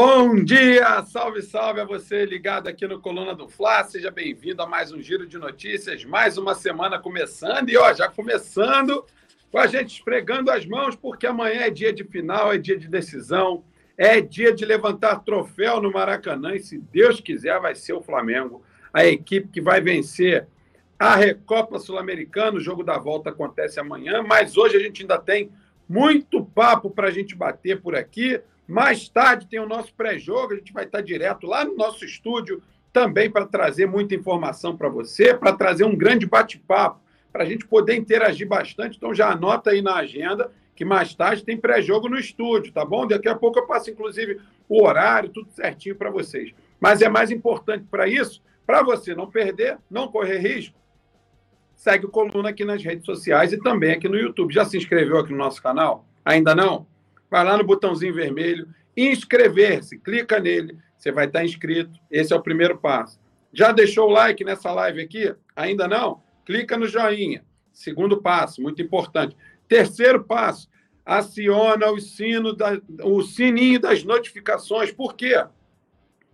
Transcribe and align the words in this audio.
Bom 0.00 0.44
dia, 0.44 1.02
salve, 1.06 1.42
salve 1.42 1.80
a 1.80 1.84
você 1.84 2.24
ligado 2.24 2.68
aqui 2.68 2.86
no 2.86 3.00
Coluna 3.00 3.34
do 3.34 3.48
Fla. 3.48 3.82
Seja 3.82 4.12
bem-vindo 4.12 4.62
a 4.62 4.66
mais 4.66 4.92
um 4.92 5.02
giro 5.02 5.26
de 5.26 5.36
notícias, 5.38 6.04
mais 6.04 6.38
uma 6.38 6.54
semana 6.54 7.00
começando 7.00 7.68
e 7.68 7.76
ó, 7.76 7.92
já 7.92 8.08
começando 8.08 9.04
com 9.50 9.58
a 9.58 9.66
gente 9.66 9.96
esfregando 9.96 10.52
as 10.52 10.64
mãos, 10.64 10.94
porque 10.94 11.26
amanhã 11.26 11.62
é 11.62 11.70
dia 11.70 11.92
de 11.92 12.04
final, 12.04 12.52
é 12.52 12.58
dia 12.58 12.78
de 12.78 12.86
decisão, 12.86 13.64
é 13.96 14.20
dia 14.20 14.54
de 14.54 14.64
levantar 14.64 15.24
troféu 15.24 15.82
no 15.82 15.90
Maracanã 15.90 16.54
e 16.54 16.60
se 16.60 16.78
Deus 16.78 17.20
quiser 17.20 17.58
vai 17.58 17.74
ser 17.74 17.94
o 17.94 18.00
Flamengo, 18.00 18.62
a 18.92 19.04
equipe 19.04 19.48
que 19.48 19.60
vai 19.60 19.80
vencer 19.80 20.46
a 20.96 21.16
Recopa 21.16 21.80
Sul-Americana. 21.80 22.58
O 22.58 22.60
jogo 22.60 22.84
da 22.84 22.96
volta 22.98 23.30
acontece 23.30 23.80
amanhã, 23.80 24.22
mas 24.22 24.56
hoje 24.56 24.76
a 24.76 24.80
gente 24.80 25.02
ainda 25.02 25.18
tem 25.18 25.50
muito 25.88 26.44
papo 26.44 26.88
para 26.88 27.08
a 27.08 27.10
gente 27.10 27.34
bater 27.34 27.82
por 27.82 27.96
aqui. 27.96 28.40
Mais 28.68 29.08
tarde 29.08 29.46
tem 29.48 29.58
o 29.58 29.66
nosso 29.66 29.94
pré-jogo, 29.94 30.52
a 30.52 30.56
gente 30.56 30.74
vai 30.74 30.84
estar 30.84 31.00
direto 31.00 31.46
lá 31.46 31.64
no 31.64 31.74
nosso 31.74 32.04
estúdio 32.04 32.62
também 32.92 33.30
para 33.30 33.46
trazer 33.46 33.86
muita 33.86 34.14
informação 34.14 34.76
para 34.76 34.90
você, 34.90 35.32
para 35.32 35.54
trazer 35.54 35.84
um 35.84 35.96
grande 35.96 36.26
bate-papo, 36.26 37.00
para 37.32 37.44
a 37.44 37.46
gente 37.46 37.66
poder 37.66 37.96
interagir 37.96 38.46
bastante. 38.46 38.98
Então 38.98 39.14
já 39.14 39.30
anota 39.30 39.70
aí 39.70 39.80
na 39.80 39.94
agenda 39.94 40.52
que 40.76 40.84
mais 40.84 41.14
tarde 41.14 41.44
tem 41.44 41.56
pré-jogo 41.56 42.08
no 42.08 42.18
estúdio, 42.18 42.72
tá 42.72 42.84
bom? 42.84 43.06
Daqui 43.06 43.28
a 43.28 43.34
pouco 43.34 43.58
eu 43.58 43.66
passo, 43.66 43.90
inclusive, 43.90 44.38
o 44.68 44.84
horário, 44.84 45.30
tudo 45.30 45.50
certinho 45.50 45.96
para 45.96 46.10
vocês. 46.10 46.52
Mas 46.78 47.00
é 47.00 47.08
mais 47.08 47.30
importante 47.30 47.86
para 47.90 48.06
isso, 48.06 48.42
para 48.66 48.82
você 48.82 49.14
não 49.14 49.30
perder, 49.30 49.78
não 49.90 50.08
correr 50.08 50.38
risco, 50.38 50.78
segue 51.74 52.04
o 52.06 52.10
Coluna 52.10 52.50
aqui 52.50 52.64
nas 52.64 52.82
redes 52.82 53.06
sociais 53.06 53.52
e 53.52 53.58
também 53.58 53.92
aqui 53.92 54.08
no 54.08 54.18
YouTube. 54.18 54.52
Já 54.52 54.64
se 54.64 54.76
inscreveu 54.76 55.18
aqui 55.18 55.32
no 55.32 55.38
nosso 55.38 55.62
canal? 55.62 56.04
Ainda 56.24 56.54
não? 56.54 56.86
Vai 57.30 57.44
lá 57.44 57.56
no 57.56 57.64
botãozinho 57.64 58.14
vermelho, 58.14 58.68
inscrever-se, 58.96 59.98
clica 59.98 60.40
nele, 60.40 60.76
você 60.96 61.12
vai 61.12 61.26
estar 61.26 61.44
inscrito. 61.44 61.98
Esse 62.10 62.32
é 62.32 62.36
o 62.36 62.42
primeiro 62.42 62.76
passo. 62.78 63.20
Já 63.52 63.72
deixou 63.72 64.08
o 64.08 64.12
like 64.12 64.44
nessa 64.44 64.72
live 64.72 65.00
aqui? 65.00 65.34
Ainda 65.54 65.86
não? 65.86 66.22
Clica 66.44 66.76
no 66.76 66.86
joinha. 66.86 67.44
Segundo 67.72 68.20
passo, 68.20 68.60
muito 68.60 68.82
importante. 68.82 69.36
Terceiro 69.68 70.24
passo, 70.24 70.68
aciona 71.04 71.90
o 71.90 72.00
sino 72.00 72.52
da, 72.52 72.80
o 73.02 73.22
sininho 73.22 73.80
das 73.80 74.02
notificações. 74.02 74.90
Por 74.90 75.14
quê? 75.14 75.44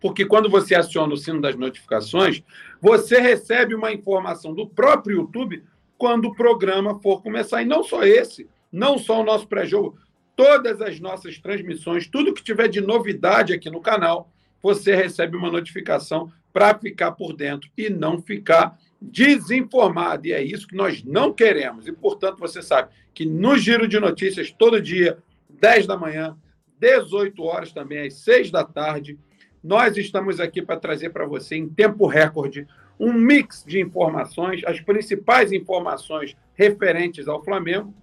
Porque 0.01 0.25
quando 0.25 0.49
você 0.49 0.75
aciona 0.75 1.15
o 1.15 1.17
sino 1.17 1.41
das 1.41 1.55
notificações, 1.55 2.43
você 2.81 3.21
recebe 3.21 3.75
uma 3.75 3.93
informação 3.93 4.55
do 4.55 4.67
próprio 4.67 5.19
YouTube 5.19 5.63
quando 5.97 6.27
o 6.27 6.35
programa 6.35 6.99
for 7.01 7.23
começar. 7.23 7.63
E 7.63 7.65
não 7.65 7.83
só 7.83 8.03
esse, 8.03 8.49
não 8.73 8.99
só 8.99 9.21
o 9.21 9.25
nosso 9.25 9.47
pré-jogo, 9.47 9.99
todas 10.37 10.81
as 10.81 11.01
nossas 11.01 11.39
transmissões, 11.39 12.07
tudo 12.07 12.35
que 12.35 12.43
tiver 12.43 12.69
de 12.69 12.81
novidade 12.81 13.53
aqui 13.53 13.71
no 13.71 13.81
canal, 13.81 14.31
você 14.63 14.95
recebe 14.95 15.37
uma 15.37 15.51
notificação 15.51 16.33
para 16.53 16.79
ficar 16.79 17.13
por 17.13 17.35
dentro 17.35 17.69
e 17.77 17.91
não 17.91 18.21
ficar 18.21 18.79
desinformado. 19.01 20.27
E 20.27 20.33
é 20.33 20.43
isso 20.43 20.67
que 20.67 20.77
nós 20.77 21.03
não 21.03 21.33
queremos. 21.33 21.87
E, 21.87 21.93
portanto, 21.93 22.39
você 22.39 22.63
sabe 22.63 22.91
que 23.13 23.27
no 23.27 23.59
Giro 23.59 23.87
de 23.87 24.01
Notícias, 24.01 24.51
todo 24.51 24.81
dia, 24.81 25.19
10 25.51 25.87
da 25.87 25.97
manhã, 25.97 26.37
18 26.79 27.43
horas 27.43 27.73
também, 27.73 28.07
às 28.07 28.15
6 28.15 28.51
da 28.51 28.65
tarde, 28.65 29.19
nós 29.63 29.97
estamos 29.97 30.41
aqui 30.41 30.63
para 30.63 30.79
trazer 30.79 31.11
para 31.11 31.27
você, 31.27 31.57
em 31.57 31.69
tempo 31.69 32.07
recorde, 32.07 32.67
um 32.99 33.13
mix 33.13 33.65
de 33.67 33.81
informações, 33.81 34.63
as 34.65 34.81
principais 34.81 35.53
informações 35.53 36.37
referentes 36.55 37.27
ao 37.27 37.43
Flamengo, 37.43 37.95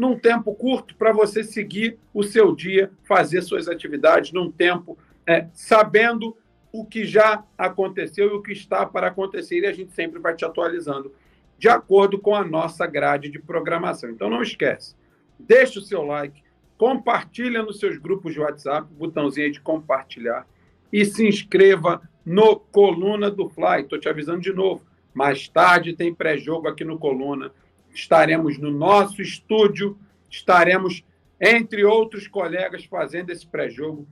num 0.00 0.18
tempo 0.18 0.54
curto 0.54 0.96
para 0.96 1.12
você 1.12 1.44
seguir 1.44 1.98
o 2.14 2.22
seu 2.22 2.54
dia, 2.54 2.90
fazer 3.04 3.42
suas 3.42 3.68
atividades 3.68 4.32
num 4.32 4.50
tempo 4.50 4.96
é, 5.26 5.46
sabendo 5.52 6.34
o 6.72 6.86
que 6.86 7.04
já 7.04 7.44
aconteceu 7.58 8.28
e 8.28 8.32
o 8.32 8.40
que 8.40 8.50
está 8.50 8.86
para 8.86 9.08
acontecer, 9.08 9.60
e 9.60 9.66
a 9.66 9.72
gente 9.74 9.92
sempre 9.92 10.18
vai 10.18 10.34
te 10.34 10.42
atualizando 10.42 11.12
de 11.58 11.68
acordo 11.68 12.18
com 12.18 12.34
a 12.34 12.42
nossa 12.42 12.86
grade 12.86 13.28
de 13.28 13.38
programação. 13.38 14.08
Então 14.08 14.30
não 14.30 14.40
esquece, 14.40 14.96
deixe 15.38 15.78
o 15.78 15.82
seu 15.82 16.02
like, 16.02 16.42
compartilha 16.78 17.62
nos 17.62 17.78
seus 17.78 17.98
grupos 17.98 18.32
de 18.32 18.40
WhatsApp, 18.40 18.88
botãozinho 18.94 19.48
aí 19.48 19.52
de 19.52 19.60
compartilhar, 19.60 20.46
e 20.90 21.04
se 21.04 21.28
inscreva 21.28 22.00
no 22.24 22.56
Coluna 22.56 23.30
do 23.30 23.50
Fly. 23.50 23.82
Estou 23.82 23.98
te 23.98 24.08
avisando 24.08 24.40
de 24.40 24.52
novo. 24.54 24.82
Mais 25.12 25.46
tarde 25.46 25.92
tem 25.92 26.14
pré-jogo 26.14 26.68
aqui 26.68 26.84
no 26.84 26.98
Coluna 26.98 27.52
estaremos 27.92 28.58
no 28.58 28.70
nosso 28.70 29.20
estúdio, 29.20 29.98
estaremos, 30.30 31.04
entre 31.40 31.84
outros 31.84 32.28
colegas, 32.28 32.84
fazendo 32.84 33.30
esse 33.30 33.46
pré-jogo, 33.46 34.06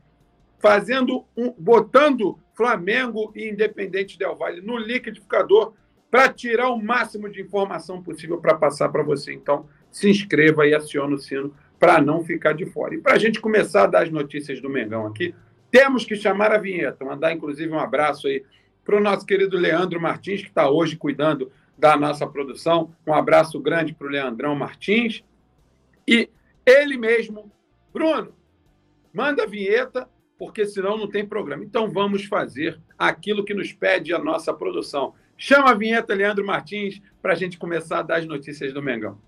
fazendo 0.58 1.24
um, 1.36 1.52
botando 1.56 2.38
Flamengo 2.54 3.32
e 3.34 3.48
Independente 3.48 4.18
Del 4.18 4.34
Valle 4.34 4.60
no 4.60 4.76
liquidificador 4.76 5.72
para 6.10 6.32
tirar 6.32 6.70
o 6.70 6.82
máximo 6.82 7.28
de 7.28 7.40
informação 7.42 8.02
possível 8.02 8.38
para 8.38 8.54
passar 8.54 8.88
para 8.88 9.02
você. 9.02 9.32
Então, 9.32 9.66
se 9.90 10.08
inscreva 10.08 10.66
e 10.66 10.74
acione 10.74 11.14
o 11.14 11.18
sino 11.18 11.54
para 11.78 12.00
não 12.00 12.24
ficar 12.24 12.54
de 12.54 12.66
fora. 12.66 12.94
E 12.94 12.98
para 12.98 13.14
a 13.14 13.18
gente 13.18 13.40
começar 13.40 13.84
a 13.84 13.86
dar 13.86 14.02
as 14.02 14.10
notícias 14.10 14.60
do 14.60 14.68
Mengão 14.68 15.06
aqui, 15.06 15.34
temos 15.70 16.04
que 16.04 16.16
chamar 16.16 16.50
a 16.52 16.58
vinheta, 16.58 17.04
mandar 17.04 17.32
inclusive 17.32 17.70
um 17.70 17.78
abraço 17.78 18.26
aí 18.26 18.42
para 18.84 18.96
o 18.96 19.00
nosso 19.00 19.26
querido 19.26 19.56
Leandro 19.56 20.00
Martins, 20.00 20.40
que 20.40 20.48
está 20.48 20.68
hoje 20.70 20.96
cuidando 20.96 21.52
da 21.78 21.96
nossa 21.96 22.26
produção. 22.26 22.92
Um 23.06 23.14
abraço 23.14 23.60
grande 23.60 23.94
para 23.94 24.08
o 24.08 24.10
Leandrão 24.10 24.54
Martins. 24.56 25.22
E 26.06 26.28
ele 26.66 26.98
mesmo, 26.98 27.50
Bruno, 27.92 28.34
manda 29.12 29.44
a 29.44 29.46
vinheta, 29.46 30.08
porque 30.36 30.66
senão 30.66 30.98
não 30.98 31.08
tem 31.08 31.26
programa. 31.26 31.64
Então 31.64 31.90
vamos 31.90 32.24
fazer 32.24 32.80
aquilo 32.98 33.44
que 33.44 33.54
nos 33.54 33.72
pede 33.72 34.12
a 34.12 34.18
nossa 34.18 34.52
produção. 34.52 35.14
Chama 35.36 35.70
a 35.70 35.74
vinheta, 35.74 36.14
Leandro 36.14 36.44
Martins, 36.44 37.00
para 37.22 37.32
a 37.32 37.36
gente 37.36 37.58
começar 37.58 38.00
a 38.00 38.02
dar 38.02 38.16
as 38.18 38.26
notícias 38.26 38.72
do 38.72 38.82
Mengão. 38.82 39.20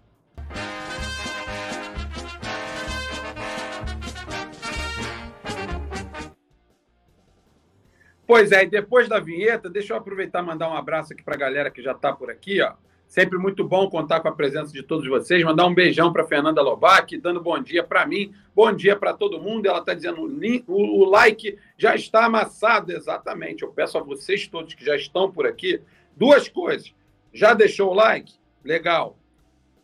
Pois 8.31 8.53
é, 8.53 8.63
e 8.63 8.69
depois 8.69 9.09
da 9.09 9.19
vinheta, 9.19 9.69
deixa 9.69 9.93
eu 9.93 9.97
aproveitar 9.97 10.41
e 10.41 10.47
mandar 10.47 10.71
um 10.71 10.77
abraço 10.77 11.13
aqui 11.13 11.21
para 11.21 11.35
a 11.35 11.37
galera 11.37 11.69
que 11.69 11.83
já 11.83 11.91
está 11.91 12.13
por 12.13 12.31
aqui. 12.31 12.63
Ó. 12.63 12.75
Sempre 13.05 13.37
muito 13.37 13.65
bom 13.65 13.91
contar 13.91 14.21
com 14.21 14.29
a 14.29 14.33
presença 14.33 14.73
de 14.73 14.85
todos 14.85 15.05
vocês. 15.09 15.43
Mandar 15.43 15.67
um 15.67 15.75
beijão 15.75 16.13
para 16.13 16.25
Fernanda 16.25 16.63
Lobac, 16.63 17.19
dando 17.19 17.41
bom 17.41 17.61
dia 17.61 17.83
para 17.83 18.07
mim, 18.07 18.33
bom 18.55 18.73
dia 18.73 18.95
para 18.95 19.13
todo 19.15 19.41
mundo. 19.41 19.67
Ela 19.67 19.81
está 19.81 19.95
dizendo 19.95 20.23
o, 20.69 21.05
like 21.07 21.59
já 21.77 21.97
está 21.97 22.27
amassado, 22.27 22.93
exatamente. 22.93 23.65
Eu 23.65 23.73
peço 23.73 23.99
a 23.99 24.01
vocês 24.01 24.47
todos 24.47 24.75
que 24.75 24.85
já 24.85 24.95
estão 24.95 25.29
por 25.29 25.45
aqui 25.45 25.83
duas 26.17 26.49
coisas. 26.49 26.95
Já 27.33 27.53
deixou 27.53 27.91
o 27.91 27.95
like? 27.95 28.35
Legal. 28.65 29.19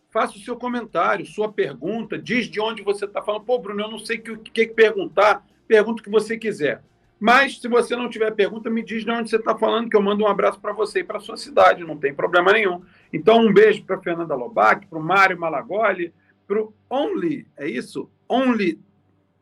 Faça 0.08 0.36
o 0.36 0.40
seu 0.40 0.54
comentário, 0.54 1.26
sua 1.26 1.50
pergunta, 1.52 2.16
diz 2.16 2.46
de 2.46 2.60
onde 2.60 2.80
você 2.80 3.06
está 3.06 3.20
falando. 3.20 3.42
Pô, 3.42 3.58
Bruno, 3.58 3.82
eu 3.82 3.90
não 3.90 3.98
sei 3.98 4.18
o 4.18 4.22
que, 4.22 4.36
que, 4.36 4.66
que 4.66 4.72
perguntar. 4.72 5.44
Pergunta 5.66 6.00
o 6.00 6.04
que 6.04 6.10
você 6.10 6.38
quiser. 6.38 6.80
Mas, 7.18 7.58
se 7.60 7.66
você 7.66 7.96
não 7.96 8.10
tiver 8.10 8.30
pergunta, 8.32 8.68
me 8.68 8.82
diz 8.82 9.04
de 9.04 9.10
onde 9.10 9.30
você 9.30 9.36
está 9.36 9.56
falando, 9.56 9.88
que 9.88 9.96
eu 9.96 10.02
mando 10.02 10.24
um 10.24 10.28
abraço 10.28 10.60
para 10.60 10.72
você 10.72 11.00
e 11.00 11.04
para 11.04 11.18
sua 11.18 11.36
cidade, 11.36 11.82
não 11.82 11.96
tem 11.96 12.14
problema 12.14 12.52
nenhum. 12.52 12.82
Então, 13.12 13.38
um 13.38 13.52
beijo 13.52 13.84
para 13.84 13.98
Fernanda 13.98 14.34
Lobac, 14.34 14.86
para 14.86 14.98
o 14.98 15.02
Mário 15.02 15.38
Malagoli, 15.38 16.12
para 16.46 16.60
o 16.60 16.74
Only, 16.90 17.46
é 17.56 17.66
isso? 17.66 18.10
Only 18.28 18.78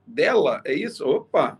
dela, 0.07 0.63
é 0.65 0.73
isso? 0.73 1.05
Opa! 1.05 1.59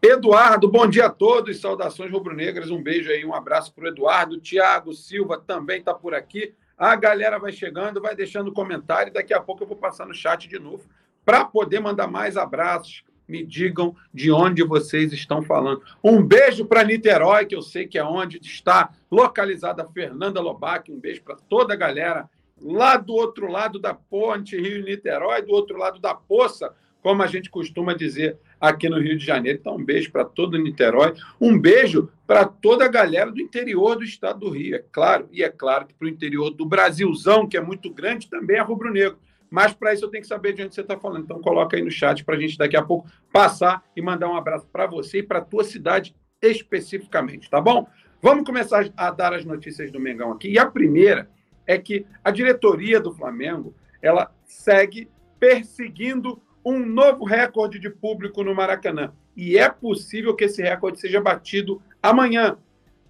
Eduardo, 0.00 0.70
bom 0.70 0.86
dia 0.86 1.06
a 1.06 1.10
todos, 1.10 1.60
saudações 1.60 2.12
rubro-negras, 2.12 2.70
um 2.70 2.80
beijo 2.80 3.10
aí, 3.10 3.24
um 3.24 3.34
abraço 3.34 3.74
para 3.74 3.84
o 3.84 3.88
Eduardo. 3.88 4.40
Tiago 4.40 4.92
Silva 4.94 5.42
também 5.44 5.80
está 5.80 5.92
por 5.92 6.14
aqui. 6.14 6.54
A 6.76 6.94
galera 6.94 7.36
vai 7.36 7.50
chegando, 7.50 8.00
vai 8.00 8.14
deixando 8.14 8.52
comentário, 8.52 9.12
daqui 9.12 9.34
a 9.34 9.40
pouco 9.40 9.64
eu 9.64 9.66
vou 9.66 9.76
passar 9.76 10.06
no 10.06 10.14
chat 10.14 10.48
de 10.48 10.56
novo 10.56 10.88
para 11.24 11.44
poder 11.44 11.80
mandar 11.80 12.06
mais 12.06 12.36
abraços 12.36 13.02
me 13.28 13.44
digam 13.44 13.94
de 14.12 14.32
onde 14.32 14.62
vocês 14.64 15.12
estão 15.12 15.42
falando. 15.42 15.82
Um 16.02 16.22
beijo 16.22 16.64
para 16.64 16.82
Niterói, 16.82 17.44
que 17.44 17.54
eu 17.54 17.62
sei 17.62 17.86
que 17.86 17.98
é 17.98 18.04
onde 18.04 18.38
está 18.38 18.90
localizada 19.10 19.82
a 19.82 19.88
Fernanda 19.88 20.40
Lobac. 20.40 20.90
Um 20.90 20.98
beijo 20.98 21.22
para 21.22 21.36
toda 21.36 21.74
a 21.74 21.76
galera 21.76 22.28
lá 22.60 22.96
do 22.96 23.12
outro 23.12 23.50
lado 23.50 23.78
da 23.78 23.94
ponte 23.94 24.56
Rio-Niterói, 24.56 25.42
do 25.42 25.52
outro 25.52 25.76
lado 25.76 26.00
da 26.00 26.14
poça, 26.14 26.74
como 27.02 27.22
a 27.22 27.26
gente 27.26 27.50
costuma 27.50 27.94
dizer 27.94 28.36
aqui 28.60 28.88
no 28.88 28.98
Rio 28.98 29.16
de 29.16 29.24
Janeiro. 29.24 29.58
Então, 29.60 29.76
um 29.76 29.84
beijo 29.84 30.10
para 30.10 30.24
todo 30.24 30.58
Niterói. 30.58 31.14
Um 31.40 31.58
beijo 31.58 32.10
para 32.26 32.44
toda 32.44 32.84
a 32.84 32.88
galera 32.88 33.30
do 33.30 33.40
interior 33.40 33.96
do 33.96 34.04
estado 34.04 34.40
do 34.40 34.50
Rio, 34.50 34.76
é 34.76 34.84
claro. 34.90 35.28
E 35.30 35.42
é 35.42 35.48
claro 35.48 35.86
que 35.86 35.94
para 35.94 36.06
o 36.06 36.10
interior 36.10 36.50
do 36.50 36.66
Brasilzão, 36.66 37.46
que 37.46 37.56
é 37.56 37.60
muito 37.60 37.90
grande, 37.90 38.28
também 38.28 38.56
é 38.56 38.60
rubro-negro. 38.60 39.18
Mas 39.50 39.72
para 39.72 39.92
isso 39.94 40.04
eu 40.04 40.10
tenho 40.10 40.22
que 40.22 40.28
saber 40.28 40.52
de 40.52 40.62
onde 40.62 40.74
você 40.74 40.80
está 40.80 40.98
falando. 40.98 41.24
Então 41.24 41.40
coloca 41.40 41.76
aí 41.76 41.82
no 41.82 41.90
chat 41.90 42.24
para 42.24 42.36
a 42.36 42.40
gente 42.40 42.58
daqui 42.58 42.76
a 42.76 42.82
pouco 42.82 43.08
passar 43.32 43.82
e 43.96 44.02
mandar 44.02 44.28
um 44.28 44.36
abraço 44.36 44.66
para 44.72 44.86
você 44.86 45.18
e 45.18 45.22
para 45.22 45.38
a 45.38 45.44
tua 45.44 45.64
cidade 45.64 46.14
especificamente, 46.40 47.50
tá 47.50 47.60
bom? 47.60 47.88
Vamos 48.20 48.44
começar 48.44 48.88
a 48.96 49.10
dar 49.10 49.32
as 49.32 49.44
notícias 49.44 49.90
do 49.90 50.00
Mengão 50.00 50.32
aqui. 50.32 50.48
E 50.48 50.58
a 50.58 50.66
primeira 50.66 51.30
é 51.66 51.78
que 51.78 52.06
a 52.22 52.30
diretoria 52.30 53.00
do 53.00 53.12
Flamengo 53.12 53.74
ela 54.02 54.32
segue 54.44 55.08
perseguindo 55.38 56.40
um 56.64 56.84
novo 56.84 57.24
recorde 57.24 57.78
de 57.78 57.88
público 57.90 58.42
no 58.42 58.54
Maracanã. 58.54 59.12
e 59.36 59.56
é 59.56 59.68
possível 59.68 60.34
que 60.34 60.44
esse 60.44 60.60
recorde 60.60 60.98
seja 60.98 61.20
batido 61.20 61.80
amanhã. 62.02 62.58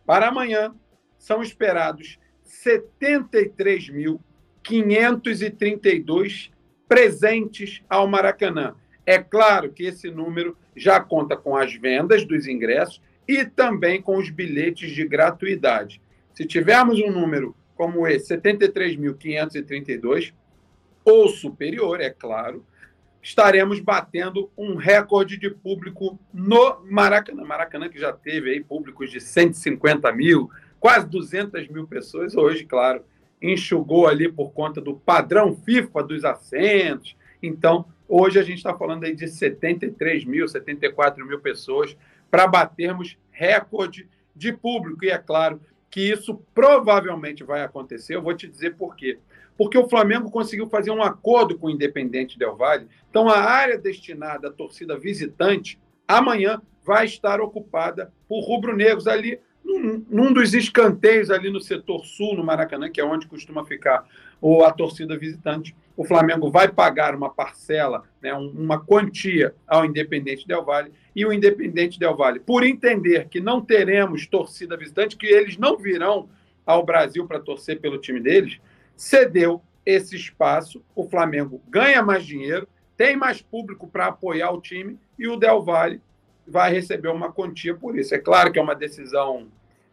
Para 0.04 0.28
amanhã, 0.28 0.74
são 1.18 1.42
esperados 1.42 2.18
73.532 4.68 6.50
presentes 6.88 7.82
ao 7.88 8.06
Maracanã. 8.06 8.74
É 9.04 9.18
claro 9.18 9.72
que 9.72 9.84
esse 9.84 10.10
número 10.10 10.56
já 10.76 11.00
conta 11.00 11.36
com 11.36 11.56
as 11.56 11.74
vendas 11.74 12.24
dos 12.24 12.46
ingressos 12.46 13.00
e 13.26 13.44
também 13.44 14.00
com 14.00 14.16
os 14.16 14.30
bilhetes 14.30 14.90
de 14.90 15.06
gratuidade. 15.06 16.00
Se 16.32 16.44
tivermos 16.46 17.00
um 17.00 17.10
número 17.10 17.56
como 17.74 18.06
esse, 18.06 18.36
73.532, 18.36 20.32
ou 21.04 21.28
superior, 21.28 22.00
é 22.00 22.10
claro, 22.10 22.64
estaremos 23.22 23.80
batendo 23.80 24.50
um 24.56 24.76
recorde 24.76 25.36
de 25.36 25.50
público 25.50 26.18
no 26.32 26.80
Maracanã. 26.84 27.44
Maracanã 27.44 27.88
que 27.88 27.98
já 27.98 28.12
teve 28.12 28.50
aí 28.50 28.62
públicos 28.62 29.10
de 29.10 29.20
150 29.20 30.12
mil, 30.12 30.50
quase 30.80 31.08
200 31.08 31.68
mil 31.68 31.86
pessoas. 31.86 32.36
Hoje, 32.36 32.64
claro, 32.64 33.04
enxugou 33.40 34.06
ali 34.06 34.30
por 34.30 34.52
conta 34.52 34.80
do 34.80 34.94
padrão 34.94 35.54
FIFA 35.54 36.02
dos 36.02 36.24
assentos. 36.24 37.16
Então, 37.42 37.86
hoje 38.08 38.38
a 38.38 38.42
gente 38.42 38.58
está 38.58 38.74
falando 38.76 39.04
aí 39.04 39.14
de 39.14 39.28
73 39.28 40.24
mil, 40.24 40.48
74 40.48 41.24
mil 41.26 41.40
pessoas 41.40 41.96
para 42.30 42.46
batermos 42.46 43.16
recorde 43.30 44.08
de 44.34 44.52
público. 44.52 45.04
E 45.04 45.10
é 45.10 45.18
claro 45.18 45.60
que 45.90 46.00
isso 46.00 46.42
provavelmente 46.54 47.44
vai 47.44 47.62
acontecer. 47.62 48.16
Eu 48.16 48.22
vou 48.22 48.34
te 48.34 48.48
dizer 48.48 48.76
por 48.76 48.96
quê. 48.96 49.18
Porque 49.56 49.76
o 49.76 49.88
Flamengo 49.88 50.30
conseguiu 50.30 50.68
fazer 50.68 50.90
um 50.90 51.02
acordo 51.02 51.58
com 51.58 51.66
o 51.66 51.70
Independente 51.70 52.38
Del 52.38 52.56
Valle. 52.56 52.88
Então, 53.10 53.28
a 53.28 53.38
área 53.40 53.76
destinada 53.76 54.48
à 54.48 54.52
torcida 54.52 54.96
visitante, 54.98 55.80
amanhã, 56.06 56.62
vai 56.84 57.06
estar 57.06 57.40
ocupada 57.40 58.12
por 58.28 58.40
rubro-negros 58.40 59.08
ali 59.08 59.40
num, 59.68 60.04
num, 60.08 60.32
dos 60.32 60.54
escanteios 60.54 61.30
ali 61.30 61.50
no 61.50 61.60
setor 61.60 62.04
sul, 62.06 62.34
no 62.34 62.42
Maracanã, 62.42 62.90
que 62.90 63.00
é 63.00 63.04
onde 63.04 63.26
costuma 63.26 63.64
ficar 63.66 64.06
ou 64.40 64.64
a 64.64 64.72
torcida 64.72 65.18
visitante. 65.18 65.76
O 65.94 66.04
Flamengo 66.04 66.50
vai 66.50 66.68
pagar 66.68 67.14
uma 67.14 67.28
parcela, 67.28 68.04
né, 68.22 68.32
uma 68.32 68.80
quantia 68.80 69.54
ao 69.66 69.84
Independente 69.84 70.46
Del 70.46 70.64
Valle 70.64 70.92
e 71.14 71.26
o 71.26 71.32
Independente 71.32 71.98
Del 71.98 72.16
Valle, 72.16 72.40
por 72.40 72.64
entender 72.64 73.28
que 73.28 73.40
não 73.40 73.60
teremos 73.60 74.26
torcida 74.26 74.76
visitante, 74.76 75.16
que 75.16 75.26
eles 75.26 75.58
não 75.58 75.76
virão 75.76 76.28
ao 76.64 76.84
Brasil 76.84 77.26
para 77.26 77.40
torcer 77.40 77.80
pelo 77.80 77.98
time 77.98 78.20
deles, 78.20 78.58
cedeu 78.96 79.60
esse 79.84 80.16
espaço. 80.16 80.82
O 80.94 81.08
Flamengo 81.08 81.60
ganha 81.68 82.02
mais 82.02 82.24
dinheiro, 82.24 82.68
tem 82.96 83.16
mais 83.16 83.42
público 83.42 83.88
para 83.88 84.06
apoiar 84.06 84.50
o 84.50 84.60
time 84.60 84.98
e 85.18 85.28
o 85.28 85.36
Del 85.36 85.62
Valle 85.62 86.00
vai 86.46 86.72
receber 86.72 87.08
uma 87.08 87.32
quantia 87.32 87.74
por 87.74 87.98
isso. 87.98 88.14
É 88.14 88.18
claro 88.18 88.50
que 88.52 88.58
é 88.58 88.62
uma 88.62 88.74
decisão 88.74 89.48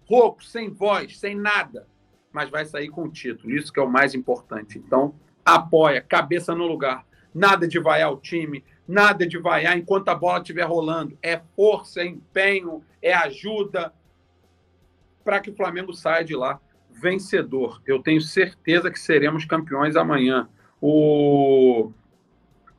rouco, 0.05 0.45
sem 0.45 0.69
voz, 0.69 1.19
sem 1.19 1.35
nada, 1.35 1.87
mas 2.33 2.51
vai 2.51 2.67
sair 2.67 2.89
com 2.89 3.05
o 3.05 3.11
título. 3.11 3.55
Isso 3.55 3.73
que 3.73 3.79
é 3.79 3.83
o 3.83 3.91
mais 3.91 4.15
importante. 4.15 4.77
Então, 4.77 5.15
apoia, 5.45 6.03
cabeça 6.03 6.55
no 6.55 6.67
lugar. 6.67 7.07
Nada 7.33 7.69
de 7.69 7.79
vaiar 7.79 8.13
o 8.13 8.17
time, 8.17 8.65
nada 8.89 9.27
de 9.27 9.39
vaiar 9.39 9.77
enquanto 9.77 10.09
a 10.09 10.15
bola 10.15 10.39
estiver 10.39 10.65
rolando. 10.65 11.17
É 11.23 11.41
força, 11.55 12.01
é 12.01 12.07
empenho, 12.07 12.83
é 13.03 13.13
ajuda 13.13 13.93
para 15.23 15.41
que 15.41 15.51
o 15.51 15.55
Flamengo 15.55 15.93
saia 15.93 16.25
de 16.25 16.35
lá 16.35 16.59
vencedor. 16.91 17.83
Eu 17.87 18.03
tenho 18.03 18.21
certeza 18.21 18.91
que 18.91 18.99
seremos 18.99 19.45
campeões 19.45 19.95
amanhã. 19.95 20.49
O 20.81 21.93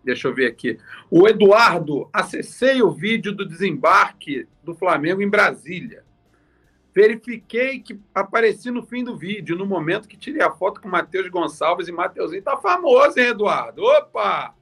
Deixa 0.03 0.27
eu 0.27 0.33
ver 0.33 0.47
aqui. 0.47 0.79
O 1.11 1.27
Eduardo, 1.27 2.09
acessei 2.11 2.81
o 2.81 2.89
vídeo 2.89 3.33
do 3.33 3.45
desembarque 3.45 4.47
do 4.63 4.73
Flamengo 4.73 5.21
em 5.21 5.30
Brasília. 5.30 6.04
Verifiquei 6.94 7.80
que 7.80 7.99
apareci 8.16 8.71
no 8.71 8.81
fim 8.81 9.04
do 9.04 9.16
vídeo, 9.16 9.57
no 9.57 9.66
momento 9.66 10.07
que 10.07 10.18
tirei 10.18 10.42
a 10.42 10.51
foto 10.51 10.81
com 10.81 10.89
Matheus 10.89 11.30
Gonçalves 11.30 11.87
e 11.87 11.92
Mateuzinho. 11.92 12.42
Tá 12.42 12.57
famoso, 12.57 13.19
hein, 13.19 13.28
Eduardo? 13.28 13.83
Opa! 13.83 14.56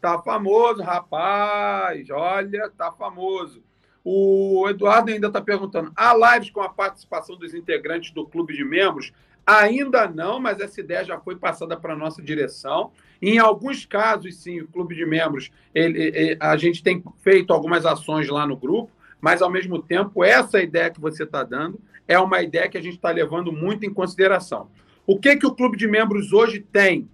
Tá 0.00 0.20
famoso, 0.22 0.82
rapaz. 0.82 2.08
Olha, 2.10 2.70
tá 2.76 2.92
famoso. 2.92 3.62
O 4.04 4.68
Eduardo 4.68 5.10
ainda 5.10 5.26
está 5.26 5.40
perguntando: 5.40 5.92
há 5.96 6.14
lives 6.14 6.50
com 6.50 6.60
a 6.60 6.68
participação 6.68 7.36
dos 7.36 7.54
integrantes 7.54 8.12
do 8.12 8.26
clube 8.26 8.54
de 8.54 8.64
membros? 8.64 9.12
Ainda 9.44 10.08
não, 10.08 10.40
mas 10.40 10.60
essa 10.60 10.80
ideia 10.80 11.04
já 11.04 11.20
foi 11.20 11.36
passada 11.36 11.76
para 11.76 11.92
a 11.92 11.96
nossa 11.96 12.20
direção. 12.20 12.90
Em 13.22 13.38
alguns 13.38 13.86
casos, 13.86 14.42
sim, 14.42 14.60
o 14.60 14.68
clube 14.68 14.94
de 14.94 15.06
membros, 15.06 15.50
ele, 15.72 16.02
ele, 16.02 16.36
a 16.40 16.56
gente 16.56 16.82
tem 16.82 17.02
feito 17.22 17.52
algumas 17.52 17.86
ações 17.86 18.28
lá 18.28 18.46
no 18.46 18.56
grupo, 18.56 18.90
mas 19.20 19.40
ao 19.40 19.50
mesmo 19.50 19.80
tempo, 19.80 20.24
essa 20.24 20.60
ideia 20.60 20.90
que 20.90 21.00
você 21.00 21.22
está 21.22 21.44
dando 21.44 21.80
é 22.08 22.18
uma 22.18 22.42
ideia 22.42 22.68
que 22.68 22.78
a 22.78 22.82
gente 22.82 22.96
está 22.96 23.10
levando 23.10 23.52
muito 23.52 23.86
em 23.86 23.92
consideração. 23.92 24.68
O 25.06 25.18
que, 25.18 25.36
que 25.36 25.46
o 25.46 25.54
clube 25.54 25.76
de 25.76 25.86
membros 25.86 26.32
hoje 26.32 26.60
tem? 26.60 27.08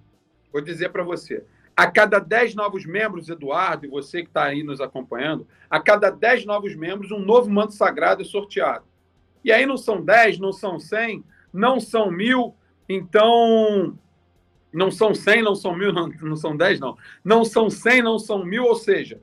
Vou 0.53 0.63
dizer 0.63 0.91
para 0.91 1.03
você. 1.03 1.45
A 1.77 1.91
cada 1.91 2.19
10 2.19 2.55
novos 2.55 2.85
membros, 2.85 3.29
Eduardo, 3.29 3.87
e 3.87 3.89
você 3.89 4.23
que 4.23 4.29
está 4.29 4.45
aí 4.45 4.63
nos 4.63 4.81
acompanhando, 4.81 5.47
a 5.71 5.81
cada 5.81 6.11
10 6.11 6.45
novos 6.45 6.77
membros, 6.77 7.11
um 7.11 7.19
novo 7.19 7.51
manto 7.51 7.73
sagrado 7.73 8.23
é 8.23 8.25
sorteado. 8.25 8.85
E 9.45 9.51
aí 9.51 9.67
não 9.67 9.77
são 9.77 10.03
10, 10.03 10.39
não 10.39 10.53
são 10.53 10.79
100, 10.79 11.25
não 11.53 11.81
são 11.81 12.11
mil, 12.11 12.55
então. 12.89 13.99
Não 14.73 14.91
são 14.91 15.15
100, 15.15 15.43
não 15.43 15.55
são 15.55 15.77
mil, 15.77 15.93
não, 15.93 16.09
não 16.09 16.37
são 16.37 16.57
10, 16.57 16.81
não. 16.81 16.97
Não 17.23 17.45
são 17.45 17.69
100, 17.69 18.03
não 18.03 18.19
são 18.19 18.43
mil, 18.43 18.65
ou 18.65 18.75
seja, 18.75 19.21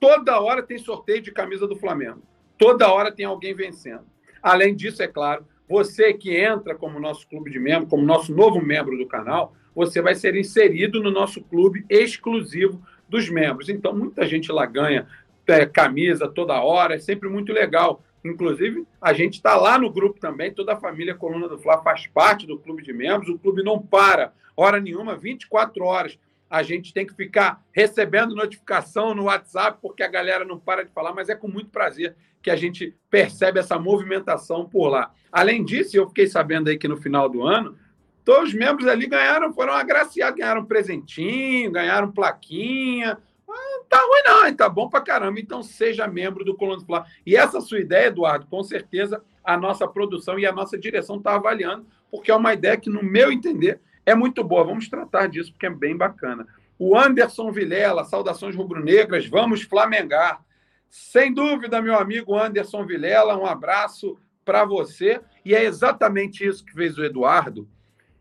toda 0.00 0.40
hora 0.40 0.60
tem 0.60 0.76
sorteio 0.76 1.22
de 1.22 1.30
camisa 1.30 1.68
do 1.68 1.76
Flamengo. 1.76 2.22
Toda 2.58 2.90
hora 2.90 3.12
tem 3.12 3.24
alguém 3.24 3.54
vencendo. 3.54 4.04
Além 4.42 4.74
disso, 4.74 5.02
é 5.02 5.06
claro, 5.06 5.46
você 5.70 6.12
que 6.12 6.36
entra 6.36 6.74
como 6.74 6.98
nosso 6.98 7.28
clube 7.28 7.48
de 7.48 7.60
membro, 7.60 7.86
como 7.86 8.02
nosso 8.02 8.34
novo 8.34 8.60
membro 8.60 8.98
do 8.98 9.06
canal, 9.06 9.54
você 9.72 10.02
vai 10.02 10.16
ser 10.16 10.34
inserido 10.34 11.00
no 11.00 11.12
nosso 11.12 11.40
clube 11.40 11.86
exclusivo 11.88 12.82
dos 13.08 13.30
membros. 13.30 13.68
Então, 13.68 13.94
muita 13.94 14.26
gente 14.26 14.50
lá 14.50 14.66
ganha 14.66 15.06
é, 15.46 15.64
camisa 15.64 16.26
toda 16.26 16.60
hora, 16.60 16.96
é 16.96 16.98
sempre 16.98 17.28
muito 17.28 17.52
legal. 17.52 18.02
Inclusive, 18.24 18.84
a 19.00 19.12
gente 19.12 19.34
está 19.34 19.56
lá 19.56 19.78
no 19.78 19.88
grupo 19.88 20.18
também, 20.18 20.52
toda 20.52 20.72
a 20.72 20.80
família 20.80 21.14
Coluna 21.14 21.46
do 21.46 21.56
Fla 21.56 21.80
faz 21.84 22.04
parte 22.08 22.48
do 22.48 22.58
clube 22.58 22.82
de 22.82 22.92
membros, 22.92 23.30
o 23.30 23.38
clube 23.38 23.62
não 23.62 23.80
para, 23.80 24.32
hora 24.56 24.80
nenhuma, 24.80 25.16
24 25.16 25.84
horas. 25.84 26.18
A 26.50 26.64
gente 26.64 26.92
tem 26.92 27.06
que 27.06 27.14
ficar 27.14 27.64
recebendo 27.70 28.34
notificação 28.34 29.14
no 29.14 29.24
WhatsApp, 29.24 29.78
porque 29.80 30.02
a 30.02 30.08
galera 30.08 30.44
não 30.44 30.58
para 30.58 30.84
de 30.84 30.90
falar, 30.90 31.14
mas 31.14 31.28
é 31.28 31.36
com 31.36 31.46
muito 31.46 31.70
prazer 31.70 32.16
que 32.42 32.50
a 32.50 32.56
gente 32.56 32.96
percebe 33.08 33.60
essa 33.60 33.78
movimentação 33.78 34.68
por 34.68 34.88
lá. 34.88 35.14
Além 35.30 35.64
disso, 35.64 35.96
eu 35.96 36.08
fiquei 36.08 36.26
sabendo 36.26 36.68
aí 36.68 36.76
que 36.76 36.88
no 36.88 36.96
final 36.96 37.28
do 37.28 37.46
ano, 37.46 37.78
todos 38.24 38.48
os 38.48 38.54
membros 38.54 38.88
ali 38.88 39.06
ganharam, 39.06 39.52
foram 39.52 39.74
agraciados, 39.74 40.40
ganharam 40.40 40.64
presentinho, 40.64 41.70
ganharam 41.70 42.10
plaquinha. 42.10 43.16
Ah, 43.48 43.80
tá 43.88 43.98
ruim 43.98 44.22
não, 44.24 44.54
tá 44.56 44.68
bom 44.68 44.88
pra 44.88 45.00
caramba. 45.00 45.38
Então 45.38 45.62
seja 45.62 46.08
membro 46.08 46.44
do 46.44 46.56
Coluna 46.56 46.78
do 46.78 46.86
Fla. 46.86 47.06
E 47.24 47.36
essa 47.36 47.60
sua 47.60 47.78
ideia, 47.78 48.08
Eduardo, 48.08 48.46
com 48.46 48.62
certeza 48.64 49.22
a 49.44 49.56
nossa 49.56 49.86
produção 49.86 50.36
e 50.36 50.46
a 50.46 50.52
nossa 50.52 50.76
direção 50.76 51.16
está 51.16 51.34
avaliando, 51.36 51.86
porque 52.10 52.30
é 52.30 52.34
uma 52.34 52.52
ideia 52.52 52.76
que, 52.76 52.90
no 52.90 53.02
meu 53.02 53.30
entender, 53.30 53.80
é 54.04 54.14
muito 54.14 54.42
boa. 54.42 54.64
Vamos 54.64 54.88
tratar 54.88 55.26
disso, 55.28 55.52
porque 55.52 55.66
é 55.66 55.70
bem 55.70 55.96
bacana. 55.96 56.46
O 56.78 56.96
Anderson 56.96 57.52
Vilela, 57.52 58.04
saudações 58.04 58.56
rubro-negras, 58.56 59.26
vamos 59.26 59.62
flamengar. 59.62 60.42
Sem 60.88 61.32
dúvida, 61.32 61.82
meu 61.82 61.94
amigo 61.94 62.36
Anderson 62.36 62.84
Vilela, 62.86 63.36
um 63.36 63.46
abraço 63.46 64.18
para 64.44 64.64
você. 64.64 65.20
E 65.44 65.54
é 65.54 65.64
exatamente 65.64 66.44
isso 66.46 66.64
que 66.64 66.72
fez 66.72 66.96
o 66.98 67.04
Eduardo, 67.04 67.68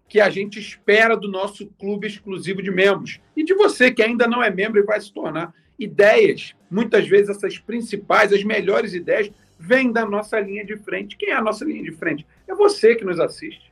que 0.07 0.19
a 0.19 0.29
gente 0.29 0.59
espera 0.59 1.15
do 1.15 1.29
nosso 1.29 1.67
clube 1.79 2.07
exclusivo 2.07 2.61
de 2.61 2.69
membros. 2.69 3.19
E 3.35 3.43
de 3.43 3.53
você 3.53 3.91
que 3.91 4.03
ainda 4.03 4.27
não 4.27 4.43
é 4.43 4.49
membro 4.49 4.79
e 4.79 4.85
vai 4.85 4.99
se 4.99 5.13
tornar. 5.13 5.53
Ideias, 5.77 6.53
muitas 6.69 7.07
vezes 7.07 7.29
essas 7.29 7.57
principais, 7.57 8.33
as 8.33 8.43
melhores 8.43 8.93
ideias, 8.93 9.31
vêm 9.57 9.91
da 9.91 10.05
nossa 10.05 10.39
linha 10.39 10.65
de 10.65 10.75
frente. 10.75 11.15
Quem 11.15 11.29
é 11.29 11.35
a 11.35 11.41
nossa 11.41 11.63
linha 11.63 11.83
de 11.83 11.93
frente? 11.93 12.27
É 12.47 12.53
você 12.53 12.95
que 12.95 13.05
nos 13.05 13.19
assiste 13.19 13.68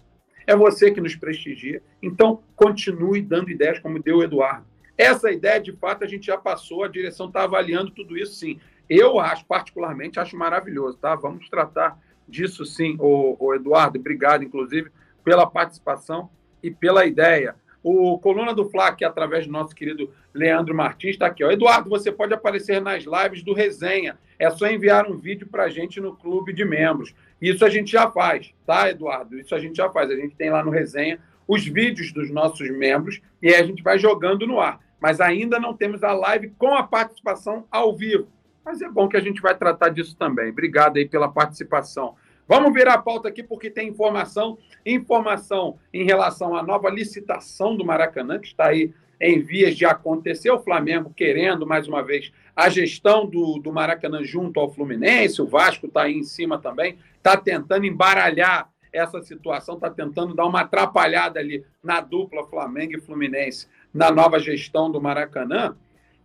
é 0.48 0.56
você 0.56 0.90
que 0.90 1.02
nos 1.02 1.16
prestigia. 1.16 1.84
Então, 2.02 2.42
continue 2.56 3.22
dando 3.22 3.52
ideias 3.52 3.80
como 3.80 4.02
deu 4.02 4.18
o 4.18 4.24
Eduardo. 4.24 4.66
Essa 4.98 5.30
ideia, 5.30 5.60
de 5.60 5.74
fato, 5.74 6.04
a 6.04 6.08
gente 6.08 6.26
já 6.26 6.38
passou, 6.38 6.84
a 6.84 6.88
direção 6.88 7.28
está 7.28 7.44
avaliando 7.44 7.92
tudo 7.92 8.18
isso, 8.18 8.34
sim. 8.34 8.60
Eu 8.90 9.20
acho, 9.20 9.46
particularmente, 9.46 10.20
acho 10.20 10.38
maravilhoso, 10.38 10.98
tá? 10.98 11.14
Vamos 11.14 11.50
tratar 11.50 12.00
disso, 12.28 12.66
sim, 12.66 12.96
o, 12.98 13.54
Eduardo. 13.54 14.00
Obrigado, 14.00 14.44
inclusive, 14.44 14.90
pela 15.24 15.46
participação 15.46 16.30
e 16.64 16.72
pela 16.72 17.06
ideia. 17.06 17.56
O 17.90 18.20
Coluna 18.20 18.54
do 18.54 18.70
Fla, 18.70 18.92
que 18.92 19.06
através 19.06 19.46
do 19.46 19.54
nosso 19.54 19.74
querido 19.74 20.12
Leandro 20.34 20.76
Martins, 20.76 21.12
está 21.12 21.28
aqui. 21.28 21.42
Ó. 21.42 21.50
Eduardo, 21.50 21.90
você 21.90 22.12
pode 22.12 22.34
aparecer 22.34 22.82
nas 22.82 23.06
lives 23.06 23.42
do 23.42 23.54
Resenha. 23.54 24.18
É 24.38 24.50
só 24.50 24.68
enviar 24.68 25.10
um 25.10 25.18
vídeo 25.18 25.48
para 25.48 25.64
a 25.64 25.70
gente 25.70 26.02
no 26.02 26.14
clube 26.14 26.52
de 26.52 26.66
membros. 26.66 27.16
Isso 27.42 27.64
a 27.64 27.70
gente 27.70 27.90
já 27.90 28.12
faz, 28.12 28.54
tá, 28.66 28.90
Eduardo? 28.90 29.40
Isso 29.40 29.56
a 29.56 29.60
gente 29.60 29.78
já 29.78 29.90
faz. 29.90 30.12
A 30.12 30.18
gente 30.18 30.36
tem 30.36 30.50
lá 30.50 30.62
no 30.62 30.70
Resenha 30.70 31.18
os 31.48 31.66
vídeos 31.66 32.12
dos 32.12 32.30
nossos 32.30 32.70
membros 32.70 33.22
e 33.42 33.56
a 33.56 33.64
gente 33.64 33.82
vai 33.82 33.98
jogando 33.98 34.46
no 34.46 34.60
ar. 34.60 34.82
Mas 35.00 35.22
ainda 35.22 35.58
não 35.58 35.74
temos 35.74 36.04
a 36.04 36.12
live 36.12 36.50
com 36.58 36.76
a 36.76 36.84
participação 36.84 37.66
ao 37.72 37.96
vivo. 37.96 38.28
Mas 38.66 38.82
é 38.82 38.90
bom 38.90 39.08
que 39.08 39.16
a 39.16 39.22
gente 39.22 39.42
vai 39.42 39.56
tratar 39.56 39.88
disso 39.88 40.14
também. 40.18 40.50
Obrigado 40.50 40.98
aí 40.98 41.08
pela 41.08 41.30
participação. 41.30 42.16
Vamos 42.48 42.74
virar 42.74 42.94
a 42.94 43.02
pauta 43.02 43.28
aqui 43.28 43.44
porque 43.44 43.70
tem 43.70 43.90
informação, 43.90 44.58
informação 44.86 45.78
em 45.94 46.06
relação 46.06 46.56
à 46.56 46.64
nova 46.64 46.90
licitação 46.90 47.76
do 47.76 47.84
Maracanã, 47.84 48.40
que 48.40 48.48
está 48.48 48.68
aí 48.68 48.94
em 49.20 49.42
vias 49.42 49.76
de 49.76 49.86
acontecer. 49.86 50.50
O 50.50 50.60
Flamengo 50.60 51.12
querendo, 51.14 51.68
mais 51.68 51.88
uma 51.88 52.02
vez, 52.02 52.32
a 52.56 52.70
gestão 52.70 53.26
do, 53.26 53.60
do 53.60 53.74
Maracanã 53.74 54.24
junto 54.24 54.60
ao 54.60 54.72
Fluminense. 54.72 55.42
O 55.42 55.48
Vasco 55.48 55.88
está 55.88 56.04
aí 56.04 56.14
em 56.14 56.24
cima 56.24 56.58
também, 56.58 56.98
está 57.18 57.36
tentando 57.36 57.86
embaralhar 57.86 58.70
essa 58.94 59.22
situação, 59.22 59.76
está 59.76 59.90
tentando 59.90 60.34
dar 60.34 60.46
uma 60.46 60.62
atrapalhada 60.62 61.40
ali 61.40 61.66
na 61.84 62.00
dupla 62.00 62.48
Flamengo 62.48 62.94
e 62.96 63.02
Fluminense 63.02 63.68
na 63.94 64.10
nova 64.10 64.40
gestão 64.40 64.90
do 64.90 65.02
Maracanã. 65.02 65.76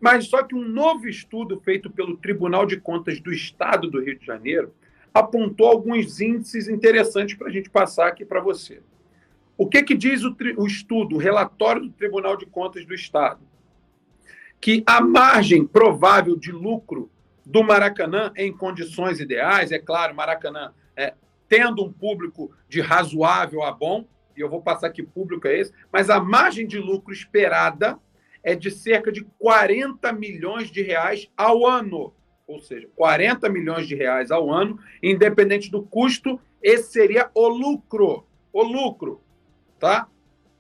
Mas 0.01 0.27
só 0.27 0.43
que 0.43 0.55
um 0.55 0.65
novo 0.65 1.09
estudo 1.09 1.61
feito 1.61 1.91
pelo 1.91 2.17
Tribunal 2.17 2.65
de 2.65 2.77
Contas 2.77 3.21
do 3.21 3.33
Estado 3.33 3.91
do 3.91 4.01
Rio 4.01 4.19
de 4.19 4.25
Janeiro 4.25 4.73
apontou 5.15 5.67
alguns 5.67 6.21
índices 6.21 6.69
interessantes 6.69 7.37
para 7.37 7.49
a 7.49 7.51
gente 7.51 7.71
passar 7.71 8.09
aqui 8.09 8.25
para 8.25 8.41
você. 8.41 8.83
O 9.57 9.67
que, 9.67 9.83
que 9.83 9.95
diz 9.95 10.25
o, 10.25 10.35
o 10.57 10.67
estudo, 10.67 11.17
o 11.17 11.19
relatório 11.19 11.83
do 11.83 11.91
Tribunal 11.91 12.37
de 12.37 12.47
Contas 12.47 12.85
do 12.87 12.95
Estado? 12.95 13.41
Que 14.61 14.83
a 14.87 15.01
margem 15.01 15.67
provável 15.67 16.37
de 16.37 16.51
lucro 16.51 17.11
do 17.45 17.63
Maracanã 17.63 18.33
em 18.37 18.53
condições 18.53 19.21
ideais, 19.21 19.73
é 19.73 19.79
claro, 19.79 20.15
Maracanã 20.15 20.73
é, 20.97 21.15
tendo 21.49 21.85
um 21.85 21.93
público 21.93 22.51
de 22.69 22.81
razoável 22.81 23.63
a 23.63 23.73
bom, 23.73 24.07
e 24.37 24.41
eu 24.41 24.49
vou 24.49 24.63
passar 24.63 24.91
que 24.91 25.03
público 25.03 25.47
é 25.47 25.59
esse, 25.59 25.73
mas 25.93 26.09
a 26.09 26.19
margem 26.19 26.67
de 26.67 26.79
lucro 26.79 27.13
esperada 27.13 27.99
é 28.43 28.55
de 28.55 28.71
cerca 28.71 29.13
de 29.13 29.23
40 29.39 30.13
milhões 30.13 30.71
de 30.71 30.83
reais 30.83 31.31
ao 31.37 31.67
ano 31.67 32.15
ou 32.53 32.61
seja, 32.61 32.89
40 32.95 33.49
milhões 33.49 33.87
de 33.87 33.95
reais 33.95 34.31
ao 34.31 34.51
ano, 34.51 34.79
independente 35.03 35.71
do 35.71 35.83
custo, 35.83 36.39
esse 36.63 36.93
seria 36.93 37.31
o 37.35 37.49
lucro. 37.49 38.25
O 38.53 38.63
lucro, 38.63 39.21
tá? 39.79 40.07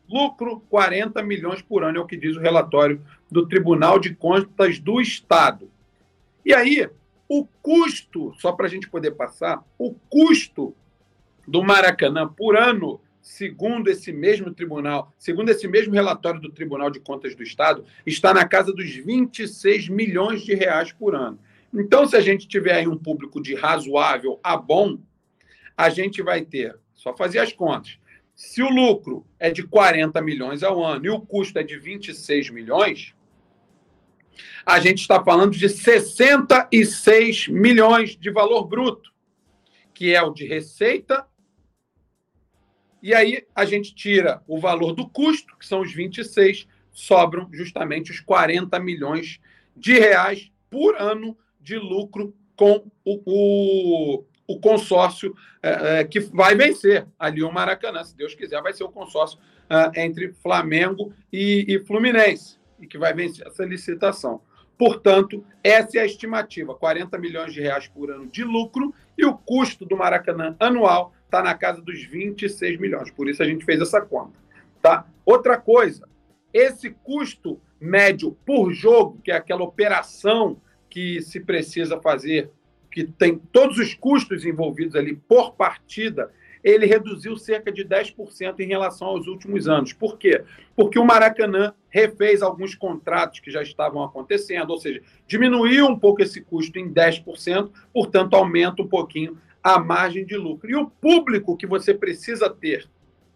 Lucro 0.08 0.60
40 0.68 1.22
milhões 1.22 1.62
por 1.62 1.84
ano 1.84 1.98
é 1.98 2.00
o 2.00 2.06
que 2.06 2.16
diz 2.16 2.36
o 2.36 2.40
relatório 2.40 3.00
do 3.30 3.46
Tribunal 3.46 3.98
de 3.98 4.14
Contas 4.14 4.78
do 4.78 5.00
Estado. 5.00 5.70
E 6.44 6.52
aí, 6.52 6.88
o 7.28 7.46
custo, 7.62 8.34
só 8.38 8.52
para 8.52 8.66
a 8.66 8.68
gente 8.68 8.88
poder 8.88 9.12
passar, 9.12 9.62
o 9.78 9.94
custo 10.08 10.74
do 11.46 11.62
Maracanã 11.62 12.26
por 12.26 12.56
ano, 12.56 13.00
segundo 13.20 13.88
esse 13.88 14.12
mesmo 14.12 14.52
tribunal, 14.52 15.12
segundo 15.18 15.50
esse 15.50 15.68
mesmo 15.68 15.94
relatório 15.94 16.40
do 16.40 16.50
Tribunal 16.50 16.90
de 16.90 17.00
Contas 17.00 17.34
do 17.34 17.42
Estado, 17.42 17.84
está 18.04 18.34
na 18.34 18.46
casa 18.46 18.72
dos 18.72 18.90
26 18.90 19.88
milhões 19.88 20.42
de 20.42 20.54
reais 20.54 20.92
por 20.92 21.14
ano. 21.14 21.38
Então, 21.74 22.06
se 22.06 22.16
a 22.16 22.20
gente 22.20 22.46
tiver 22.46 22.74
aí 22.74 22.86
um 22.86 22.98
público 22.98 23.40
de 23.40 23.54
razoável 23.54 24.38
a 24.42 24.56
bom, 24.56 24.98
a 25.76 25.88
gente 25.88 26.22
vai 26.22 26.44
ter, 26.44 26.78
só 26.94 27.16
fazer 27.16 27.38
as 27.38 27.52
contas. 27.52 27.98
Se 28.34 28.62
o 28.62 28.68
lucro 28.68 29.26
é 29.38 29.50
de 29.50 29.62
40 29.62 30.20
milhões 30.20 30.62
ao 30.62 30.82
ano 30.82 31.06
e 31.06 31.10
o 31.10 31.20
custo 31.20 31.58
é 31.58 31.62
de 31.62 31.78
26 31.78 32.50
milhões, 32.50 33.14
a 34.64 34.80
gente 34.80 35.00
está 35.00 35.22
falando 35.22 35.52
de 35.52 35.68
66 35.68 37.48
milhões 37.48 38.16
de 38.16 38.30
valor 38.30 38.64
bruto, 38.64 39.12
que 39.94 40.14
é 40.14 40.22
o 40.22 40.32
de 40.32 40.46
receita. 40.46 41.26
E 43.02 43.14
aí 43.14 43.46
a 43.54 43.64
gente 43.64 43.94
tira 43.94 44.42
o 44.46 44.58
valor 44.60 44.92
do 44.92 45.08
custo, 45.08 45.56
que 45.58 45.66
são 45.66 45.80
os 45.80 45.92
26, 45.92 46.66
sobram 46.90 47.48
justamente 47.52 48.10
os 48.10 48.20
40 48.20 48.78
milhões 48.78 49.40
de 49.76 49.98
reais 49.98 50.50
por 50.70 50.96
ano 50.96 51.36
de 51.62 51.76
lucro 51.76 52.34
com 52.56 52.90
o, 53.04 53.22
o, 53.26 54.24
o 54.46 54.60
consórcio 54.60 55.34
é, 55.62 56.00
é, 56.00 56.04
que 56.04 56.20
vai 56.20 56.54
vencer 56.54 57.06
ali 57.18 57.42
o 57.42 57.52
Maracanã. 57.52 58.02
Se 58.04 58.16
Deus 58.16 58.34
quiser, 58.34 58.60
vai 58.62 58.72
ser 58.72 58.84
o 58.84 58.90
consórcio 58.90 59.38
é, 59.68 60.04
entre 60.04 60.32
Flamengo 60.34 61.12
e, 61.32 61.64
e 61.68 61.78
Fluminense, 61.80 62.58
e 62.80 62.86
que 62.86 62.98
vai 62.98 63.14
vencer 63.14 63.46
essa 63.46 63.64
licitação. 63.64 64.40
Portanto, 64.76 65.44
essa 65.62 65.98
é 65.98 66.00
a 66.00 66.06
estimativa: 66.06 66.74
40 66.74 67.16
milhões 67.18 67.52
de 67.52 67.60
reais 67.60 67.88
por 67.88 68.10
ano 68.10 68.26
de 68.26 68.42
lucro 68.42 68.94
e 69.16 69.24
o 69.24 69.34
custo 69.34 69.84
do 69.84 69.96
Maracanã 69.96 70.56
anual 70.58 71.12
está 71.24 71.42
na 71.42 71.54
casa 71.54 71.80
dos 71.80 72.04
26 72.04 72.78
milhões. 72.78 73.10
Por 73.10 73.28
isso 73.28 73.42
a 73.42 73.46
gente 73.46 73.64
fez 73.64 73.80
essa 73.80 74.00
conta. 74.00 74.38
Tá? 74.82 75.06
Outra 75.24 75.56
coisa, 75.56 76.08
esse 76.52 76.90
custo 76.90 77.60
médio 77.80 78.36
por 78.44 78.72
jogo, 78.72 79.20
que 79.22 79.30
é 79.30 79.36
aquela 79.36 79.62
operação 79.62 80.60
que 80.92 81.22
se 81.22 81.40
precisa 81.40 81.98
fazer, 82.02 82.50
que 82.90 83.02
tem 83.04 83.38
todos 83.38 83.78
os 83.78 83.94
custos 83.94 84.44
envolvidos 84.44 84.94
ali 84.94 85.16
por 85.16 85.54
partida, 85.54 86.30
ele 86.62 86.84
reduziu 86.84 87.34
cerca 87.38 87.72
de 87.72 87.82
10% 87.82 88.60
em 88.60 88.66
relação 88.68 89.08
aos 89.08 89.26
últimos 89.26 89.66
anos. 89.66 89.94
Por 89.94 90.18
quê? 90.18 90.44
Porque 90.76 90.98
o 90.98 91.04
Maracanã 91.06 91.72
refez 91.88 92.42
alguns 92.42 92.74
contratos 92.74 93.40
que 93.40 93.50
já 93.50 93.62
estavam 93.62 94.04
acontecendo, 94.04 94.68
ou 94.68 94.76
seja, 94.76 95.00
diminuiu 95.26 95.86
um 95.86 95.98
pouco 95.98 96.20
esse 96.20 96.42
custo 96.42 96.78
em 96.78 96.92
10%, 96.92 97.70
portanto, 97.90 98.34
aumenta 98.34 98.82
um 98.82 98.86
pouquinho 98.86 99.38
a 99.62 99.78
margem 99.78 100.26
de 100.26 100.36
lucro. 100.36 100.70
E 100.70 100.76
o 100.76 100.90
público 100.90 101.56
que 101.56 101.66
você 101.66 101.94
precisa 101.94 102.50
ter, 102.50 102.86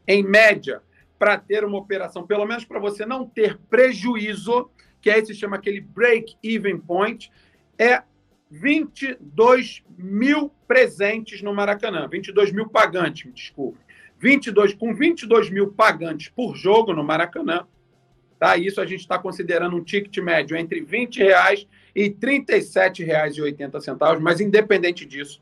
em 0.07 0.23
média, 0.23 0.83
para 1.19 1.39
ter 1.39 1.65
uma 1.65 1.79
operação, 1.79 2.27
pelo 2.27 2.45
menos 2.45 2.67
para 2.67 2.79
você 2.79 3.07
não 3.07 3.27
ter 3.27 3.59
prejuízo, 3.71 4.69
que 5.01 5.11
aí 5.11 5.25
se 5.25 5.35
chama 5.35 5.57
aquele 5.57 5.81
break-even 5.81 6.79
point, 6.79 7.31
é 7.79 8.03
22 8.51 9.83
mil 9.99 10.53
presentes 10.67 11.43
no 11.43 11.55
Maracanã, 11.55 12.09
22 12.09 12.53
mil 12.53 12.69
pagantes, 12.69 13.25
me 13.25 13.33
desculpe. 13.33 13.79
22, 14.19 14.75
com 14.75 14.95
22 14.95 15.51
mil 15.51 15.73
pagantes 15.73 16.29
por 16.29 16.57
jogo 16.57 16.95
no 16.95 17.05
Maracanã, 17.05 17.67
tá? 18.39 18.57
Isso 18.57 18.81
a 18.81 18.87
gente 18.87 19.01
está 19.01 19.19
considerando 19.19 19.77
um 19.77 19.85
ticket 19.85 20.17
médio 20.19 20.57
entre 20.57 20.81
20 20.81 21.19
reais 21.19 21.67
e 21.95 22.05
R$ 22.05 22.17
37,80, 22.21 24.21
mas 24.21 24.41
independente 24.41 25.05
disso, 25.05 25.41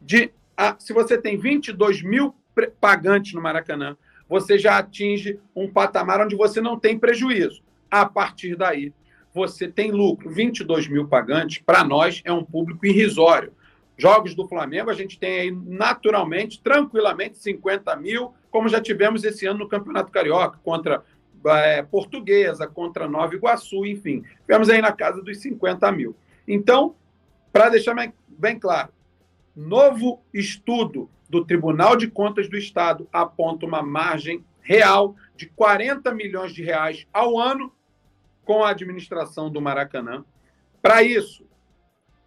de, 0.00 0.30
a, 0.56 0.76
se 0.78 0.92
você 0.92 1.18
tem 1.18 1.36
22 1.36 2.02
mil 2.02 2.34
pagantes 2.80 3.34
no 3.34 3.42
Maracanã, 3.42 3.96
você 4.28 4.58
já 4.58 4.78
atinge 4.78 5.40
um 5.54 5.68
patamar 5.68 6.20
onde 6.20 6.36
você 6.36 6.60
não 6.60 6.78
tem 6.78 6.98
prejuízo. 6.98 7.62
a 7.90 8.06
partir 8.06 8.56
daí 8.56 8.92
você 9.34 9.66
tem 9.66 9.90
lucro. 9.90 10.30
22 10.30 10.86
mil 10.86 11.08
pagantes, 11.08 11.58
para 11.58 11.82
nós, 11.82 12.22
é 12.24 12.32
um 12.32 12.44
público 12.44 12.86
irrisório. 12.86 13.52
Jogos 13.98 14.34
do 14.34 14.48
Flamengo, 14.48 14.90
a 14.90 14.94
gente 14.94 15.18
tem 15.18 15.40
aí 15.40 15.50
naturalmente, 15.50 16.60
tranquilamente, 16.62 17.38
50 17.38 17.94
mil, 17.96 18.32
como 18.50 18.68
já 18.68 18.80
tivemos 18.80 19.24
esse 19.24 19.46
ano 19.46 19.60
no 19.60 19.68
Campeonato 19.68 20.10
Carioca, 20.10 20.58
contra 20.62 21.02
é, 21.46 21.82
Portuguesa, 21.82 22.66
contra 22.66 23.08
Nova 23.08 23.34
Iguaçu, 23.34 23.84
enfim. 23.84 24.24
Tivemos 24.42 24.68
aí 24.68 24.80
na 24.80 24.92
casa 24.92 25.20
dos 25.20 25.38
50 25.38 25.90
mil. 25.92 26.16
Então, 26.46 26.94
para 27.52 27.68
deixar 27.68 27.94
bem, 28.28 28.58
claro, 28.58 28.90
novo 29.54 30.22
estudo 30.32 31.10
do 31.28 31.44
Tribunal 31.44 31.96
de 31.96 32.08
Contas 32.08 32.48
do 32.48 32.56
Estado 32.56 33.08
aponta 33.12 33.66
uma 33.66 33.82
margem 33.82 34.44
real 34.60 35.14
de 35.36 35.46
40 35.46 36.12
milhões 36.12 36.52
de 36.52 36.62
reais 36.62 37.06
ao 37.12 37.38
ano 37.38 37.72
com 38.44 38.62
a 38.62 38.70
administração 38.70 39.50
do 39.50 39.60
Maracanã. 39.60 40.24
Para 40.80 41.02
isso, 41.02 41.46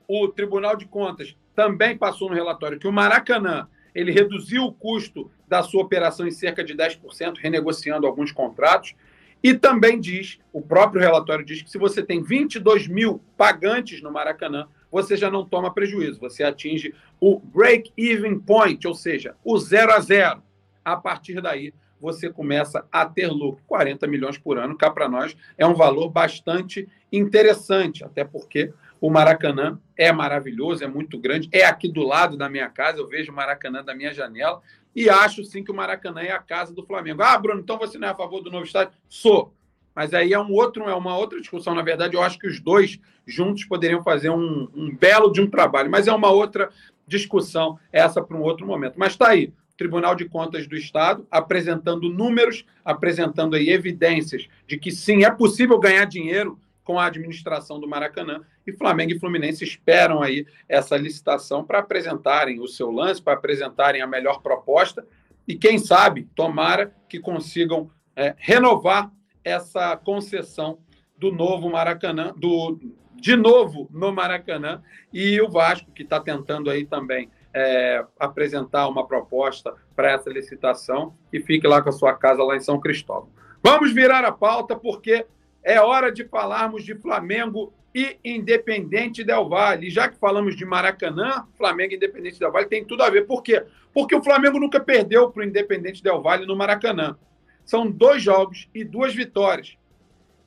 o 0.08 0.28
Tribunal 0.28 0.76
de 0.76 0.86
Contas 0.86 1.36
também 1.56 1.98
passou 1.98 2.30
no 2.30 2.36
relatório 2.36 2.80
que 2.80 2.88
o 2.88 2.92
Maracanã 2.92 3.68
ele 3.94 4.12
reduziu 4.12 4.64
o 4.64 4.74
custo 4.74 5.32
da 5.48 5.64
sua 5.64 5.82
operação 5.82 6.28
em 6.28 6.32
cerca 6.32 6.64
de 6.64 6.76
10%, 6.76 7.38
renegociando 7.40 8.06
alguns 8.06 8.32
contratos. 8.32 8.94
E 9.42 9.54
também 9.54 10.00
diz, 10.00 10.40
o 10.54 10.62
próprio 10.62 11.02
relatório 11.02 11.46
diz 11.46 11.62
que 11.62 11.70
se 11.70 11.78
você 11.78 12.04
tem 12.04 12.22
22 12.22 12.88
mil 12.88 13.22
pagantes 13.36 14.02
no 14.02 14.12
Maracanã, 14.12 14.68
você 14.92 15.18
já 15.18 15.30
não 15.30 15.46
toma 15.46 15.74
prejuízo, 15.74 16.20
você 16.20 16.44
atinge 16.44 16.94
o 17.20 17.40
break-even 17.40 18.40
point, 18.40 18.88
ou 18.88 18.94
seja, 18.94 19.36
o 19.44 19.58
zero 19.58 19.92
a 19.92 20.00
zero. 20.00 20.44
A 20.84 20.96
partir 20.96 21.42
daí, 21.42 21.74
você 22.00 22.30
começa 22.30 22.86
a 22.92 23.06
ter 23.06 23.28
lucro. 23.28 23.64
40 23.68 24.08
milhões 24.08 24.38
por 24.38 24.58
ano, 24.58 24.78
cá 24.78 24.90
para 24.90 25.10
nós, 25.10 25.36
é 25.58 25.66
um 25.66 25.74
valor 25.74 26.10
bastante 26.10 26.88
interessante, 27.12 28.04
até 28.04 28.24
porque 28.24 28.74
o 29.00 29.10
Maracanã 29.10 29.80
é 29.96 30.12
maravilhoso, 30.12 30.84
é 30.84 30.88
muito 30.88 31.18
grande, 31.20 31.50
é 31.52 31.66
aqui 31.66 31.88
do 31.88 32.04
lado 32.04 32.38
da 32.38 32.50
minha 32.50 32.70
casa, 32.70 33.00
eu 33.00 33.08
vejo 33.08 33.32
o 33.32 33.36
Maracanã 33.36 33.84
da 33.84 33.94
minha 33.94 34.14
janela 34.14 34.62
e 34.96 35.10
acho 35.10 35.44
sim 35.44 35.64
que 35.64 35.72
o 35.72 35.76
Maracanã 35.76 36.22
é 36.22 36.32
a 36.32 36.40
casa 36.40 36.74
do 36.74 36.84
Flamengo. 36.84 37.22
Ah, 37.22 37.38
Bruno, 37.38 37.62
então 37.62 37.78
você 37.78 37.98
não 37.98 38.08
é 38.08 38.12
a 38.12 38.16
favor 38.16 38.42
do 38.42 38.50
novo 38.50 38.66
estádio? 38.66 38.94
Sou. 39.08 39.54
Mas 39.94 40.14
aí 40.14 40.34
é 40.34 40.40
um 40.40 40.52
outro, 40.52 40.84
é 40.84 40.94
uma 40.96 41.18
outra 41.18 41.40
discussão. 41.40 41.74
Na 41.74 41.82
verdade, 41.82 42.16
eu 42.16 42.22
acho 42.22 42.38
que 42.38 42.48
os 42.48 42.60
dois 42.60 43.00
juntos 43.26 43.64
poderiam 43.66 44.04
fazer 44.04 44.30
um, 44.30 44.68
um 44.76 44.96
belo 44.96 45.32
de 45.32 45.42
um 45.42 45.50
trabalho, 45.50 45.90
mas 45.90 46.08
é 46.08 46.14
uma 46.14 46.30
outra 46.30 46.70
discussão, 47.08 47.80
essa 47.92 48.22
para 48.22 48.38
um 48.38 48.42
outro 48.42 48.66
momento. 48.66 48.96
Mas 48.98 49.14
está 49.14 49.30
aí. 49.30 49.54
Tribunal 49.78 50.16
de 50.16 50.26
Contas 50.26 50.68
do 50.68 50.76
Estado, 50.76 51.26
apresentando 51.30 52.10
números, 52.10 52.66
apresentando 52.84 53.56
aí 53.56 53.70
evidências 53.70 54.48
de 54.66 54.78
que 54.78 54.92
sim, 54.92 55.24
é 55.24 55.32
possível 55.32 55.80
ganhar 55.80 56.06
dinheiro 56.06 56.60
com 56.84 56.98
a 56.98 57.06
administração 57.06 57.80
do 57.80 57.88
Maracanã. 57.88 58.42
E 58.66 58.72
Flamengo 58.72 59.12
e 59.12 59.20
Fluminense 59.20 59.64
esperam 59.64 60.24
aí 60.24 60.46
essa 60.68 60.98
licitação 60.98 61.64
para 61.64 61.80
apresentarem 61.80 62.60
o 62.60 62.68
seu 62.68 62.90
lance, 62.90 63.22
para 63.22 63.34
apresentarem 63.34 64.02
a 64.02 64.08
melhor 64.08 64.42
proposta. 64.42 65.06
E 65.48 65.56
quem 65.56 65.78
sabe, 65.78 66.28
tomara 66.34 66.96
que 67.08 67.20
consigam 67.20 67.92
é, 68.16 68.34
renovar 68.38 69.12
essa 69.44 69.96
concessão 69.98 70.80
do 71.18 71.32
novo 71.32 71.70
Maracanã, 71.70 72.34
do 72.36 72.80
de 73.20 73.36
novo 73.36 73.90
no 73.92 74.14
Maracanã, 74.14 74.82
e 75.12 75.42
o 75.42 75.50
Vasco, 75.50 75.92
que 75.92 76.04
está 76.04 76.20
tentando 76.20 76.70
aí 76.70 76.86
também 76.86 77.30
é, 77.54 78.06
apresentar 78.20 78.88
uma 78.88 79.08
proposta 79.08 79.74
para 79.96 80.12
essa 80.12 80.30
licitação 80.30 81.16
e 81.32 81.40
fique 81.40 81.68
lá 81.68 81.82
com 81.82 81.90
a 81.90 81.94
sua 81.94 82.14
casa 82.14 82.44
lá 82.44 82.56
em 82.56 82.60
São 82.60 82.80
Cristóvão. 82.80 83.30
Vamos 83.64 83.92
virar 83.92 84.24
a 84.24 84.32
pauta 84.32 84.76
porque 84.76 85.26
é 85.64 85.82
hora 85.82 86.12
de 86.12 86.26
falarmos 86.26 86.84
de 86.84 86.96
Flamengo 86.96 87.74
e 87.94 88.20
Independente 88.24 89.24
Del 89.24 89.50
Valle. 89.50 89.90
já 89.90 90.08
que 90.08 90.20
falamos 90.20 90.56
de 90.56 90.64
Maracanã, 90.64 91.48
Flamengo 91.58 91.94
e 91.94 91.96
Independente 91.96 92.40
Del 92.40 92.52
Valle 92.52 92.68
tem 92.68 92.86
tudo 92.86 93.02
a 93.02 93.10
ver. 93.10 93.26
Por 93.26 93.42
quê? 93.42 93.66
Porque 93.94 94.16
o 94.16 94.24
Flamengo 94.24 94.60
nunca 94.60 94.80
perdeu 94.80 95.32
para 95.32 95.42
o 95.42 95.46
Independente 95.46 96.04
Del 96.04 96.22
Valle 96.22 96.46
no 96.46 96.56
Maracanã. 96.56 97.18
São 97.66 97.90
dois 97.90 98.22
jogos 98.22 98.70
e 98.74 98.84
duas 98.84 99.16
vitórias. 99.16 99.76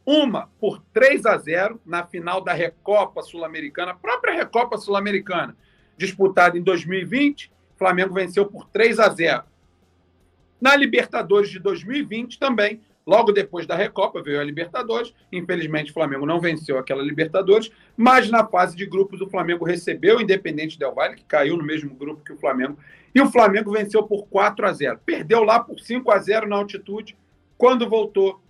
Uma 0.06 0.48
por 0.58 0.80
3 0.92 1.26
a 1.26 1.36
0 1.36 1.80
na 1.84 2.06
final 2.06 2.40
da 2.40 2.52
Recopa 2.52 3.20
Sul-Americana, 3.20 3.94
própria 3.94 4.34
Recopa 4.34 4.78
Sul-Americana, 4.78 5.56
disputada 6.00 6.56
em 6.56 6.62
2020, 6.62 7.52
o 7.74 7.78
Flamengo 7.78 8.14
venceu 8.14 8.46
por 8.46 8.66
3 8.70 8.98
a 8.98 9.08
0. 9.10 9.44
Na 10.58 10.74
Libertadores 10.74 11.50
de 11.50 11.58
2020 11.58 12.38
também, 12.38 12.80
logo 13.06 13.32
depois 13.32 13.66
da 13.66 13.76
Recopa, 13.76 14.22
veio 14.22 14.40
a 14.40 14.44
Libertadores. 14.44 15.14
Infelizmente, 15.30 15.90
o 15.90 15.94
Flamengo 15.94 16.24
não 16.24 16.40
venceu 16.40 16.78
aquela 16.78 17.02
Libertadores, 17.02 17.70
mas 17.96 18.30
na 18.30 18.46
fase 18.46 18.74
de 18.74 18.86
grupos, 18.86 19.20
o 19.20 19.28
Flamengo 19.28 19.64
recebeu 19.64 20.16
o 20.16 20.22
Independente 20.22 20.78
Del 20.78 20.94
Valle, 20.94 21.16
que 21.16 21.24
caiu 21.24 21.56
no 21.56 21.64
mesmo 21.64 21.94
grupo 21.94 22.24
que 22.24 22.32
o 22.32 22.38
Flamengo, 22.38 22.78
e 23.14 23.20
o 23.20 23.30
Flamengo 23.30 23.70
venceu 23.70 24.02
por 24.02 24.26
4 24.28 24.66
a 24.66 24.72
0. 24.72 25.00
Perdeu 25.04 25.44
lá 25.44 25.60
por 25.60 25.80
5 25.80 26.10
a 26.10 26.18
0 26.18 26.48
na 26.48 26.56
altitude. 26.56 27.16
Quando 27.58 27.88
voltou, 27.88 28.40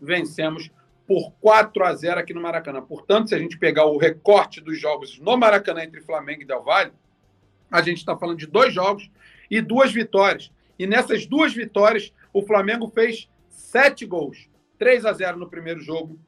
vencemos 0.00 0.70
por 1.08 1.32
4 1.40 1.84
a 1.86 1.94
0 1.94 2.20
aqui 2.20 2.34
no 2.34 2.42
Maracanã. 2.42 2.82
Portanto, 2.82 3.30
se 3.30 3.34
a 3.34 3.38
gente 3.38 3.58
pegar 3.58 3.86
o 3.86 3.96
recorte 3.96 4.60
dos 4.60 4.78
jogos 4.78 5.18
no 5.18 5.38
Maracanã 5.38 5.82
entre 5.82 6.02
Flamengo 6.02 6.42
e 6.42 6.44
Del 6.44 6.62
Valle, 6.62 6.92
a 7.70 7.80
gente 7.80 7.96
está 7.96 8.14
falando 8.14 8.36
de 8.36 8.46
dois 8.46 8.74
jogos 8.74 9.10
e 9.50 9.62
duas 9.62 9.90
vitórias. 9.90 10.52
E 10.78 10.86
nessas 10.86 11.26
duas 11.26 11.54
vitórias, 11.54 12.12
o 12.30 12.42
Flamengo 12.42 12.92
fez 12.94 13.26
sete 13.48 14.04
gols. 14.04 14.50
3 14.78 15.06
a 15.06 15.12
0 15.12 15.38
no 15.38 15.48
primeiro 15.48 15.80
jogo, 15.80 16.20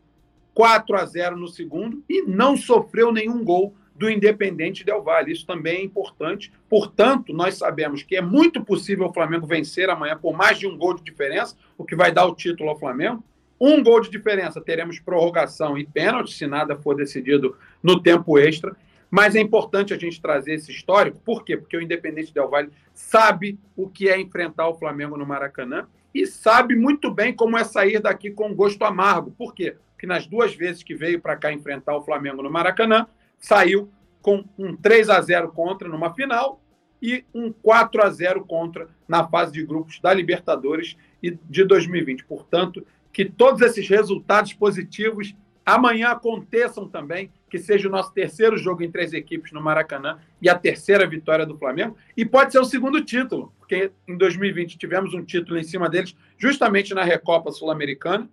4 0.54 0.96
a 0.96 1.04
0 1.04 1.36
no 1.36 1.46
segundo 1.46 2.02
e 2.08 2.22
não 2.22 2.56
sofreu 2.56 3.12
nenhum 3.12 3.44
gol 3.44 3.76
do 3.94 4.10
Independente 4.10 4.82
Del 4.82 5.02
Valle. 5.02 5.30
Isso 5.30 5.46
também 5.46 5.76
é 5.76 5.84
importante. 5.84 6.50
Portanto, 6.70 7.34
nós 7.34 7.54
sabemos 7.54 8.02
que 8.02 8.16
é 8.16 8.22
muito 8.22 8.64
possível 8.64 9.06
o 9.06 9.12
Flamengo 9.12 9.46
vencer 9.46 9.90
amanhã 9.90 10.16
por 10.16 10.34
mais 10.34 10.58
de 10.58 10.66
um 10.66 10.76
gol 10.76 10.94
de 10.94 11.04
diferença, 11.04 11.54
o 11.76 11.84
que 11.84 11.94
vai 11.94 12.10
dar 12.10 12.24
o 12.24 12.34
título 12.34 12.70
ao 12.70 12.78
Flamengo. 12.78 13.22
Um 13.60 13.82
gol 13.82 14.00
de 14.00 14.10
diferença, 14.10 14.60
teremos 14.60 14.98
prorrogação 14.98 15.76
e 15.76 15.86
pênalti, 15.86 16.32
se 16.32 16.46
nada 16.46 16.76
for 16.76 16.94
decidido 16.94 17.56
no 17.82 18.02
tempo 18.02 18.38
extra. 18.38 18.74
Mas 19.10 19.34
é 19.34 19.40
importante 19.40 19.92
a 19.92 19.98
gente 19.98 20.22
trazer 20.22 20.54
esse 20.54 20.70
histórico, 20.70 21.20
por 21.20 21.44
quê? 21.44 21.56
Porque 21.56 21.76
o 21.76 21.82
Independente 21.82 22.32
Del 22.32 22.48
Valle 22.48 22.70
sabe 22.94 23.58
o 23.76 23.88
que 23.88 24.08
é 24.08 24.18
enfrentar 24.18 24.68
o 24.68 24.78
Flamengo 24.78 25.16
no 25.16 25.26
Maracanã 25.26 25.86
e 26.14 26.26
sabe 26.26 26.76
muito 26.76 27.10
bem 27.10 27.34
como 27.34 27.58
é 27.58 27.64
sair 27.64 28.00
daqui 28.00 28.30
com 28.30 28.54
gosto 28.54 28.84
amargo. 28.84 29.32
Por 29.32 29.52
quê? 29.52 29.76
Porque 29.92 30.06
nas 30.06 30.26
duas 30.26 30.54
vezes 30.54 30.82
que 30.82 30.94
veio 30.94 31.20
para 31.20 31.36
cá 31.36 31.52
enfrentar 31.52 31.96
o 31.96 32.02
Flamengo 32.02 32.42
no 32.42 32.50
Maracanã, 32.50 33.06
saiu 33.38 33.90
com 34.22 34.44
um 34.56 34.76
3 34.76 35.10
a 35.10 35.20
0 35.20 35.50
contra 35.50 35.88
numa 35.88 36.14
final 36.14 36.62
e 37.02 37.24
um 37.34 37.52
4 37.52 38.02
a 38.02 38.10
0 38.10 38.44
contra 38.44 38.88
na 39.08 39.26
fase 39.26 39.52
de 39.52 39.64
grupos 39.64 39.98
da 40.00 40.12
Libertadores 40.14 40.96
de 41.22 41.64
2020. 41.64 42.24
Portanto, 42.24 42.86
que 43.12 43.24
todos 43.24 43.60
esses 43.60 43.88
resultados 43.88 44.52
positivos 44.52 45.34
amanhã 45.64 46.10
aconteçam 46.10 46.88
também, 46.88 47.30
que 47.48 47.58
seja 47.58 47.88
o 47.88 47.90
nosso 47.90 48.12
terceiro 48.12 48.56
jogo 48.56 48.82
em 48.82 48.90
três 48.90 49.12
equipes 49.12 49.52
no 49.52 49.60
Maracanã 49.60 50.18
e 50.40 50.48
a 50.48 50.54
terceira 50.54 51.06
vitória 51.06 51.44
do 51.44 51.56
Flamengo. 51.58 51.96
E 52.16 52.24
pode 52.24 52.52
ser 52.52 52.58
o 52.58 52.64
segundo 52.64 53.04
título, 53.04 53.52
porque 53.58 53.92
em 54.08 54.16
2020 54.16 54.78
tivemos 54.78 55.14
um 55.14 55.24
título 55.24 55.58
em 55.58 55.62
cima 55.62 55.88
deles, 55.88 56.16
justamente 56.38 56.94
na 56.94 57.04
Recopa 57.04 57.50
Sul-Americana. 57.50 58.28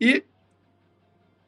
E 0.00 0.24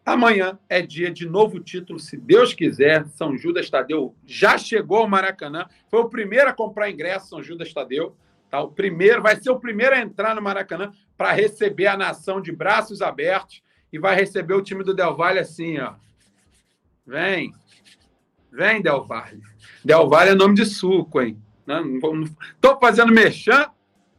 amanhã 0.04 0.58
é 0.68 0.82
dia 0.82 1.10
de 1.10 1.26
novo 1.28 1.60
título, 1.60 1.98
se 1.98 2.16
Deus 2.16 2.52
quiser. 2.54 3.06
São 3.08 3.36
Judas 3.36 3.70
Tadeu 3.70 4.14
já 4.24 4.58
chegou 4.58 4.98
ao 4.98 5.08
Maracanã, 5.08 5.66
foi 5.88 6.00
o 6.00 6.08
primeiro 6.08 6.48
a 6.48 6.52
comprar 6.52 6.90
ingresso, 6.90 7.28
São 7.28 7.42
Judas 7.42 7.72
Tadeu. 7.72 8.16
Tá? 8.56 8.62
O 8.62 8.72
primeiro, 8.72 9.20
vai 9.20 9.36
ser 9.36 9.50
o 9.50 9.60
primeiro 9.60 9.94
a 9.94 10.00
entrar 10.00 10.34
no 10.34 10.40
Maracanã 10.40 10.90
para 11.14 11.32
receber 11.32 11.88
a 11.88 11.96
nação 11.96 12.40
de 12.40 12.50
braços 12.50 13.02
abertos 13.02 13.62
e 13.92 13.98
vai 13.98 14.16
receber 14.16 14.54
o 14.54 14.62
time 14.62 14.82
do 14.82 14.94
Del 14.94 15.14
Valle 15.14 15.38
assim, 15.38 15.78
ó. 15.78 15.94
Vem. 17.06 17.52
Vem, 18.50 18.80
Del 18.80 19.04
Valle. 19.04 19.42
Del 19.84 20.08
Valle 20.08 20.30
é 20.30 20.34
nome 20.34 20.54
de 20.54 20.64
suco, 20.64 21.20
hein? 21.20 21.38
Não 21.66 22.22
estou 22.22 22.78
fazendo 22.80 23.12
mexã, 23.12 23.70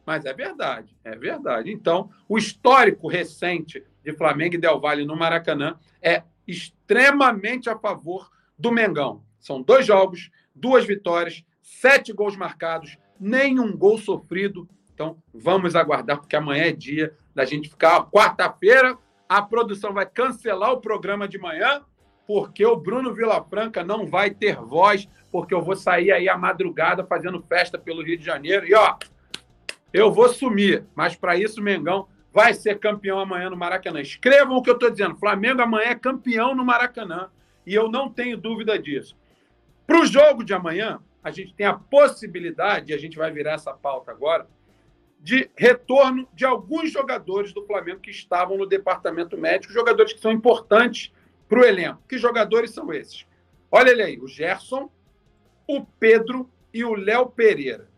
mas 0.06 0.24
é 0.24 0.32
verdade, 0.32 0.96
é 1.02 1.16
verdade. 1.16 1.72
Então, 1.72 2.10
o 2.28 2.38
histórico 2.38 3.08
recente 3.08 3.82
de 4.04 4.12
Flamengo 4.12 4.54
e 4.54 4.58
Del 4.58 4.80
Valle 4.80 5.04
no 5.04 5.16
Maracanã 5.16 5.76
é 6.00 6.22
extremamente 6.46 7.68
a 7.68 7.76
favor 7.76 8.30
do 8.56 8.70
Mengão. 8.70 9.24
São 9.40 9.60
dois 9.60 9.84
jogos, 9.84 10.30
duas 10.54 10.86
vitórias, 10.86 11.42
sete 11.60 12.12
gols 12.12 12.36
marcados, 12.36 12.96
nenhum 13.18 13.76
gol 13.76 13.98
sofrido. 13.98 14.68
Então, 14.92 15.16
vamos 15.32 15.76
aguardar, 15.76 16.18
porque 16.18 16.36
amanhã 16.36 16.64
é 16.64 16.72
dia 16.72 17.14
da 17.34 17.44
gente 17.44 17.68
ficar. 17.68 18.04
Quarta-feira, 18.10 18.96
a 19.28 19.42
produção 19.42 19.92
vai 19.92 20.06
cancelar 20.06 20.72
o 20.72 20.80
programa 20.80 21.28
de 21.28 21.38
manhã, 21.38 21.82
porque 22.26 22.64
o 22.64 22.76
Bruno 22.76 23.14
Vilafranca 23.14 23.84
não 23.84 24.06
vai 24.06 24.30
ter 24.30 24.56
voz, 24.56 25.08
porque 25.30 25.54
eu 25.54 25.62
vou 25.62 25.76
sair 25.76 26.10
aí 26.10 26.28
à 26.28 26.36
madrugada 26.36 27.04
fazendo 27.04 27.42
festa 27.42 27.78
pelo 27.78 28.02
Rio 28.02 28.18
de 28.18 28.24
Janeiro. 28.24 28.66
E, 28.66 28.74
ó, 28.74 28.96
eu 29.92 30.12
vou 30.12 30.28
sumir, 30.28 30.84
mas 30.94 31.16
para 31.16 31.36
isso 31.36 31.62
Mengão 31.62 32.08
vai 32.32 32.52
ser 32.54 32.78
campeão 32.78 33.18
amanhã 33.18 33.50
no 33.50 33.56
Maracanã. 33.56 34.00
Escrevam 34.00 34.56
o 34.56 34.62
que 34.62 34.70
eu 34.70 34.74
estou 34.74 34.90
dizendo. 34.90 35.16
Flamengo 35.16 35.62
amanhã 35.62 35.90
é 35.90 35.94
campeão 35.94 36.54
no 36.54 36.64
Maracanã. 36.64 37.30
E 37.66 37.74
eu 37.74 37.90
não 37.90 38.08
tenho 38.08 38.36
dúvida 38.36 38.78
disso. 38.78 39.16
Para 39.86 40.00
o 40.00 40.06
jogo 40.06 40.44
de 40.44 40.52
amanhã, 40.54 41.00
a 41.28 41.30
gente 41.30 41.54
tem 41.54 41.66
a 41.66 41.74
possibilidade, 41.74 42.90
e 42.90 42.94
a 42.94 42.98
gente 42.98 43.16
vai 43.16 43.30
virar 43.30 43.52
essa 43.52 43.72
pauta 43.72 44.10
agora, 44.10 44.48
de 45.20 45.50
retorno 45.56 46.28
de 46.32 46.44
alguns 46.44 46.90
jogadores 46.90 47.52
do 47.52 47.66
Flamengo 47.66 48.00
que 48.00 48.10
estavam 48.10 48.56
no 48.56 48.66
departamento 48.66 49.36
médico, 49.36 49.72
jogadores 49.72 50.12
que 50.12 50.20
são 50.20 50.32
importantes 50.32 51.12
para 51.48 51.60
o 51.60 51.64
elenco. 51.64 52.02
Que 52.08 52.16
jogadores 52.16 52.70
são 52.70 52.92
esses? 52.92 53.26
Olha 53.70 53.90
ele 53.90 54.02
aí, 54.02 54.18
o 54.18 54.26
Gerson, 54.26 54.90
o 55.66 55.84
Pedro 55.84 56.48
e 56.72 56.84
o 56.84 56.94
Léo 56.94 57.26
Pereira. 57.26 57.90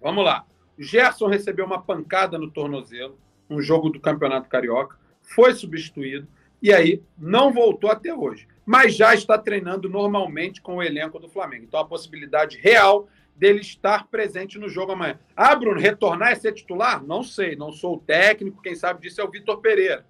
Vamos 0.00 0.24
lá. 0.24 0.46
O 0.78 0.82
Gerson 0.82 1.26
recebeu 1.26 1.66
uma 1.66 1.82
pancada 1.82 2.38
no 2.38 2.50
tornozelo, 2.50 3.18
um 3.50 3.60
jogo 3.60 3.90
do 3.90 4.00
Campeonato 4.00 4.48
Carioca, 4.48 4.96
foi 5.20 5.52
substituído 5.52 6.26
e 6.62 6.72
aí 6.72 7.02
não 7.18 7.52
voltou 7.52 7.90
até 7.90 8.14
hoje. 8.14 8.46
Mas 8.68 8.94
já 8.94 9.14
está 9.14 9.38
treinando 9.38 9.88
normalmente 9.88 10.60
com 10.60 10.76
o 10.76 10.82
elenco 10.82 11.18
do 11.18 11.26
Flamengo. 11.26 11.64
Então 11.64 11.80
a 11.80 11.86
possibilidade 11.86 12.58
real 12.58 13.08
dele 13.34 13.62
estar 13.62 14.08
presente 14.08 14.58
no 14.58 14.68
jogo 14.68 14.92
amanhã. 14.92 15.18
Ah, 15.34 15.56
Bruno, 15.56 15.80
retornar 15.80 16.32
e 16.32 16.36
ser 16.36 16.52
titular? 16.52 17.02
Não 17.02 17.22
sei, 17.22 17.56
não 17.56 17.72
sou 17.72 17.94
o 17.94 17.98
técnico, 17.98 18.60
quem 18.60 18.74
sabe 18.74 19.00
disso 19.00 19.22
é 19.22 19.24
o 19.24 19.30
Vitor 19.30 19.62
Pereira. 19.62 20.04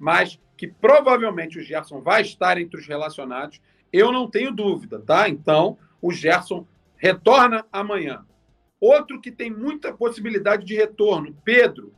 Mas 0.00 0.40
que 0.56 0.66
provavelmente 0.66 1.60
o 1.60 1.62
Gerson 1.62 2.00
vai 2.00 2.22
estar 2.22 2.60
entre 2.60 2.76
os 2.76 2.88
relacionados, 2.88 3.60
eu 3.92 4.10
não 4.10 4.28
tenho 4.28 4.50
dúvida, 4.50 4.98
tá? 4.98 5.28
Então, 5.28 5.78
o 6.00 6.10
Gerson 6.10 6.66
retorna 6.96 7.64
amanhã. 7.72 8.26
Outro 8.80 9.20
que 9.20 9.30
tem 9.30 9.48
muita 9.48 9.92
possibilidade 9.92 10.66
de 10.66 10.74
retorno, 10.74 11.38
Pedro, 11.44 11.94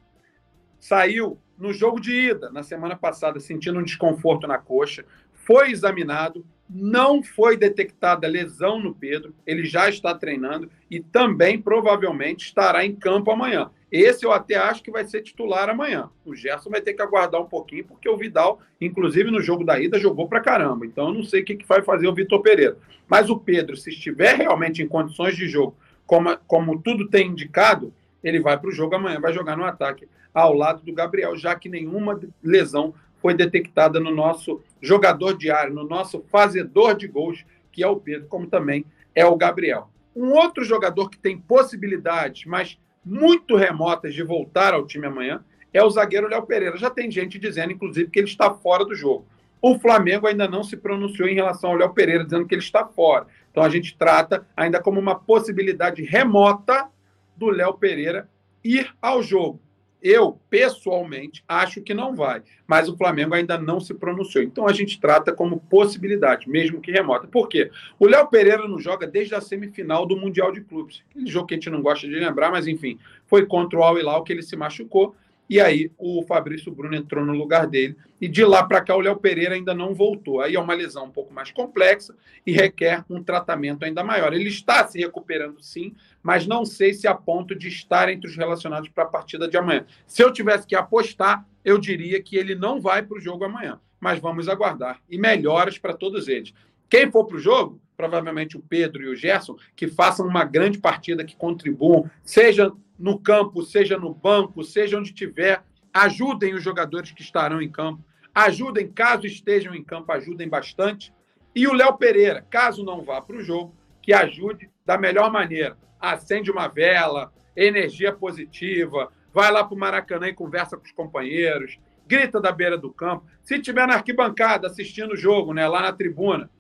saiu 0.79 1.41
no 1.57 1.73
jogo 1.73 2.01
de 2.01 2.13
ida 2.13 2.51
na 2.51 2.63
semana 2.63 2.97
passada 2.97 3.41
sentindo 3.41 3.79
um 3.79 3.85
desconforto 3.85 4.47
na 4.47 4.59
coxa, 4.59 5.05
foi 5.47 5.71
examinado, 5.71 6.45
não 6.69 7.23
foi 7.23 7.57
detectada 7.57 8.27
lesão 8.27 8.79
no 8.79 8.95
Pedro, 8.95 9.35
ele 9.47 9.65
já 9.65 9.89
está 9.89 10.15
treinando 10.15 10.71
e 10.91 10.99
também 10.99 11.61
provavelmente 11.61 12.47
estará 12.47 12.85
em 12.85 12.95
campo 12.95 13.31
amanhã. 13.31 13.71
Esse 13.93 14.27
eu 14.27 14.33
até 14.33 14.57
acho 14.57 14.83
que 14.83 14.91
vai 14.91 15.05
ser 15.05 15.23
titular 15.23 15.69
amanhã. 15.69 16.11
O 16.25 16.35
Gerson 16.35 16.69
vai 16.69 16.81
ter 16.81 16.95
que 16.95 17.03
aguardar 17.03 17.41
um 17.41 17.47
pouquinho, 17.47 17.85
porque 17.85 18.09
o 18.09 18.17
Vidal, 18.17 18.61
inclusive 18.81 19.31
no 19.31 19.41
jogo 19.41 19.65
da 19.65 19.79
ida, 19.79 20.01
jogou 20.01 20.27
pra 20.27 20.41
caramba. 20.41 20.85
Então 20.85 21.09
eu 21.09 21.15
não 21.15 21.23
sei 21.23 21.43
o 21.43 21.45
que, 21.45 21.55
que 21.55 21.67
vai 21.67 21.81
fazer 21.81 22.09
o 22.09 22.15
Vitor 22.15 22.43
Pereira. 22.43 22.77
Mas 23.07 23.31
o 23.31 23.39
Pedro, 23.39 23.77
se 23.77 23.91
estiver 23.91 24.37
realmente 24.37 24.83
em 24.83 24.89
condições 24.89 25.37
de 25.37 25.47
jogo, 25.47 25.77
como, 26.07 26.37
como 26.47 26.81
tudo 26.81 27.09
tem 27.09 27.29
indicado, 27.29 27.95
ele 28.23 28.41
vai 28.41 28.59
para 28.59 28.69
o 28.69 28.73
jogo 28.73 28.97
amanhã, 28.97 29.21
vai 29.21 29.33
jogar 29.33 29.57
no 29.57 29.65
ataque 29.65 30.09
ao 30.33 30.53
lado 30.53 30.83
do 30.83 30.93
Gabriel, 30.93 31.37
já 31.37 31.55
que 31.55 31.69
nenhuma 31.69 32.19
lesão 32.43 32.93
foi 33.25 33.33
detectada 33.33 33.99
no 33.99 34.15
nosso 34.15 34.61
jogador 34.83 35.39
diário, 35.39 35.73
no 35.73 35.85
nosso 35.85 36.23
fazedor 36.31 36.95
de 36.95 37.09
gols, 37.09 37.43
que 37.73 37.83
é 37.83 37.89
o 37.89 37.97
Pedro, 37.97 38.29
como 38.29 38.47
também 38.47 38.85
é 39.15 39.25
o 39.25 39.35
Gabriel. 39.35 39.89
Um 40.15 40.33
outro 40.33 40.63
jogador 40.63 41.09
que 41.09 41.17
tem 41.17 41.39
possibilidades, 41.39 42.45
mas 42.45 42.79
muito 43.03 43.57
remotas 43.57 44.13
de 44.13 44.23
voltar 44.23 44.75
ao 44.75 44.87
time 44.87 45.07
amanhã, 45.07 45.43
é 45.73 45.83
o 45.83 45.89
zagueiro 45.89 46.29
Léo 46.29 46.43
Pereira. 46.43 46.77
Já 46.77 46.91
tem 46.91 47.11
gente 47.11 47.39
dizendo, 47.39 47.73
inclusive, 47.73 48.11
que 48.11 48.19
ele 48.19 48.29
está 48.29 48.53
fora 48.53 48.85
do 48.85 48.95
jogo. 48.95 49.25
O 49.59 49.79
Flamengo 49.79 50.27
ainda 50.27 50.47
não 50.47 50.63
se 50.63 50.77
pronunciou 50.77 51.27
em 51.27 51.35
relação 51.35 51.71
ao 51.71 51.77
Léo 51.77 51.95
Pereira, 51.95 52.25
dizendo 52.25 52.47
que 52.47 52.55
ele 52.55 52.61
está 52.61 52.85
fora. 52.85 53.27
Então 53.51 53.63
a 53.63 53.71
gente 53.71 53.97
trata 53.97 54.47
ainda 54.55 54.83
como 54.83 55.01
uma 55.01 55.15
possibilidade 55.15 56.03
remota 56.03 56.91
do 57.35 57.49
Léo 57.49 57.73
Pereira 57.73 58.29
ir 58.63 58.95
ao 59.01 59.23
jogo. 59.23 59.64
Eu, 60.05 60.39
pessoalmente, 60.51 61.43
acho 61.49 61.81
que 61.81 61.95
não 61.95 62.15
vai, 62.15 62.43
mas 62.67 62.91
o 62.91 62.97
Flamengo 62.97 63.35
ainda 63.35 63.57
não 63.57 63.81
se 63.81 63.95
pronunciou. 63.95 64.45
Então 64.45 64.69
a 64.69 64.73
gente 64.75 65.01
trata 65.01 65.33
como 65.33 65.59
possibilidade, 65.59 66.47
mesmo 66.47 66.79
que 66.79 66.93
remota. 66.93 67.27
Por 67.27 67.49
quê? 67.49 67.71
O 67.99 68.07
Léo 68.07 68.27
Pereira 68.27 68.69
não 68.69 68.79
joga 68.79 69.07
desde 69.07 69.35
a 69.35 69.41
semifinal 69.41 70.05
do 70.05 70.15
Mundial 70.15 70.53
de 70.53 70.61
Clubes. 70.61 71.03
Aquele 71.09 71.27
jogo 71.27 71.47
que 71.47 71.55
a 71.55 71.57
gente 71.57 71.71
não 71.71 71.81
gosta 71.81 72.07
de 72.07 72.13
lembrar, 72.17 72.51
mas 72.51 72.69
enfim, 72.69 72.99
foi 73.27 73.47
contra 73.47 73.79
o 73.79 73.83
Al 73.83 73.99
Hilal 73.99 74.23
que 74.23 74.35
ele 74.35 74.43
se 74.43 74.55
machucou 74.55 75.17
e 75.49 75.61
aí 75.61 75.91
o 75.99 76.23
Fabrício 76.23 76.73
Bruno 76.73 76.97
entrou 76.97 77.25
no 77.25 77.33
lugar 77.33 77.67
dele. 77.67 77.97
E 78.21 78.27
de 78.27 78.45
lá 78.45 78.63
para 78.63 78.81
cá 78.81 78.97
o 78.97 79.01
Léo 79.01 79.17
Pereira 79.17 79.55
ainda 79.55 79.75
não 79.75 79.95
voltou. 79.95 80.41
Aí 80.41 80.55
é 80.55 80.61
uma 80.61 80.75
lesão 80.75 81.05
um 81.05 81.11
pouco 81.11 81.33
mais 81.33 81.51
complexa 81.51 82.15
e 82.47 82.53
requer 82.53 83.05
um 83.11 83.23
tratamento 83.23 83.85
ainda 83.85 84.03
maior. 84.03 84.33
Ele 84.33 84.49
está 84.49 84.87
se 84.87 84.99
recuperando 84.99 85.61
sim, 85.61 85.95
mas 86.23 86.47
não 86.47 86.65
sei 86.65 86.95
se 86.95 87.07
a 87.07 87.15
ponto 87.15 87.55
de 87.55 87.69
estar 87.69 88.09
entre 88.09 88.29
os 88.29 88.37
relacionados 88.37 88.89
para 88.89 89.05
a 89.05 89.09
partida 89.09 89.47
de 89.47 89.57
amanhã. 89.57 89.85
Se 90.07 90.23
eu 90.23 90.33
tivesse 90.33 90.67
que 90.67 90.75
apostar, 90.75 91.47
eu 91.65 91.79
diria 91.79 92.23
que 92.23 92.37
ele 92.37 92.55
não 92.55 92.81
vai 92.81 93.03
para 93.03 93.19
o 93.19 93.21
jogo 93.21 93.45
amanhã. 93.45 93.79
Mas 94.01 94.19
vamos 94.19 94.49
aguardar. 94.49 95.01
E 95.09 95.19
melhoras 95.19 95.79
para 95.79 95.95
todos 95.95 96.29
eles. 96.29 96.53
Quem 96.89 97.11
for 97.11 97.25
para 97.25 97.37
o 97.37 97.41
jogo, 97.41 97.81
provavelmente 97.97 98.57
o 98.57 98.61
Pedro 98.61 99.03
e 99.03 99.09
o 99.09 99.17
Gerson, 99.17 99.57
que 99.75 99.89
façam 99.89 100.27
uma 100.27 100.45
grande 100.45 100.79
partida, 100.79 101.25
que 101.25 101.37
contribuam, 101.37 102.11
seja 102.23 102.73
no 102.99 103.19
campo, 103.19 103.63
seja 103.63 103.99
no 103.99 104.15
banco, 104.15 104.63
seja 104.63 104.99
onde 104.99 105.13
tiver, 105.13 105.63
ajudem 105.93 106.55
os 106.55 106.63
jogadores 106.63 107.13
que 107.13 107.23
estarão 107.23 107.61
em 107.61 107.71
campo, 107.71 108.05
ajudem, 108.35 108.91
caso 108.91 109.27
estejam 109.27 109.75
em 109.75 109.83
campo, 109.83 110.13
ajudem 110.13 110.49
bastante. 110.49 111.13
E 111.55 111.67
o 111.69 111.73
Léo 111.73 111.97
Pereira, 111.97 112.45
caso 112.51 112.85
não 112.85 113.03
vá 113.03 113.21
para 113.21 113.37
o 113.37 113.43
jogo, 113.43 113.75
que 114.03 114.13
ajude 114.13 114.71
da 114.85 114.99
melhor 114.99 115.31
maneira. 115.31 115.79
Acende 116.01 116.51
uma 116.51 116.67
vela, 116.69 117.33
energia 117.57 118.13
positiva, 118.13 119.13
vai 119.33 119.51
lá 119.51 119.65
para 119.65 119.75
o 119.75 119.79
Maracanã 119.79 120.29
e 120.29 120.35
conversa 120.35 120.77
com 120.77 120.85
os 120.85 120.93
companheiros, 120.93 121.79
grita 122.07 122.41
da 122.41 122.53
beira 122.53 122.77
do 122.77 122.93
campo. 122.93 123.27
Se 123.43 123.59
tiver 123.59 123.87
na 123.87 123.95
arquibancada 123.95 124.67
assistindo 124.67 125.13
o 125.13 125.17
jogo, 125.17 125.55
né, 125.55 125.67
lá 125.67 125.81
na 125.81 125.93
tribuna, 125.93 126.51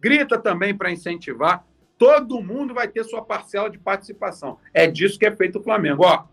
grita 0.00 0.38
também 0.38 0.74
para 0.74 0.90
incentivar. 0.90 1.64
Todo 1.98 2.42
mundo 2.42 2.74
vai 2.74 2.88
ter 2.88 3.04
sua 3.04 3.22
parcela 3.22 3.70
de 3.70 3.78
participação. 3.78 4.58
É 4.72 4.86
disso 4.86 5.18
que 5.18 5.26
é 5.26 5.34
feito 5.34 5.58
o 5.58 5.62
Flamengo. 5.62 6.04
Ó, 6.04 6.24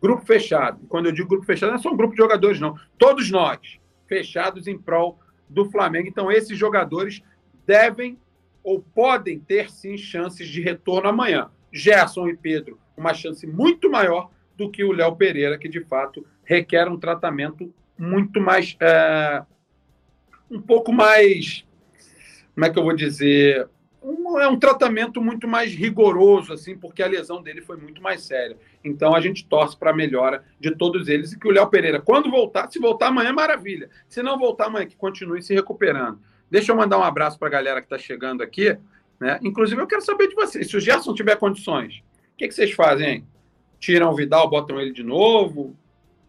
grupo 0.00 0.24
fechado. 0.24 0.86
Quando 0.88 1.06
eu 1.06 1.12
digo 1.12 1.28
grupo 1.28 1.44
fechado, 1.44 1.70
não 1.70 1.78
é 1.78 1.82
só 1.82 1.90
um 1.90 1.96
grupo 1.96 2.14
de 2.14 2.22
jogadores, 2.22 2.60
não. 2.60 2.78
Todos 2.98 3.30
nós, 3.30 3.78
fechados 4.06 4.66
em 4.66 4.78
prol 4.78 5.18
do 5.48 5.70
Flamengo. 5.70 6.08
Então, 6.08 6.30
esses 6.30 6.56
jogadores 6.56 7.22
devem 7.66 8.18
ou 8.62 8.80
podem 8.80 9.38
ter, 9.38 9.70
sim, 9.70 9.96
chances 9.96 10.48
de 10.48 10.62
retorno 10.62 11.08
amanhã. 11.08 11.50
Gerson 11.70 12.28
e 12.28 12.36
Pedro, 12.36 12.78
uma 12.96 13.12
chance 13.12 13.46
muito 13.46 13.90
maior 13.90 14.30
do 14.56 14.70
que 14.70 14.84
o 14.84 14.92
Léo 14.92 15.16
Pereira, 15.16 15.58
que 15.58 15.68
de 15.68 15.80
fato 15.84 16.24
requer 16.44 16.88
um 16.88 16.98
tratamento 16.98 17.74
muito 17.98 18.40
mais. 18.40 18.76
É, 18.80 19.42
um 20.50 20.60
pouco 20.60 20.92
mais. 20.92 21.66
Como 22.54 22.64
é 22.64 22.70
que 22.70 22.78
eu 22.78 22.84
vou 22.84 22.94
dizer? 22.94 23.68
Um, 24.04 24.38
é 24.38 24.46
um 24.46 24.58
tratamento 24.58 25.20
muito 25.20 25.48
mais 25.48 25.72
rigoroso, 25.72 26.52
assim, 26.52 26.76
porque 26.76 27.02
a 27.02 27.06
lesão 27.06 27.42
dele 27.42 27.62
foi 27.62 27.78
muito 27.78 28.02
mais 28.02 28.22
séria. 28.22 28.56
Então 28.84 29.14
a 29.14 29.20
gente 29.20 29.46
torce 29.46 29.76
para 29.76 29.90
a 29.90 29.94
melhora 29.94 30.44
de 30.60 30.76
todos 30.76 31.08
eles 31.08 31.32
e 31.32 31.38
que 31.38 31.48
o 31.48 31.50
Léo 31.50 31.68
Pereira, 31.68 32.00
quando 32.00 32.30
voltar, 32.30 32.70
se 32.70 32.78
voltar 32.78 33.08
amanhã, 33.08 33.32
maravilha. 33.32 33.88
Se 34.06 34.22
não 34.22 34.38
voltar 34.38 34.66
amanhã, 34.66 34.86
que 34.86 34.96
continue 34.96 35.42
se 35.42 35.54
recuperando. 35.54 36.18
Deixa 36.50 36.70
eu 36.70 36.76
mandar 36.76 36.98
um 36.98 37.02
abraço 37.02 37.38
para 37.38 37.48
a 37.48 37.50
galera 37.50 37.80
que 37.80 37.86
está 37.86 37.96
chegando 37.96 38.42
aqui. 38.42 38.76
Né? 39.18 39.38
Inclusive, 39.42 39.80
eu 39.80 39.86
quero 39.86 40.02
saber 40.02 40.28
de 40.28 40.34
vocês. 40.34 40.68
Se 40.68 40.76
o 40.76 40.80
Gerson 40.80 41.14
tiver 41.14 41.36
condições, 41.36 42.02
o 42.34 42.36
que, 42.36 42.46
que 42.46 42.54
vocês 42.54 42.72
fazem? 42.72 43.26
Tiram 43.78 44.10
o 44.10 44.14
Vidal, 44.14 44.50
botam 44.50 44.78
ele 44.78 44.92
de 44.92 45.02
novo, 45.02 45.74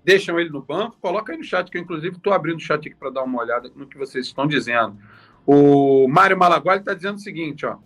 deixam 0.04 0.40
ele 0.40 0.50
no 0.50 0.62
banco, 0.62 0.98
coloca 1.02 1.34
aí 1.34 1.38
no 1.38 1.44
chat, 1.44 1.70
que 1.70 1.78
eu, 1.78 1.82
inclusive, 1.82 2.16
estou 2.16 2.32
abrindo 2.32 2.58
o 2.58 2.62
chat 2.62 2.88
aqui 2.88 2.96
para 2.96 3.10
dar 3.10 3.24
uma 3.24 3.42
olhada 3.42 3.70
no 3.76 3.88
que 3.88 3.98
vocês 3.98 4.28
estão 4.28 4.48
dizendo. 4.48 4.98
O 5.46 6.08
Mário 6.08 6.38
Malaguali 6.38 6.80
está 6.80 6.94
dizendo 6.94 7.18
o 7.18 7.22
seguinte, 7.22 7.66
ó. 7.66 7.78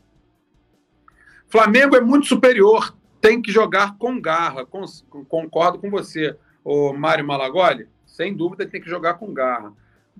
Flamengo 1.47 1.95
é 1.95 2.01
muito 2.01 2.27
superior, 2.27 2.95
tem 3.19 3.41
que 3.41 3.51
jogar 3.51 3.97
com 3.97 4.21
garra. 4.21 4.65
Concordo 4.65 5.79
com 5.79 5.89
você, 5.89 6.37
o 6.63 6.93
Mário 6.93 7.25
Malagoli. 7.25 7.87
Sem 8.05 8.33
dúvida, 8.35 8.65
tem 8.65 8.79
que 8.81 8.89
jogar 8.89 9.15
com 9.15 9.33
garra. 9.33 9.73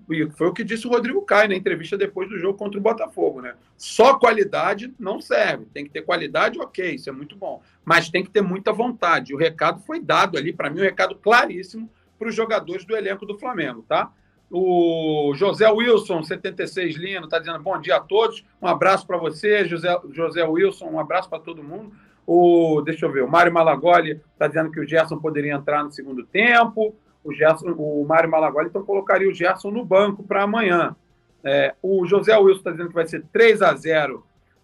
E 0.10 0.30
foi 0.32 0.48
o 0.48 0.54
que 0.54 0.64
disse 0.64 0.88
o 0.88 0.90
Rodrigo 0.90 1.22
Caio 1.22 1.50
na 1.50 1.56
entrevista 1.56 1.98
depois 1.98 2.30
do 2.30 2.40
jogo 2.40 2.58
contra 2.58 2.80
o 2.80 2.82
Botafogo, 2.82 3.42
né? 3.42 3.56
Só 3.78 4.18
qualidade 4.18 4.94
não 4.98 5.22
serve. 5.22 5.66
Tem 5.74 5.84
que 5.84 5.92
ter 5.92 6.02
qualidade, 6.02 6.60
ok, 6.60 6.96
isso 6.96 7.10
é 7.10 7.14
muito 7.14 7.36
bom. 7.36 7.62
Mas 7.86 8.10
tem 8.10 8.24
que 8.24 8.30
ter 8.30 8.42
muita 8.42 8.72
vontade. 8.72 9.34
O 9.34 9.38
recado 9.38 9.82
foi 9.82 10.00
dado 10.00 10.38
ali, 10.38 10.54
para 10.54 10.70
mim, 10.70 10.80
um 10.80 10.84
recado 10.84 11.16
claríssimo 11.16 11.90
para 12.18 12.30
os 12.30 12.36
jogadores 12.36 12.86
do 12.86 12.96
elenco 12.96 13.26
do 13.26 13.38
Flamengo, 13.38 13.84
tá? 13.88 14.12
O 14.52 15.34
José 15.36 15.70
Wilson, 15.70 16.24
76 16.24 16.96
Lino, 16.96 17.26
está 17.26 17.38
dizendo 17.38 17.60
bom 17.60 17.80
dia 17.80 17.98
a 17.98 18.00
todos. 18.00 18.44
Um 18.62 18.68
abraço 18.68 19.06
para 19.06 19.18
você, 19.18 19.66
José, 19.66 19.96
José 20.12 20.44
Wilson, 20.44 20.88
um 20.88 21.00
abraço 21.00 21.30
para 21.30 21.40
todo 21.40 21.64
mundo. 21.64 21.92
O, 22.26 22.82
deixa 22.82 23.06
eu 23.06 23.12
ver, 23.12 23.24
o 23.24 23.30
Mário 23.30 23.54
Malagoli 23.54 24.22
está 24.34 24.48
dizendo 24.48 24.72
que 24.72 24.80
o 24.80 24.88
Gerson 24.88 25.20
poderia 25.20 25.54
entrar 25.54 25.84
no 25.84 25.92
segundo 25.92 26.26
tempo. 26.26 26.96
O, 27.24 27.34
Gerson, 27.34 27.72
o 27.78 28.04
Mário 28.06 28.30
Malagoli 28.30 28.70
então 28.70 28.84
colocaria 28.84 29.30
o 29.30 29.34
Gerson 29.34 29.70
no 29.70 29.86
banco 29.86 30.24
para 30.24 30.44
amanhã. 30.44 30.96
É, 31.44 31.76
o 31.82 32.06
José 32.06 32.36
Wilson 32.38 32.60
está 32.60 32.72
dizendo 32.72 32.90
que 32.90 32.96
vai 32.96 33.08
ser 33.08 33.24
3 33.32 33.62
a 33.62 33.74
0 33.76 34.24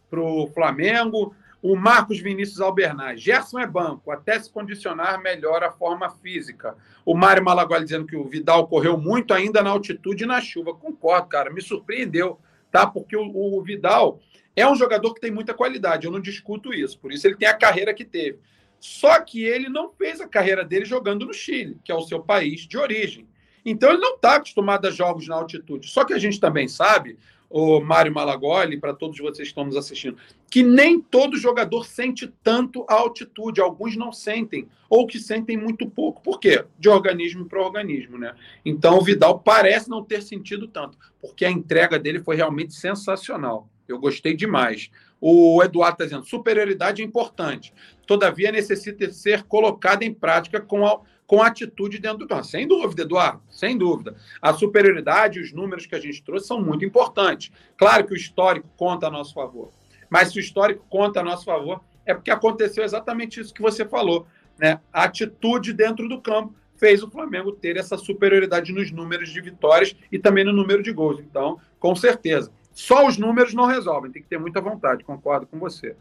para 0.09 0.19
o 0.19 0.47
Flamengo. 0.47 1.35
O 1.67 1.75
Marcos 1.75 2.19
Vinícius 2.19 2.61
Albernaz. 2.61 3.19
Gerson 3.19 3.57
é 3.57 3.65
banco. 3.65 4.11
Até 4.11 4.39
se 4.39 4.51
condicionar, 4.51 5.19
melhora 5.19 5.69
a 5.69 5.71
forma 5.71 6.11
física. 6.11 6.77
O 7.03 7.15
Mário 7.15 7.43
Malagoli 7.43 7.83
dizendo 7.83 8.05
que 8.05 8.15
o 8.15 8.23
Vidal 8.23 8.67
correu 8.67 8.99
muito 8.99 9.33
ainda 9.33 9.63
na 9.63 9.71
altitude 9.71 10.25
e 10.25 10.27
na 10.27 10.39
chuva. 10.39 10.75
Concordo, 10.75 11.27
cara. 11.27 11.51
Me 11.51 11.63
surpreendeu, 11.63 12.39
tá? 12.71 12.85
Porque 12.85 13.17
o, 13.17 13.31
o 13.35 13.63
Vidal 13.63 14.19
é 14.55 14.67
um 14.69 14.75
jogador 14.75 15.15
que 15.15 15.19
tem 15.19 15.31
muita 15.31 15.55
qualidade. 15.55 16.05
Eu 16.05 16.11
não 16.11 16.19
discuto 16.19 16.71
isso. 16.71 16.99
Por 16.99 17.11
isso 17.11 17.25
ele 17.25 17.35
tem 17.35 17.47
a 17.47 17.57
carreira 17.57 17.95
que 17.95 18.05
teve. 18.05 18.37
Só 18.79 19.19
que 19.19 19.43
ele 19.43 19.67
não 19.67 19.89
fez 19.89 20.21
a 20.21 20.27
carreira 20.27 20.63
dele 20.63 20.85
jogando 20.85 21.25
no 21.25 21.33
Chile, 21.33 21.79
que 21.83 21.91
é 21.91 21.95
o 21.95 22.05
seu 22.05 22.19
país 22.19 22.67
de 22.67 22.77
origem. 22.77 23.27
Então 23.65 23.89
ele 23.89 23.97
não 23.97 24.13
está 24.13 24.35
acostumado 24.35 24.87
a 24.87 24.91
jogos 24.91 25.27
na 25.27 25.33
altitude. 25.33 25.89
Só 25.89 26.05
que 26.05 26.13
a 26.13 26.19
gente 26.19 26.39
também 26.39 26.67
sabe, 26.67 27.17
o 27.49 27.79
Mário 27.79 28.13
Malagoli, 28.13 28.79
para 28.79 28.93
todos 28.93 29.17
vocês 29.17 29.47
que 29.47 29.51
estão 29.51 29.65
nos 29.65 29.75
assistindo, 29.75 30.17
que 30.49 30.63
nem 30.63 30.99
todo 30.99 31.37
jogador 31.37 31.85
sente 31.85 32.31
tanto 32.43 32.85
a 32.89 32.95
altitude. 32.95 33.61
Alguns 33.61 33.95
não 33.95 34.11
sentem, 34.11 34.67
ou 34.89 35.07
que 35.07 35.19
sentem 35.19 35.57
muito 35.57 35.89
pouco. 35.89 36.21
Por 36.21 36.39
quê? 36.39 36.65
De 36.79 36.89
organismo 36.89 37.45
para 37.45 37.61
organismo, 37.61 38.17
né? 38.17 38.35
Então 38.63 38.97
o 38.97 39.01
Vidal 39.01 39.39
parece 39.39 39.89
não 39.89 40.03
ter 40.03 40.21
sentido 40.21 40.67
tanto, 40.67 40.97
porque 41.21 41.45
a 41.45 41.51
entrega 41.51 41.99
dele 41.99 42.19
foi 42.19 42.35
realmente 42.35 42.73
sensacional. 42.73 43.69
Eu 43.87 43.99
gostei 43.99 44.35
demais. 44.35 44.89
O 45.19 45.61
Eduardo 45.63 45.95
está 45.95 46.03
dizendo: 46.05 46.25
superioridade 46.25 47.01
é 47.01 47.05
importante, 47.05 47.73
todavia 48.05 48.51
necessita 48.51 49.11
ser 49.11 49.43
colocada 49.43 50.03
em 50.03 50.13
prática 50.13 50.59
com, 50.59 50.85
a, 50.85 50.99
com 51.25 51.41
atitude 51.41 51.99
dentro 51.99 52.19
do 52.19 52.27
campo. 52.27 52.43
Sem 52.43 52.67
dúvida, 52.67 53.03
Eduardo, 53.03 53.41
sem 53.49 53.77
dúvida. 53.77 54.15
A 54.41 54.53
superioridade 54.53 55.39
e 55.39 55.41
os 55.41 55.51
números 55.51 55.85
que 55.85 55.95
a 55.95 55.99
gente 55.99 56.23
trouxe 56.23 56.47
são 56.47 56.61
muito 56.61 56.85
importantes. 56.85 57.51
Claro 57.77 58.05
que 58.05 58.13
o 58.13 58.17
histórico 58.17 58.69
conta 58.77 59.07
a 59.07 59.11
nosso 59.11 59.33
favor, 59.33 59.71
mas 60.09 60.31
se 60.31 60.37
o 60.37 60.41
histórico 60.41 60.85
conta 60.89 61.21
a 61.21 61.23
nosso 61.23 61.45
favor, 61.45 61.81
é 62.05 62.13
porque 62.13 62.31
aconteceu 62.31 62.83
exatamente 62.83 63.39
isso 63.39 63.53
que 63.53 63.61
você 63.61 63.85
falou. 63.85 64.27
Né? 64.57 64.79
A 64.93 65.03
atitude 65.03 65.73
dentro 65.73 66.07
do 66.07 66.21
campo 66.21 66.53
fez 66.77 67.01
o 67.01 67.09
Flamengo 67.09 67.51
ter 67.51 67.77
essa 67.77 67.97
superioridade 67.97 68.71
nos 68.71 68.91
números 68.91 69.29
de 69.29 69.41
vitórias 69.41 69.95
e 70.11 70.19
também 70.19 70.43
no 70.43 70.53
número 70.53 70.83
de 70.83 70.91
gols. 70.91 71.19
Então, 71.19 71.59
com 71.79 71.95
certeza. 71.95 72.51
Só 72.75 73.07
os 73.07 73.17
números 73.17 73.53
não 73.53 73.65
resolvem, 73.65 74.11
tem 74.11 74.21
que 74.21 74.27
ter 74.27 74.37
muita 74.37 74.59
vontade, 74.59 75.05
concordo 75.05 75.47
com 75.47 75.57
você. 75.57 75.95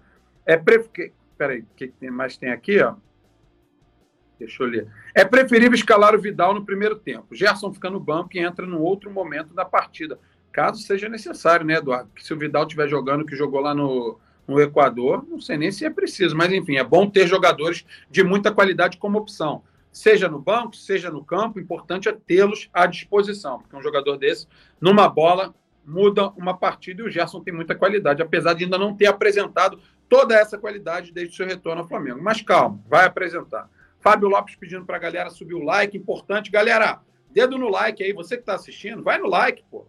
É 0.44 0.56
pre... 0.56 0.84
Peraí, 1.38 1.60
o 1.60 1.66
que 1.76 1.92
mais 2.10 2.37
tem 2.37 2.50
aqui? 2.50 2.82
Ó? 2.82 2.96
Deixa 4.40 4.60
eu 4.60 4.66
ler. 4.66 4.88
É 5.14 5.24
preferível 5.24 5.76
escalar 5.76 6.16
o 6.16 6.20
Vidal 6.20 6.52
no 6.52 6.66
primeiro 6.66 6.96
tempo. 6.96 7.32
Gerson 7.32 7.72
fica 7.72 7.88
no 7.88 8.00
banco 8.00 8.30
e 8.34 8.40
entra 8.40 8.66
num 8.66 8.80
outro 8.80 9.08
momento 9.08 9.54
da 9.54 9.64
partida, 9.64 10.18
caso 10.50 10.82
seja 10.82 11.08
necessário, 11.08 11.64
né, 11.64 11.74
Eduardo? 11.74 12.08
Porque 12.08 12.26
se 12.26 12.34
o 12.34 12.38
Vidal 12.38 12.64
estiver 12.64 12.88
jogando 12.88 13.24
que 13.24 13.37
jogou 13.37 13.60
lá 13.60 13.72
no, 13.72 14.18
no 14.46 14.60
Equador, 14.60 15.24
não 15.28 15.40
sei 15.40 15.56
nem 15.56 15.70
se 15.70 15.84
é 15.84 15.90
preciso, 15.90 16.37
mas 16.37 16.52
enfim, 16.52 16.76
é 16.76 16.82
bom 16.82 17.08
ter 17.08 17.28
jogadores 17.28 17.87
de 18.10 18.24
muita 18.24 18.50
qualidade 18.50 18.98
como 18.98 19.16
opção. 19.16 19.62
Seja 19.92 20.28
no 20.28 20.40
banco, 20.40 20.74
seja 20.74 21.08
no 21.08 21.24
campo, 21.24 21.60
o 21.60 21.62
importante 21.62 22.08
é 22.08 22.12
tê-los 22.12 22.68
à 22.72 22.84
disposição, 22.84 23.60
porque 23.60 23.76
um 23.76 23.82
jogador 23.82 24.16
desse, 24.16 24.48
numa 24.80 25.08
bola, 25.08 25.54
muda 25.86 26.28
uma 26.30 26.56
partida 26.56 27.02
e 27.02 27.04
o 27.04 27.10
Gerson 27.10 27.40
tem 27.40 27.52
muita 27.52 27.74
qualidade, 27.74 28.22
apesar 28.22 28.54
de 28.54 28.64
ainda 28.64 28.78
não 28.78 28.94
ter 28.94 29.06
apresentado 29.06 29.78
toda 30.08 30.34
essa 30.34 30.58
qualidade 30.58 31.12
desde 31.12 31.34
o 31.34 31.36
seu 31.36 31.46
retorno 31.46 31.82
ao 31.82 31.88
Flamengo. 31.88 32.22
Mas 32.22 32.42
calma, 32.42 32.80
vai 32.88 33.06
apresentar. 33.06 33.68
Fábio 34.00 34.28
Lopes 34.28 34.56
pedindo 34.56 34.84
para 34.84 34.96
a 34.96 35.00
galera 35.00 35.30
subir 35.30 35.54
o 35.54 35.62
like, 35.62 35.96
importante. 35.96 36.50
Galera, 36.50 37.00
dedo 37.30 37.58
no 37.58 37.68
like 37.68 38.02
aí, 38.02 38.12
você 38.12 38.36
que 38.36 38.42
está 38.42 38.54
assistindo, 38.54 39.02
vai 39.02 39.18
no 39.18 39.26
like, 39.26 39.64
pô. 39.70 39.86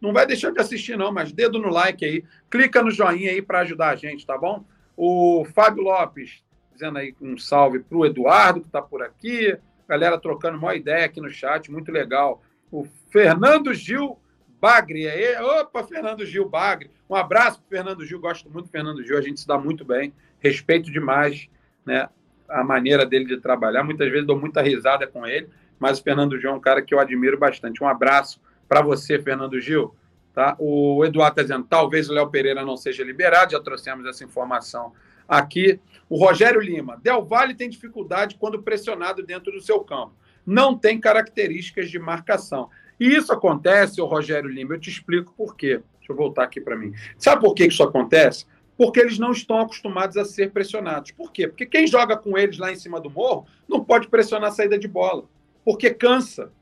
Não 0.00 0.12
vai 0.12 0.26
deixar 0.26 0.52
de 0.52 0.60
assistir, 0.60 0.96
não, 0.96 1.12
mas 1.12 1.32
dedo 1.32 1.58
no 1.58 1.68
like 1.68 2.04
aí. 2.04 2.24
Clica 2.48 2.82
no 2.82 2.90
joinha 2.90 3.30
aí 3.30 3.42
para 3.42 3.60
ajudar 3.60 3.90
a 3.90 3.96
gente, 3.96 4.24
tá 4.24 4.38
bom? 4.38 4.64
O 4.96 5.44
Fábio 5.54 5.82
Lopes 5.82 6.42
dizendo 6.72 6.98
aí 6.98 7.14
um 7.20 7.36
salve 7.36 7.80
para 7.80 7.98
o 7.98 8.06
Eduardo, 8.06 8.60
que 8.60 8.68
está 8.68 8.80
por 8.80 9.02
aqui. 9.02 9.58
Galera 9.88 10.16
trocando 10.18 10.56
uma 10.56 10.76
ideia 10.76 11.06
aqui 11.06 11.20
no 11.20 11.28
chat, 11.28 11.70
muito 11.70 11.90
legal. 11.90 12.42
O 12.70 12.86
Fernando 13.10 13.74
Gil 13.74 14.18
Bagre 14.60 15.08
aí. 15.08 15.36
Opa, 15.36 15.84
Fernando 15.84 16.24
Gil 16.24 16.48
Bagre. 16.48 16.90
Um 17.08 17.14
abraço 17.14 17.60
para 17.60 17.78
Fernando 17.78 18.04
Gil, 18.04 18.20
gosto 18.20 18.50
muito 18.50 18.66
do 18.66 18.70
Fernando 18.70 19.02
Gil, 19.02 19.16
a 19.16 19.22
gente 19.22 19.40
se 19.40 19.46
dá 19.46 19.56
muito 19.56 19.84
bem, 19.84 20.12
respeito 20.38 20.90
demais 20.90 21.48
né, 21.84 22.08
a 22.48 22.62
maneira 22.62 23.06
dele 23.06 23.24
de 23.24 23.38
trabalhar. 23.38 23.82
Muitas 23.82 24.10
vezes 24.10 24.26
dou 24.26 24.38
muita 24.38 24.60
risada 24.60 25.06
com 25.06 25.26
ele, 25.26 25.48
mas 25.78 25.98
o 25.98 26.02
Fernando 26.02 26.38
Gil 26.38 26.50
é 26.50 26.52
um 26.52 26.60
cara 26.60 26.82
que 26.82 26.94
eu 26.94 27.00
admiro 27.00 27.38
bastante. 27.38 27.82
Um 27.82 27.88
abraço 27.88 28.40
para 28.68 28.82
você, 28.82 29.18
Fernando 29.18 29.60
Gil. 29.60 29.94
Tá? 30.34 30.54
O 30.58 31.04
Eduardo 31.04 31.32
está 31.32 31.42
dizendo, 31.42 31.66
talvez 31.68 32.08
o 32.08 32.12
Léo 32.12 32.30
Pereira 32.30 32.64
não 32.64 32.76
seja 32.76 33.02
liberado, 33.02 33.52
já 33.52 33.60
trouxemos 33.60 34.06
essa 34.06 34.22
informação 34.22 34.92
aqui. 35.26 35.80
O 36.08 36.16
Rogério 36.16 36.60
Lima, 36.60 36.98
Del 37.02 37.24
Valle 37.24 37.54
tem 37.54 37.68
dificuldade 37.68 38.36
quando 38.38 38.62
pressionado 38.62 39.22
dentro 39.22 39.50
do 39.50 39.60
seu 39.60 39.80
campo. 39.80 40.14
Não 40.46 40.78
tem 40.78 41.00
características 41.00 41.90
de 41.90 41.98
marcação. 41.98 42.70
E 42.98 43.14
isso 43.14 43.32
acontece, 43.32 44.00
o 44.00 44.06
Rogério 44.06 44.50
Lima, 44.50 44.74
eu 44.74 44.80
te 44.80 44.90
explico 44.90 45.32
por 45.36 45.56
quê. 45.56 45.80
Deixa 45.98 46.12
eu 46.12 46.16
voltar 46.16 46.44
aqui 46.44 46.60
para 46.60 46.76
mim. 46.76 46.92
Sabe 47.16 47.42
por 47.42 47.54
que 47.54 47.66
isso 47.66 47.82
acontece? 47.82 48.44
Porque 48.76 49.00
eles 49.00 49.18
não 49.18 49.30
estão 49.30 49.60
acostumados 49.60 50.16
a 50.16 50.24
ser 50.24 50.50
pressionados. 50.50 51.10
Por 51.12 51.32
quê? 51.32 51.46
Porque 51.46 51.66
quem 51.66 51.86
joga 51.86 52.16
com 52.16 52.36
eles 52.36 52.58
lá 52.58 52.72
em 52.72 52.76
cima 52.76 53.00
do 53.00 53.10
morro 53.10 53.46
não 53.68 53.84
pode 53.84 54.08
pressionar 54.08 54.48
a 54.48 54.52
saída 54.52 54.78
de 54.78 54.88
bola, 54.88 55.24
porque 55.64 55.90
cansa. 55.90 56.52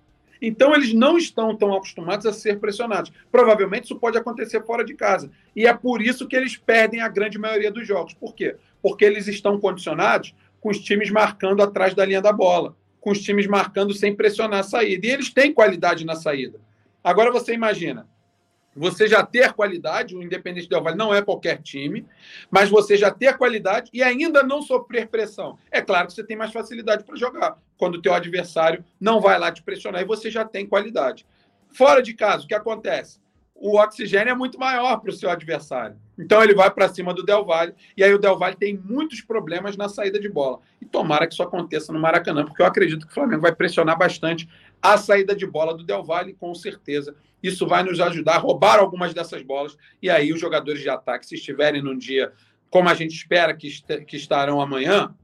Então, 0.40 0.74
eles 0.74 0.92
não 0.92 1.16
estão 1.16 1.56
tão 1.56 1.74
acostumados 1.74 2.26
a 2.26 2.32
ser 2.32 2.58
pressionados. 2.58 3.10
Provavelmente 3.32 3.84
isso 3.84 3.96
pode 3.96 4.18
acontecer 4.18 4.62
fora 4.64 4.84
de 4.84 4.94
casa. 4.94 5.30
E 5.54 5.66
é 5.66 5.72
por 5.72 6.02
isso 6.02 6.28
que 6.28 6.36
eles 6.36 6.56
perdem 6.56 7.00
a 7.00 7.08
grande 7.08 7.38
maioria 7.38 7.70
dos 7.70 7.86
jogos. 7.86 8.12
Por 8.12 8.34
quê? 8.34 8.56
Porque 8.82 9.04
eles 9.04 9.26
estão 9.28 9.58
condicionados 9.58 10.34
com 10.60 10.68
os 10.68 10.78
times 10.78 11.10
marcando 11.10 11.62
atrás 11.62 11.94
da 11.94 12.04
linha 12.04 12.20
da 12.20 12.32
bola 12.32 12.76
com 13.06 13.12
os 13.12 13.20
times 13.20 13.46
marcando 13.46 13.94
sem 13.94 14.16
pressionar 14.16 14.58
a 14.58 14.62
saída. 14.64 15.06
E 15.06 15.10
eles 15.10 15.32
têm 15.32 15.54
qualidade 15.54 16.04
na 16.04 16.16
saída. 16.16 16.58
Agora 17.04 17.30
você 17.30 17.54
imagina, 17.54 18.04
você 18.74 19.06
já 19.06 19.24
ter 19.24 19.52
qualidade, 19.52 20.16
o 20.16 20.24
Independente 20.24 20.68
Del 20.68 20.82
Vale 20.82 20.96
não 20.96 21.14
é 21.14 21.22
qualquer 21.22 21.62
time, 21.62 22.04
mas 22.50 22.68
você 22.68 22.96
já 22.96 23.08
ter 23.12 23.38
qualidade 23.38 23.88
e 23.94 24.02
ainda 24.02 24.42
não 24.42 24.60
sofrer 24.60 25.06
pressão. 25.06 25.56
É 25.70 25.80
claro 25.80 26.08
que 26.08 26.14
você 26.14 26.24
tem 26.24 26.36
mais 26.36 26.52
facilidade 26.52 27.04
para 27.04 27.14
jogar, 27.14 27.56
quando 27.78 27.94
o 27.94 28.02
teu 28.02 28.12
adversário 28.12 28.84
não 29.00 29.20
vai 29.20 29.38
lá 29.38 29.52
te 29.52 29.62
pressionar 29.62 30.02
e 30.02 30.04
você 30.04 30.28
já 30.28 30.44
tem 30.44 30.66
qualidade. 30.66 31.24
Fora 31.70 32.02
de 32.02 32.12
casa, 32.12 32.42
o 32.42 32.48
que 32.48 32.54
acontece? 32.56 33.20
o 33.58 33.78
oxigênio 33.78 34.30
é 34.30 34.34
muito 34.34 34.58
maior 34.58 34.98
para 34.98 35.10
o 35.10 35.12
seu 35.12 35.30
adversário. 35.30 35.96
Então 36.18 36.42
ele 36.42 36.54
vai 36.54 36.70
para 36.70 36.88
cima 36.88 37.12
do 37.12 37.22
Del 37.22 37.44
Valle, 37.44 37.74
e 37.96 38.02
aí 38.02 38.12
o 38.12 38.18
Del 38.18 38.38
Valle 38.38 38.56
tem 38.56 38.76
muitos 38.76 39.20
problemas 39.20 39.76
na 39.76 39.88
saída 39.88 40.18
de 40.18 40.28
bola. 40.28 40.60
E 40.80 40.86
tomara 40.86 41.26
que 41.26 41.34
isso 41.34 41.42
aconteça 41.42 41.92
no 41.92 41.98
Maracanã, 41.98 42.44
porque 42.44 42.62
eu 42.62 42.66
acredito 42.66 43.06
que 43.06 43.12
o 43.12 43.14
Flamengo 43.14 43.42
vai 43.42 43.54
pressionar 43.54 43.98
bastante 43.98 44.48
a 44.80 44.96
saída 44.96 45.34
de 45.34 45.46
bola 45.46 45.76
do 45.76 45.84
Del 45.84 46.04
Valle, 46.04 46.34
com 46.34 46.54
certeza. 46.54 47.14
Isso 47.42 47.66
vai 47.66 47.82
nos 47.82 48.00
ajudar 48.00 48.36
a 48.36 48.38
roubar 48.38 48.78
algumas 48.78 49.12
dessas 49.12 49.42
bolas, 49.42 49.76
e 50.00 50.08
aí 50.08 50.32
os 50.32 50.40
jogadores 50.40 50.80
de 50.80 50.88
ataque, 50.88 51.26
se 51.26 51.34
estiverem 51.34 51.82
num 51.82 51.96
dia 51.96 52.32
como 52.70 52.88
a 52.88 52.94
gente 52.94 53.14
espera 53.14 53.54
que, 53.54 53.68
est 53.68 54.04
que 54.04 54.16
estarão 54.16 54.60
amanhã, 54.60 55.14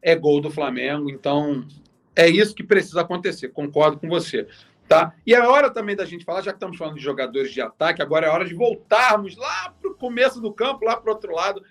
é 0.00 0.14
gol 0.14 0.40
do 0.40 0.50
Flamengo. 0.50 1.08
Então 1.08 1.66
é 2.14 2.28
isso 2.28 2.54
que 2.54 2.62
precisa 2.62 3.00
acontecer, 3.00 3.48
concordo 3.48 3.98
com 3.98 4.08
você. 4.08 4.46
Tá? 4.88 5.14
E 5.26 5.32
é 5.32 5.40
hora 5.40 5.70
também 5.70 5.96
da 5.96 6.04
gente 6.04 6.24
falar, 6.24 6.42
já 6.42 6.50
que 6.50 6.56
estamos 6.56 6.76
falando 6.76 6.96
de 6.96 7.02
jogadores 7.02 7.52
de 7.52 7.62
ataque, 7.62 8.02
agora 8.02 8.26
é 8.26 8.30
hora 8.30 8.44
de 8.44 8.52
voltarmos 8.52 9.36
lá 9.36 9.74
começo 10.02 10.40
do 10.40 10.52
campo, 10.52 10.84
lá 10.84 10.96
para 10.96 11.12
o 11.12 11.14
outro 11.14 11.32
lado, 11.32 11.62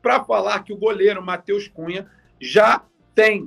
para 0.00 0.24
falar 0.24 0.64
que 0.64 0.72
o 0.72 0.76
goleiro 0.76 1.22
Matheus 1.22 1.68
Cunha 1.68 2.10
já 2.40 2.82
tem, 3.14 3.46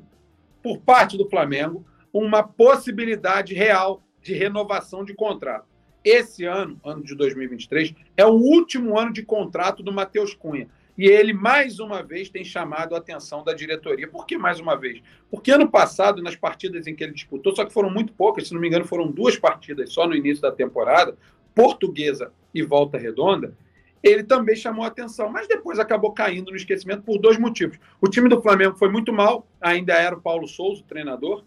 por 0.61 0.77
parte 0.77 1.17
do 1.17 1.27
Flamengo, 1.27 1.83
uma 2.13 2.43
possibilidade 2.43 3.55
real 3.55 4.03
de 4.21 4.35
renovação 4.35 5.03
de 5.03 5.15
contrato. 5.15 5.65
Esse 6.03 6.45
ano, 6.45 6.79
ano 6.85 7.03
de 7.03 7.15
2023, 7.15 7.95
é 8.15 8.25
o 8.27 8.33
último 8.33 8.97
ano 8.97 9.11
de 9.11 9.23
contrato 9.23 9.81
do 9.81 9.91
Matheus 9.91 10.35
Cunha. 10.35 10.69
E 10.95 11.05
ele, 11.07 11.33
mais 11.33 11.79
uma 11.79 12.03
vez, 12.03 12.29
tem 12.29 12.43
chamado 12.43 12.93
a 12.93 12.99
atenção 12.99 13.43
da 13.43 13.53
diretoria. 13.53 14.07
Por 14.07 14.27
que 14.27 14.37
mais 14.37 14.59
uma 14.59 14.75
vez? 14.75 15.01
Porque 15.31 15.51
ano 15.51 15.69
passado, 15.69 16.21
nas 16.21 16.35
partidas 16.35 16.85
em 16.85 16.95
que 16.95 17.03
ele 17.03 17.13
disputou, 17.13 17.55
só 17.55 17.65
que 17.65 17.73
foram 17.73 17.89
muito 17.89 18.13
poucas, 18.13 18.47
se 18.47 18.53
não 18.53 18.61
me 18.61 18.67
engano, 18.67 18.85
foram 18.85 19.11
duas 19.11 19.35
partidas 19.35 19.91
só 19.91 20.07
no 20.07 20.15
início 20.15 20.43
da 20.43 20.51
temporada, 20.51 21.17
Portuguesa 21.55 22.31
e 22.53 22.61
Volta 22.61 22.99
Redonda, 22.99 23.55
ele 24.09 24.23
também 24.23 24.55
chamou 24.55 24.83
a 24.83 24.87
atenção, 24.87 25.29
mas 25.29 25.47
depois 25.47 25.79
acabou 25.79 26.11
caindo 26.11 26.51
no 26.51 26.57
esquecimento 26.57 27.03
por 27.03 27.17
dois 27.17 27.37
motivos. 27.37 27.79
O 28.01 28.07
time 28.07 28.29
do 28.29 28.41
Flamengo 28.41 28.77
foi 28.77 28.89
muito 28.89 29.11
mal, 29.11 29.47
ainda 29.59 29.93
era 29.93 30.15
o 30.15 30.21
Paulo 30.21 30.47
Souza, 30.47 30.81
o 30.81 30.85
treinador, 30.85 31.43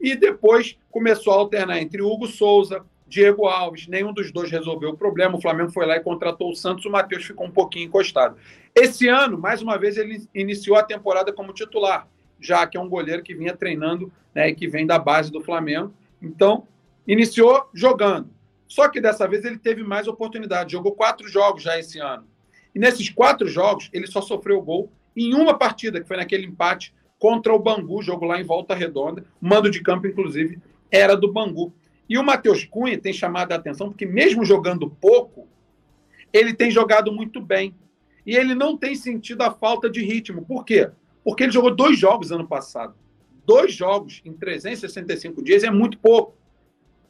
e 0.00 0.14
depois 0.14 0.78
começou 0.90 1.32
a 1.32 1.36
alternar 1.36 1.80
entre 1.80 2.02
Hugo 2.02 2.26
Souza, 2.26 2.84
Diego 3.06 3.46
Alves, 3.46 3.88
nenhum 3.88 4.12
dos 4.12 4.30
dois 4.30 4.50
resolveu 4.50 4.90
o 4.90 4.96
problema. 4.96 5.36
O 5.36 5.40
Flamengo 5.40 5.72
foi 5.72 5.86
lá 5.86 5.96
e 5.96 6.00
contratou 6.00 6.50
o 6.50 6.54
Santos, 6.54 6.84
o 6.84 6.90
Matheus 6.90 7.24
ficou 7.24 7.46
um 7.46 7.50
pouquinho 7.50 7.86
encostado. 7.86 8.36
Esse 8.74 9.08
ano, 9.08 9.38
mais 9.38 9.62
uma 9.62 9.78
vez, 9.78 9.96
ele 9.96 10.22
iniciou 10.34 10.76
a 10.76 10.82
temporada 10.82 11.32
como 11.32 11.52
titular, 11.52 12.06
já 12.38 12.66
que 12.66 12.76
é 12.76 12.80
um 12.80 12.88
goleiro 12.88 13.22
que 13.22 13.34
vinha 13.34 13.56
treinando 13.56 14.12
né, 14.34 14.50
e 14.50 14.54
que 14.54 14.68
vem 14.68 14.86
da 14.86 14.98
base 14.98 15.32
do 15.32 15.40
Flamengo. 15.40 15.92
Então, 16.20 16.66
iniciou 17.06 17.68
jogando. 17.72 18.37
Só 18.68 18.88
que 18.88 19.00
dessa 19.00 19.26
vez 19.26 19.44
ele 19.44 19.58
teve 19.58 19.82
mais 19.82 20.06
oportunidade, 20.06 20.72
jogou 20.72 20.92
quatro 20.92 21.26
jogos 21.26 21.62
já 21.62 21.78
esse 21.78 21.98
ano. 21.98 22.28
E 22.74 22.78
nesses 22.78 23.08
quatro 23.08 23.48
jogos, 23.48 23.88
ele 23.92 24.06
só 24.06 24.20
sofreu 24.20 24.60
gol 24.62 24.92
em 25.16 25.34
uma 25.34 25.58
partida, 25.58 26.00
que 26.00 26.06
foi 26.06 26.18
naquele 26.18 26.46
empate 26.46 26.94
contra 27.18 27.52
o 27.52 27.58
Bangu, 27.58 28.02
jogo 28.02 28.24
lá 28.24 28.40
em 28.40 28.44
Volta 28.44 28.74
Redonda. 28.74 29.24
O 29.42 29.48
mando 29.48 29.70
de 29.70 29.82
campo, 29.82 30.06
inclusive, 30.06 30.58
era 30.90 31.16
do 31.16 31.32
Bangu. 31.32 31.72
E 32.08 32.16
o 32.16 32.22
Matheus 32.22 32.64
Cunha 32.64 32.96
tem 32.98 33.12
chamado 33.12 33.52
a 33.52 33.56
atenção, 33.56 33.88
porque 33.88 34.06
mesmo 34.06 34.44
jogando 34.44 34.88
pouco, 34.88 35.48
ele 36.32 36.54
tem 36.54 36.70
jogado 36.70 37.10
muito 37.10 37.40
bem. 37.40 37.74
E 38.24 38.36
ele 38.36 38.54
não 38.54 38.76
tem 38.76 38.94
sentido 38.94 39.42
a 39.42 39.50
falta 39.50 39.90
de 39.90 40.02
ritmo. 40.02 40.44
Por 40.44 40.64
quê? 40.64 40.90
Porque 41.24 41.42
ele 41.42 41.52
jogou 41.52 41.74
dois 41.74 41.98
jogos 41.98 42.30
ano 42.30 42.46
passado. 42.46 42.94
Dois 43.44 43.72
jogos 43.74 44.20
em 44.24 44.32
365 44.32 45.42
dias 45.42 45.64
é 45.64 45.70
muito 45.70 45.98
pouco. 45.98 46.37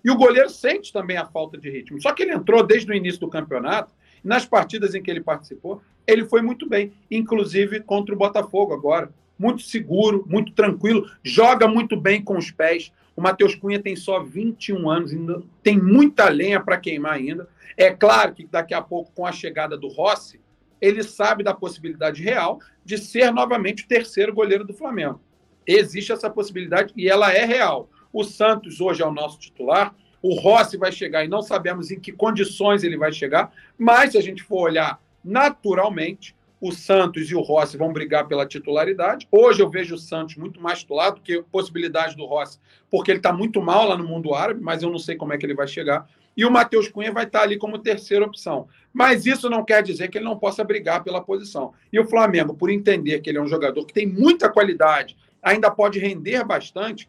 E 0.04 0.10
o 0.10 0.16
goleiro 0.16 0.48
sente 0.48 0.92
também 0.92 1.16
a 1.16 1.26
falta 1.26 1.58
de 1.58 1.70
ritmo. 1.70 2.00
Só 2.00 2.12
que 2.12 2.22
ele 2.22 2.32
entrou 2.32 2.66
desde 2.66 2.90
o 2.90 2.94
início 2.94 3.20
do 3.20 3.28
campeonato, 3.28 3.92
nas 4.22 4.46
partidas 4.46 4.94
em 4.94 5.02
que 5.02 5.10
ele 5.10 5.20
participou, 5.20 5.82
ele 6.06 6.24
foi 6.24 6.42
muito 6.42 6.68
bem, 6.68 6.92
inclusive 7.10 7.80
contra 7.80 8.14
o 8.14 8.18
Botafogo 8.18 8.72
agora. 8.72 9.10
Muito 9.38 9.62
seguro, 9.62 10.24
muito 10.28 10.52
tranquilo, 10.52 11.08
joga 11.22 11.68
muito 11.68 11.96
bem 11.96 12.22
com 12.22 12.36
os 12.36 12.50
pés. 12.50 12.92
O 13.14 13.20
Matheus 13.20 13.54
Cunha 13.54 13.80
tem 13.80 13.94
só 13.94 14.22
21 14.22 14.90
anos, 14.90 15.12
ainda 15.12 15.42
tem 15.62 15.78
muita 15.78 16.28
lenha 16.28 16.60
para 16.60 16.78
queimar 16.78 17.12
ainda. 17.12 17.48
É 17.76 17.90
claro 17.90 18.34
que 18.34 18.46
daqui 18.46 18.74
a 18.74 18.82
pouco, 18.82 19.12
com 19.14 19.24
a 19.24 19.32
chegada 19.32 19.76
do 19.76 19.88
Rossi, 19.88 20.40
ele 20.80 21.02
sabe 21.02 21.44
da 21.44 21.54
possibilidade 21.54 22.22
real 22.22 22.60
de 22.84 22.98
ser 22.98 23.32
novamente 23.32 23.84
o 23.84 23.88
terceiro 23.88 24.32
goleiro 24.32 24.64
do 24.64 24.74
Flamengo. 24.74 25.20
Existe 25.66 26.12
essa 26.12 26.30
possibilidade 26.30 26.92
e 26.96 27.08
ela 27.08 27.32
é 27.32 27.44
real. 27.44 27.90
O 28.12 28.24
Santos 28.24 28.80
hoje 28.80 29.02
é 29.02 29.06
o 29.06 29.12
nosso 29.12 29.38
titular. 29.38 29.94
O 30.20 30.34
Rossi 30.34 30.76
vai 30.76 30.90
chegar 30.90 31.24
e 31.24 31.28
não 31.28 31.42
sabemos 31.42 31.90
em 31.90 32.00
que 32.00 32.12
condições 32.12 32.82
ele 32.82 32.96
vai 32.96 33.12
chegar, 33.12 33.52
mas 33.78 34.12
se 34.12 34.18
a 34.18 34.20
gente 34.20 34.42
for 34.42 34.62
olhar 34.62 35.00
naturalmente, 35.24 36.34
o 36.60 36.72
Santos 36.72 37.30
e 37.30 37.34
o 37.34 37.40
Rossi 37.40 37.76
vão 37.76 37.92
brigar 37.92 38.26
pela 38.26 38.46
titularidade. 38.46 39.28
Hoje 39.30 39.62
eu 39.62 39.70
vejo 39.70 39.94
o 39.94 39.98
Santos 39.98 40.36
muito 40.36 40.60
mais 40.60 40.80
titular 40.80 41.14
do 41.14 41.20
que 41.20 41.42
possibilidade 41.52 42.16
do 42.16 42.26
Rossi, 42.26 42.58
porque 42.90 43.10
ele 43.10 43.20
está 43.20 43.32
muito 43.32 43.62
mal 43.62 43.86
lá 43.86 43.96
no 43.96 44.04
mundo 44.04 44.34
árabe, 44.34 44.60
mas 44.60 44.82
eu 44.82 44.90
não 44.90 44.98
sei 44.98 45.16
como 45.16 45.32
é 45.32 45.38
que 45.38 45.46
ele 45.46 45.54
vai 45.54 45.68
chegar. 45.68 46.08
E 46.36 46.44
o 46.44 46.50
Matheus 46.50 46.88
Cunha 46.88 47.12
vai 47.12 47.24
estar 47.24 47.40
tá 47.40 47.44
ali 47.44 47.56
como 47.56 47.78
terceira 47.78 48.24
opção. 48.24 48.68
Mas 48.92 49.26
isso 49.26 49.50
não 49.50 49.64
quer 49.64 49.82
dizer 49.82 50.08
que 50.08 50.18
ele 50.18 50.24
não 50.24 50.38
possa 50.38 50.62
brigar 50.62 51.02
pela 51.02 51.20
posição. 51.20 51.72
E 51.92 51.98
o 51.98 52.06
Flamengo, 52.06 52.54
por 52.54 52.70
entender 52.70 53.20
que 53.20 53.28
ele 53.28 53.38
é 53.38 53.42
um 53.42 53.48
jogador 53.48 53.84
que 53.84 53.92
tem 53.92 54.06
muita 54.06 54.48
qualidade, 54.48 55.16
ainda 55.42 55.70
pode 55.70 55.98
render 55.98 56.44
bastante, 56.44 57.08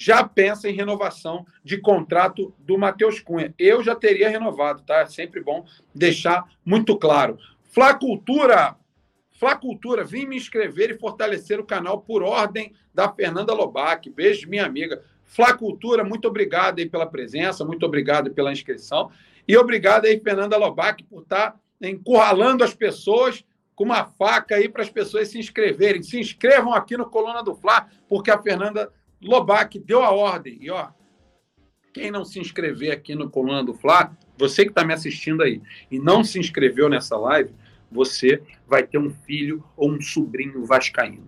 já 0.00 0.22
pensa 0.22 0.70
em 0.70 0.74
renovação 0.74 1.44
de 1.64 1.76
contrato 1.76 2.54
do 2.60 2.78
Matheus 2.78 3.18
Cunha. 3.18 3.52
Eu 3.58 3.82
já 3.82 3.96
teria 3.96 4.28
renovado, 4.28 4.82
tá? 4.82 5.00
É 5.00 5.06
sempre 5.06 5.42
bom 5.42 5.66
deixar 5.92 6.44
muito 6.64 6.96
claro. 6.96 7.36
Flá 7.64 7.92
Cultura, 7.92 8.76
Flá 9.32 9.56
Cultura, 9.56 10.04
vim 10.04 10.24
me 10.24 10.36
inscrever 10.36 10.92
e 10.92 10.98
fortalecer 10.98 11.58
o 11.58 11.66
canal 11.66 12.00
por 12.00 12.22
ordem 12.22 12.72
da 12.94 13.12
Fernanda 13.12 13.52
Lobac. 13.52 14.08
Beijo, 14.08 14.48
minha 14.48 14.64
amiga. 14.64 15.02
Flá 15.24 15.52
Cultura, 15.52 16.04
muito 16.04 16.28
obrigado 16.28 16.78
aí 16.78 16.88
pela 16.88 17.04
presença, 17.04 17.64
muito 17.64 17.84
obrigado 17.84 18.30
pela 18.30 18.52
inscrição. 18.52 19.10
E 19.48 19.56
obrigado 19.56 20.04
aí, 20.04 20.20
Fernanda 20.20 20.56
Lobac, 20.56 21.02
por 21.02 21.22
estar 21.22 21.50
tá 21.50 21.58
encurralando 21.88 22.62
as 22.62 22.72
pessoas 22.72 23.44
com 23.74 23.82
uma 23.82 24.04
faca 24.04 24.54
aí 24.54 24.68
para 24.68 24.82
as 24.82 24.90
pessoas 24.90 25.28
se 25.28 25.38
inscreverem. 25.40 26.04
Se 26.04 26.20
inscrevam 26.20 26.72
aqui 26.72 26.96
no 26.96 27.10
Coluna 27.10 27.42
do 27.42 27.54
Fla, 27.54 27.88
porque 28.08 28.30
a 28.30 28.40
Fernanda 28.40 28.92
Lobac 29.22 29.78
deu 29.78 30.02
a 30.02 30.10
ordem. 30.10 30.58
E, 30.60 30.70
ó, 30.70 30.88
quem 31.92 32.10
não 32.10 32.24
se 32.24 32.38
inscrever 32.38 32.92
aqui 32.92 33.14
no 33.14 33.30
Coluna 33.30 33.64
do 33.64 33.74
Fla, 33.74 34.16
você 34.36 34.64
que 34.64 34.70
está 34.70 34.84
me 34.84 34.94
assistindo 34.94 35.42
aí 35.42 35.60
e 35.90 35.98
não 35.98 36.22
se 36.22 36.38
inscreveu 36.38 36.88
nessa 36.88 37.16
live, 37.16 37.54
você 37.90 38.42
vai 38.66 38.82
ter 38.82 38.98
um 38.98 39.10
filho 39.10 39.64
ou 39.76 39.90
um 39.90 40.00
sobrinho 40.00 40.64
vascaíno. 40.64 41.26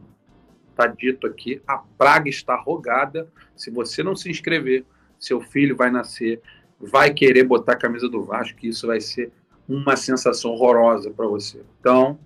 Está 0.70 0.86
dito 0.86 1.26
aqui, 1.26 1.60
a 1.66 1.78
praga 1.78 2.28
está 2.28 2.54
rogada. 2.56 3.30
Se 3.56 3.70
você 3.70 4.02
não 4.02 4.14
se 4.14 4.30
inscrever, 4.30 4.84
seu 5.18 5.40
filho 5.40 5.76
vai 5.76 5.90
nascer, 5.90 6.40
vai 6.80 7.12
querer 7.12 7.44
botar 7.44 7.72
a 7.72 7.76
camisa 7.76 8.08
do 8.08 8.22
Vasco, 8.22 8.58
e 8.62 8.68
isso 8.68 8.86
vai 8.86 9.00
ser 9.00 9.32
uma 9.68 9.96
sensação 9.96 10.52
horrorosa 10.52 11.10
para 11.10 11.26
você. 11.26 11.62
Então, 11.78 12.18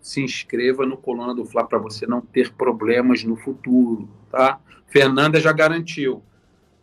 se 0.00 0.20
inscreva 0.20 0.84
no 0.84 0.96
Coluna 0.96 1.34
do 1.34 1.44
Fla 1.44 1.64
para 1.64 1.78
você 1.78 2.06
não 2.06 2.20
ter 2.20 2.52
problemas 2.52 3.24
no 3.24 3.36
futuro, 3.36 4.08
tá? 4.32 4.58
Fernanda 4.88 5.38
já 5.38 5.52
garantiu. 5.52 6.24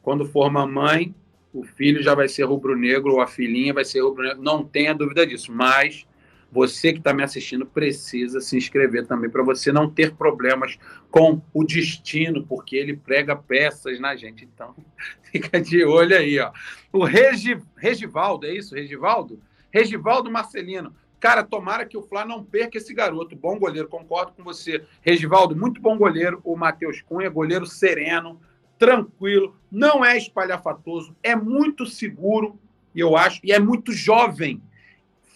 Quando 0.02 0.26
for 0.26 0.50
mamãe, 0.50 1.14
o 1.52 1.64
filho 1.64 2.02
já 2.02 2.16
vai 2.16 2.28
ser 2.28 2.44
rubro-negro 2.44 3.14
ou 3.14 3.22
a 3.22 3.28
filhinha 3.28 3.74
vai 3.74 3.84
ser 3.84 4.02
rubro-negro. 4.02 4.42
Não 4.42 4.64
tenha 4.64 4.94
dúvida 4.94 5.26
disso. 5.26 5.52
Mas 5.52 6.08
você 6.52 6.94
que 6.94 7.00
está 7.00 7.14
me 7.14 7.24
assistindo 7.24 7.66
precisa 7.66 8.40
se 8.40 8.56
inscrever 8.56 9.06
também 9.06 9.30
para 9.30 9.44
você 9.44 9.72
não 9.72 9.90
ter 9.90 10.16
problemas 10.16 10.78
com 11.12 11.42
o 11.54 11.64
destino, 11.64 12.46
porque 12.46 12.76
ele 12.76 12.96
prega 12.96 13.36
peças 13.36 14.00
na 14.00 14.16
gente. 14.16 14.46
Então, 14.46 14.76
fica 15.32 15.60
de 15.60 15.84
olho 15.84 16.16
aí, 16.16 16.40
ó. 16.40 16.52
O 16.94 17.04
Regi, 17.04 17.60
Regivaldo, 17.76 18.46
é 18.46 18.54
isso? 18.54 18.76
Regivaldo? 18.76 19.40
Regivaldo 19.72 20.32
Marcelino. 20.32 20.96
Cara, 21.20 21.44
tomara 21.44 21.86
que 21.86 21.98
o 21.98 22.02
Flá 22.02 22.26
não 22.26 22.44
perca 22.44 22.78
esse 22.78 22.94
garoto. 22.94 23.36
Bom 23.36 23.60
goleiro, 23.60 23.88
concordo 23.88 24.32
com 24.32 24.44
você. 24.44 24.86
Regivaldo, 25.02 25.56
muito 25.56 25.82
bom 25.82 25.98
goleiro. 25.98 26.40
O 26.44 26.56
Matheus 26.56 27.02
Cunha, 27.02 27.30
goleiro 27.30 27.66
sereno, 27.66 28.40
tranquilo, 28.80 29.56
não 29.70 30.04
é 30.04 30.18
espalhafatoso, 30.18 31.14
é 31.22 31.36
muito 31.36 31.86
seguro, 31.86 32.58
eu 32.96 33.18
acho, 33.18 33.42
e 33.44 33.52
é 33.52 33.60
muito 33.60 33.92
jovem. 33.92 34.62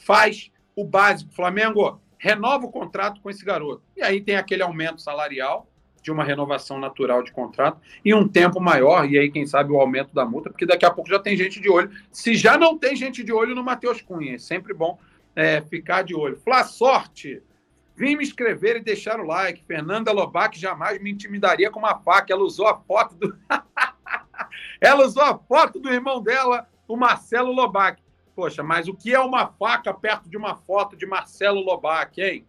Faz 0.05 0.49
o 0.75 0.85
básico. 0.85 1.33
Flamengo, 1.33 1.99
renova 2.17 2.65
o 2.65 2.71
contrato 2.71 3.19
com 3.21 3.29
esse 3.29 3.43
garoto. 3.43 3.83
E 3.97 4.01
aí 4.01 4.21
tem 4.21 4.37
aquele 4.37 4.63
aumento 4.63 5.01
salarial 5.01 5.67
de 6.01 6.11
uma 6.11 6.23
renovação 6.23 6.79
natural 6.79 7.23
de 7.23 7.31
contrato 7.31 7.79
e 8.03 8.13
um 8.13 8.27
tempo 8.27 8.59
maior, 8.59 9.09
e 9.09 9.17
aí, 9.17 9.31
quem 9.31 9.45
sabe, 9.45 9.71
o 9.71 9.79
aumento 9.79 10.13
da 10.13 10.25
multa, 10.25 10.49
porque 10.49 10.65
daqui 10.65 10.85
a 10.85 10.91
pouco 10.91 11.09
já 11.09 11.17
tem 11.17 11.37
gente 11.37 11.61
de 11.61 11.69
olho. 11.69 11.91
Se 12.11 12.35
já 12.35 12.57
não 12.57 12.77
tem 12.77 12.95
gente 12.95 13.23
de 13.23 13.31
olho 13.31 13.55
no 13.55 13.63
Matheus 13.63 14.01
Cunha, 14.01 14.35
é 14.35 14.37
sempre 14.37 14.73
bom 14.73 14.97
é, 15.35 15.61
ficar 15.61 16.03
de 16.03 16.15
olho. 16.15 16.37
Flá 16.37 16.63
sorte! 16.63 17.41
Vim 17.95 18.15
me 18.15 18.23
inscrever 18.23 18.77
e 18.77 18.83
deixar 18.83 19.19
o 19.19 19.25
like. 19.25 19.63
Fernanda 19.65 20.11
Lobac 20.11 20.59
jamais 20.59 21.01
me 21.01 21.11
intimidaria 21.11 21.69
com 21.69 21.79
uma 21.79 21.99
faca. 21.99 22.33
Ela 22.33 22.43
usou 22.43 22.67
a 22.67 22.75
foto 22.75 23.15
do. 23.15 23.37
Ela 24.81 25.05
usou 25.05 25.23
a 25.23 25.37
foto 25.37 25.79
do 25.79 25.89
irmão 25.91 26.21
dela, 26.21 26.67
o 26.87 26.97
Marcelo 26.97 27.51
Lobac. 27.51 28.01
Poxa, 28.35 28.63
mas 28.63 28.87
o 28.87 28.95
que 28.95 29.13
é 29.13 29.19
uma 29.19 29.47
faca 29.47 29.93
perto 29.93 30.27
de 30.27 30.35
uma 30.35 30.55
foto 30.55 30.95
de 30.97 31.05
Marcelo 31.05 31.61
Lobac, 31.61 32.19
hein? 32.19 32.45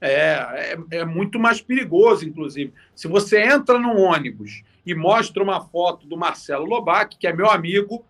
É, 0.00 0.74
é, 0.90 0.98
é, 0.98 1.04
muito 1.04 1.38
mais 1.38 1.60
perigoso, 1.60 2.26
inclusive. 2.26 2.72
Se 2.94 3.06
você 3.06 3.42
entra 3.42 3.78
num 3.78 4.00
ônibus 4.00 4.62
e 4.84 4.94
mostra 4.94 5.42
uma 5.42 5.60
foto 5.60 6.06
do 6.06 6.16
Marcelo 6.16 6.64
Lobac, 6.64 7.16
que 7.16 7.26
é 7.26 7.32
meu 7.32 7.50
amigo, 7.50 8.04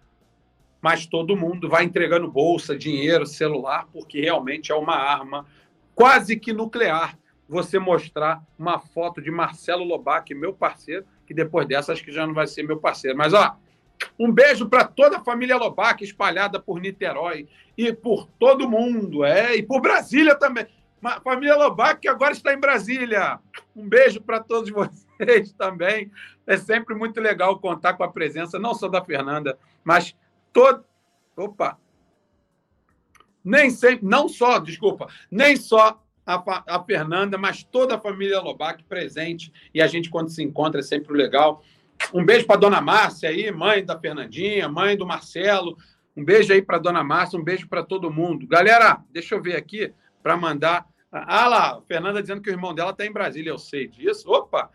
mas 0.80 1.06
todo 1.06 1.36
mundo 1.36 1.68
vai 1.68 1.84
entregando 1.84 2.30
bolsa, 2.30 2.76
dinheiro, 2.76 3.26
celular, 3.26 3.86
porque 3.92 4.20
realmente 4.20 4.72
é 4.72 4.74
uma 4.74 4.96
arma 4.96 5.46
quase 5.94 6.36
que 6.36 6.52
nuclear 6.52 7.18
você 7.48 7.78
mostrar 7.78 8.42
uma 8.58 8.78
foto 8.78 9.20
de 9.20 9.30
Marcelo 9.30 9.84
Lobac, 9.84 10.32
meu 10.34 10.52
parceiro, 10.52 11.04
que 11.26 11.34
depois 11.34 11.66
dessa 11.66 11.92
acho 11.92 12.04
que 12.04 12.12
já 12.12 12.26
não 12.26 12.32
vai 12.32 12.46
ser 12.46 12.62
meu 12.62 12.78
parceiro. 12.78 13.18
Mas, 13.18 13.34
ó, 13.34 13.56
um 14.18 14.30
beijo 14.30 14.68
para 14.68 14.84
toda 14.84 15.18
a 15.18 15.24
família 15.24 15.56
Lobac 15.56 16.02
espalhada 16.02 16.60
por 16.60 16.80
Niterói 16.80 17.48
e 17.76 17.92
por 17.92 18.26
todo 18.38 18.68
mundo, 18.68 19.24
é, 19.24 19.56
e 19.56 19.62
por 19.62 19.80
Brasília 19.80 20.34
também. 20.34 20.66
Família 21.24 21.56
Lobac 21.56 22.00
que 22.00 22.08
agora 22.08 22.32
está 22.32 22.52
em 22.52 22.60
Brasília. 22.60 23.38
Um 23.74 23.88
beijo 23.88 24.20
para 24.20 24.38
todos 24.38 24.70
vocês 25.18 25.52
também. 25.52 26.10
É 26.46 26.56
sempre 26.56 26.94
muito 26.94 27.20
legal 27.20 27.58
contar 27.58 27.94
com 27.94 28.04
a 28.04 28.12
presença 28.12 28.58
não 28.58 28.74
só 28.74 28.86
da 28.86 29.02
Fernanda, 29.04 29.58
mas 29.82 30.14
todo. 30.52 30.84
Opa! 31.36 31.78
Nem 33.42 33.70
sempre, 33.70 34.06
não 34.06 34.28
só, 34.28 34.58
desculpa, 34.58 35.08
nem 35.30 35.56
só 35.56 36.02
a, 36.26 36.64
a 36.66 36.84
Fernanda, 36.84 37.38
mas 37.38 37.62
toda 37.64 37.94
a 37.94 38.00
família 38.00 38.40
Lobac 38.40 38.84
presente. 38.84 39.52
E 39.74 39.80
a 39.80 39.86
gente, 39.86 40.10
quando 40.10 40.30
se 40.30 40.42
encontra, 40.42 40.80
é 40.80 40.82
sempre 40.82 41.14
legal. 41.14 41.62
Um 42.12 42.24
beijo 42.24 42.46
para 42.46 42.60
dona 42.60 42.80
Márcia 42.80 43.28
aí, 43.28 43.50
mãe 43.50 43.84
da 43.84 43.98
Fernandinha, 43.98 44.68
mãe 44.68 44.96
do 44.96 45.06
Marcelo. 45.06 45.76
Um 46.16 46.24
beijo 46.24 46.52
aí 46.52 46.62
para 46.62 46.78
dona 46.78 47.02
Márcia, 47.02 47.38
um 47.38 47.44
beijo 47.44 47.68
para 47.68 47.82
todo 47.82 48.10
mundo. 48.10 48.46
Galera, 48.46 49.02
deixa 49.10 49.34
eu 49.34 49.42
ver 49.42 49.56
aqui 49.56 49.92
para 50.22 50.36
mandar. 50.36 50.86
Ah 51.10 51.48
lá, 51.48 51.82
Fernanda 51.88 52.20
dizendo 52.20 52.40
que 52.40 52.50
o 52.50 52.52
irmão 52.52 52.74
dela 52.74 52.90
está 52.90 53.04
em 53.04 53.12
Brasília, 53.12 53.50
eu 53.50 53.58
sei 53.58 53.88
disso. 53.88 54.30
Opa! 54.30 54.70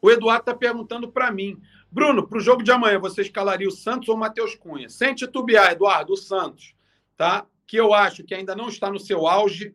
O 0.00 0.10
Eduardo 0.10 0.42
está 0.42 0.54
perguntando 0.54 1.10
para 1.10 1.30
mim. 1.30 1.60
Bruno, 1.90 2.26
para 2.26 2.38
o 2.38 2.40
jogo 2.40 2.62
de 2.62 2.70
amanhã, 2.70 2.98
você 2.98 3.22
escalaria 3.22 3.68
o 3.68 3.70
Santos 3.70 4.08
ou 4.08 4.16
o 4.16 4.18
Matheus 4.18 4.54
Cunha? 4.54 4.88
Sem 4.88 5.14
titubear, 5.14 5.72
Eduardo, 5.72 6.12
o 6.12 6.16
Santos, 6.16 6.74
tá? 7.16 7.46
Que 7.66 7.76
eu 7.76 7.94
acho 7.94 8.24
que 8.24 8.34
ainda 8.34 8.54
não 8.54 8.68
está 8.68 8.90
no 8.90 8.98
seu 8.98 9.26
auge 9.26 9.74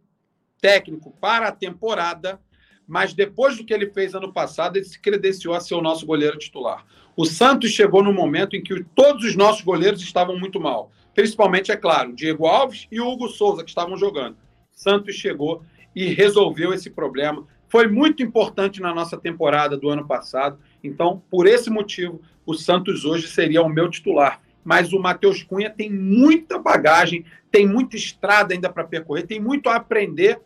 técnico 0.60 1.12
para 1.20 1.48
a 1.48 1.52
temporada, 1.52 2.40
mas 2.88 3.14
depois 3.14 3.58
do 3.58 3.66
que 3.66 3.74
ele 3.74 3.90
fez 3.90 4.14
ano 4.14 4.32
passado, 4.32 4.78
ele 4.78 4.86
se 4.86 5.00
credenciou 5.00 5.54
a 5.54 5.60
ser 5.60 5.76
o 5.76 5.82
nosso 5.82 6.06
goleiro 6.06 6.38
titular. 6.38 6.86
O 7.16 7.26
Santos 7.26 7.72
chegou 7.72 8.04
no 8.04 8.14
momento 8.14 8.56
em 8.56 8.64
que 8.64 8.84
todos 8.96 9.26
os 9.26 9.36
nossos 9.36 9.62
goleiros 9.62 10.02
estavam 10.02 10.38
muito 10.38 10.60
mal. 10.60 10.92
Principalmente, 11.14 11.72
é 11.72 11.76
claro, 11.76 12.14
Diego 12.14 12.46
Alves 12.46 12.88
e 12.92 13.02
Hugo 13.02 13.28
Souza, 13.28 13.64
que 13.64 13.70
estavam 13.70 13.98
jogando. 13.98 14.38
Santos 14.72 15.16
chegou 15.16 15.64
e 15.96 16.06
resolveu 16.06 16.74
esse 16.74 16.90
problema. 16.90 17.46
Foi 17.68 17.88
muito 17.88 18.24
importante 18.24 18.82
na 18.82 18.94
nossa 18.94 19.18
temporada 19.18 19.78
do 19.78 19.90
ano 19.90 20.08
passado. 20.08 20.60
Então, 20.84 21.22
por 21.30 21.48
esse 21.48 21.70
motivo, 21.70 22.22
o 22.46 22.54
Santos 22.54 23.06
hoje 23.06 23.28
seria 23.28 23.62
o 23.62 23.70
meu 23.70 23.90
titular. 23.90 24.42
Mas 24.64 24.94
o 24.94 25.00
Matheus 25.00 25.44
Cunha 25.44 25.70
tem 25.70 25.92
muita 25.92 26.60
bagagem, 26.60 27.26
tem 27.52 27.68
muita 27.68 27.96
estrada 27.96 28.54
ainda 28.54 28.70
para 28.70 28.84
percorrer, 28.84 29.26
tem 29.26 29.40
muito 29.40 29.70
a 29.70 29.76
aprender. 29.76 30.40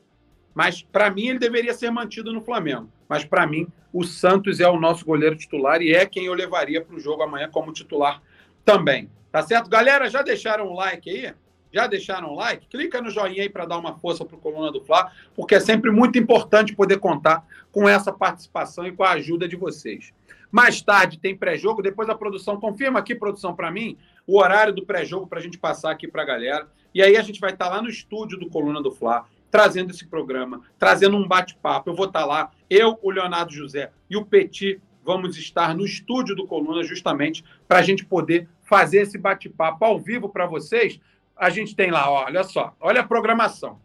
Mas, 0.54 0.82
para 0.82 1.10
mim, 1.10 1.28
ele 1.28 1.40
deveria 1.40 1.74
ser 1.74 1.92
mantido 1.92 2.32
no 2.32 2.42
Flamengo. 2.42 2.90
Mas, 3.10 3.26
para 3.26 3.46
mim, 3.46 3.68
o 3.92 4.04
Santos 4.04 4.60
é 4.60 4.68
o 4.68 4.80
nosso 4.80 5.06
goleiro 5.06 5.36
titular 5.36 5.82
e 5.82 5.94
é 5.94 6.06
quem 6.06 6.26
eu 6.26 6.34
levaria 6.34 6.82
para 6.82 6.96
o 6.96 7.00
jogo 7.00 7.24
amanhã 7.24 7.50
como 7.50 7.74
titular 7.74 8.22
também. 8.64 9.10
Tá 9.32 9.42
certo? 9.42 9.70
Galera, 9.70 10.10
já 10.10 10.22
deixaram 10.22 10.68
o 10.68 10.74
like 10.74 11.10
aí? 11.10 11.34
Já 11.76 11.88
deixaram 11.88 12.30
o 12.30 12.36
like? 12.36 12.68
Clica 12.68 13.02
no 13.02 13.10
joinha 13.10 13.44
aí 13.44 13.50
para 13.50 13.66
dar 13.66 13.78
uma 13.78 13.96
força 13.96 14.24
para 14.24 14.38
o 14.38 14.40
Coluna 14.40 14.72
do 14.72 14.80
Fla, 14.80 15.12
porque 15.36 15.56
é 15.56 15.60
sempre 15.60 15.92
muito 15.92 16.18
importante 16.18 16.74
poder 16.74 17.00
contar 17.00 17.46
com 17.70 17.90
essa 17.90 18.14
participação 18.14 18.88
e 18.88 18.94
com 18.94 19.04
a 19.04 19.12
ajuda 19.12 19.46
de 19.46 19.58
vocês. 19.58 20.14
Mais 20.50 20.82
tarde 20.82 21.20
tem 21.20 21.36
pré-jogo, 21.36 21.82
depois 21.82 22.08
a 22.08 22.16
produção 22.16 22.58
confirma 22.58 23.00
aqui, 23.00 23.14
produção, 23.14 23.54
para 23.54 23.70
mim, 23.70 23.98
o 24.26 24.40
horário 24.40 24.72
do 24.72 24.86
pré-jogo 24.86 25.28
para 25.28 25.40
a 25.40 25.42
gente 25.42 25.58
passar 25.58 25.92
aqui 25.92 26.08
para 26.08 26.22
a 26.22 26.26
galera. 26.26 26.66
E 26.94 27.04
aí 27.04 27.18
a 27.18 27.22
gente 27.22 27.42
vai 27.42 27.52
estar 27.52 27.66
tá 27.66 27.72
lá 27.72 27.82
no 27.82 27.90
estúdio 27.90 28.40
do 28.40 28.50
Coluna 28.50 28.82
do 28.82 28.90
Fla, 28.90 29.26
trazendo 29.52 29.92
esse 29.92 30.08
programa, 30.08 30.62
trazendo 30.80 31.18
um 31.18 31.28
bate-papo. 31.28 31.90
Eu 31.90 31.94
vou 31.94 32.06
estar 32.06 32.22
tá 32.22 32.26
lá, 32.26 32.52
eu, 32.70 32.98
o 33.02 33.12
Leonardo 33.12 33.52
José 33.52 33.92
e 34.10 34.16
o 34.16 34.24
Petit 34.24 34.80
vamos 35.04 35.38
estar 35.38 35.76
no 35.76 35.84
estúdio 35.84 36.38
do 36.38 36.48
Coluna 36.48 36.86
justamente 36.86 37.44
para 37.68 37.80
a 37.80 37.82
gente 37.82 38.06
poder 38.06 38.48
fazer 38.64 39.02
esse 39.02 39.18
bate-papo 39.18 39.84
ao 39.84 40.00
vivo 40.00 40.30
para 40.30 40.48
vocês. 40.48 41.00
A 41.36 41.50
gente 41.50 41.76
tem 41.76 41.92
lá, 41.92 42.10
olha 42.10 42.44
só, 42.44 42.76
olha 42.80 43.02
a 43.02 43.08
programação. 43.08 43.80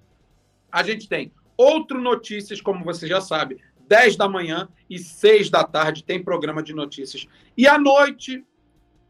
A 0.70 0.82
gente 0.82 1.08
tem 1.08 1.32
outro 1.56 2.00
notícias, 2.00 2.60
como 2.60 2.84
você 2.84 3.06
já 3.06 3.20
sabe, 3.20 3.60
10 3.88 4.16
da 4.16 4.28
manhã 4.28 4.68
e 4.88 4.98
6 4.98 5.50
da 5.50 5.64
tarde 5.64 6.04
tem 6.04 6.22
programa 6.22 6.62
de 6.62 6.72
notícias. 6.72 7.26
E 7.56 7.66
à 7.66 7.76
noite, 7.76 8.44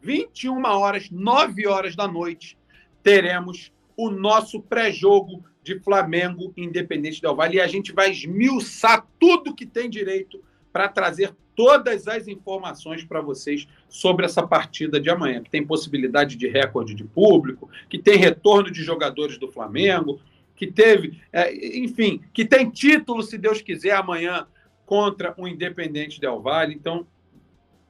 21 0.00 0.64
horas, 0.64 1.10
9 1.10 1.66
horas 1.66 1.94
da 1.94 2.08
noite, 2.08 2.56
teremos 3.02 3.72
o 3.96 4.10
nosso 4.10 4.62
pré-jogo 4.62 5.44
de 5.62 5.78
Flamengo 5.78 6.52
Independente 6.56 7.20
Del 7.20 7.36
Vale. 7.36 7.58
E 7.58 7.60
a 7.60 7.66
gente 7.66 7.92
vai 7.92 8.10
esmiuçar 8.10 9.06
tudo 9.18 9.54
que 9.54 9.66
tem 9.66 9.90
direito 9.90 10.42
para 10.72 10.88
trazer 10.88 11.36
todas 11.60 12.08
as 12.08 12.26
informações 12.26 13.04
para 13.04 13.20
vocês 13.20 13.68
sobre 13.86 14.24
essa 14.24 14.46
partida 14.46 14.98
de 14.98 15.10
amanhã, 15.10 15.42
que 15.42 15.50
tem 15.50 15.62
possibilidade 15.62 16.34
de 16.34 16.48
recorde 16.48 16.94
de 16.94 17.04
público, 17.04 17.68
que 17.86 17.98
tem 17.98 18.16
retorno 18.16 18.70
de 18.70 18.82
jogadores 18.82 19.36
do 19.36 19.46
Flamengo, 19.46 20.18
que 20.56 20.66
teve, 20.66 21.20
é, 21.30 21.54
enfim, 21.76 22.22
que 22.32 22.46
tem 22.46 22.70
título, 22.70 23.22
se 23.22 23.36
Deus 23.36 23.60
quiser, 23.60 23.90
amanhã 23.90 24.46
contra 24.86 25.34
o 25.36 25.46
Independente 25.46 26.18
Del 26.18 26.40
Valle. 26.40 26.74
Então, 26.74 27.06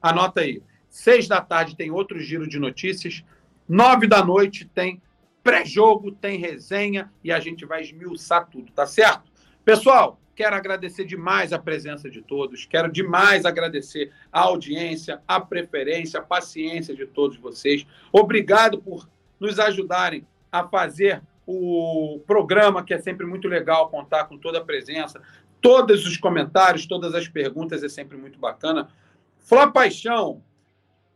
anota 0.01 0.41
aí. 0.41 0.61
Seis 0.89 1.25
da 1.25 1.39
tarde 1.39 1.77
tem 1.77 1.91
outro 1.91 2.19
giro 2.19 2.45
de 2.45 2.59
notícias. 2.59 3.23
Nove 3.69 4.05
da 4.05 4.21
noite 4.21 4.65
tem 4.65 5.01
pré-jogo, 5.41 6.11
tem 6.11 6.37
resenha 6.37 7.09
e 7.23 7.31
a 7.31 7.39
gente 7.39 7.65
vai 7.65 7.83
esmiuçar 7.83 8.49
tudo, 8.49 8.69
tá 8.73 8.85
certo? 8.85 9.31
Pessoal, 9.63 10.20
quero 10.35 10.55
agradecer 10.55 11.05
demais 11.05 11.53
a 11.53 11.59
presença 11.59 12.09
de 12.09 12.21
todos, 12.21 12.65
quero 12.65 12.91
demais 12.91 13.45
agradecer 13.45 14.11
a 14.31 14.41
audiência, 14.41 15.21
a 15.27 15.39
preferência, 15.39 16.19
a 16.19 16.23
paciência 16.23 16.95
de 16.95 17.05
todos 17.05 17.37
vocês. 17.37 17.85
Obrigado 18.11 18.81
por 18.81 19.07
nos 19.39 19.59
ajudarem 19.59 20.25
a 20.51 20.67
fazer 20.67 21.21
o 21.45 22.21
programa, 22.27 22.83
que 22.83 22.93
é 22.93 22.99
sempre 22.99 23.25
muito 23.25 23.47
legal 23.47 23.89
contar 23.89 24.25
com 24.25 24.37
toda 24.37 24.59
a 24.59 24.63
presença 24.63 25.21
todos 25.61 26.05
os 26.05 26.17
comentários, 26.17 26.87
todas 26.87 27.13
as 27.13 27.27
perguntas, 27.27 27.83
é 27.83 27.89
sempre 27.89 28.17
muito 28.17 28.39
bacana. 28.39 28.89
Flá 29.37 29.67
Paixão, 29.69 30.41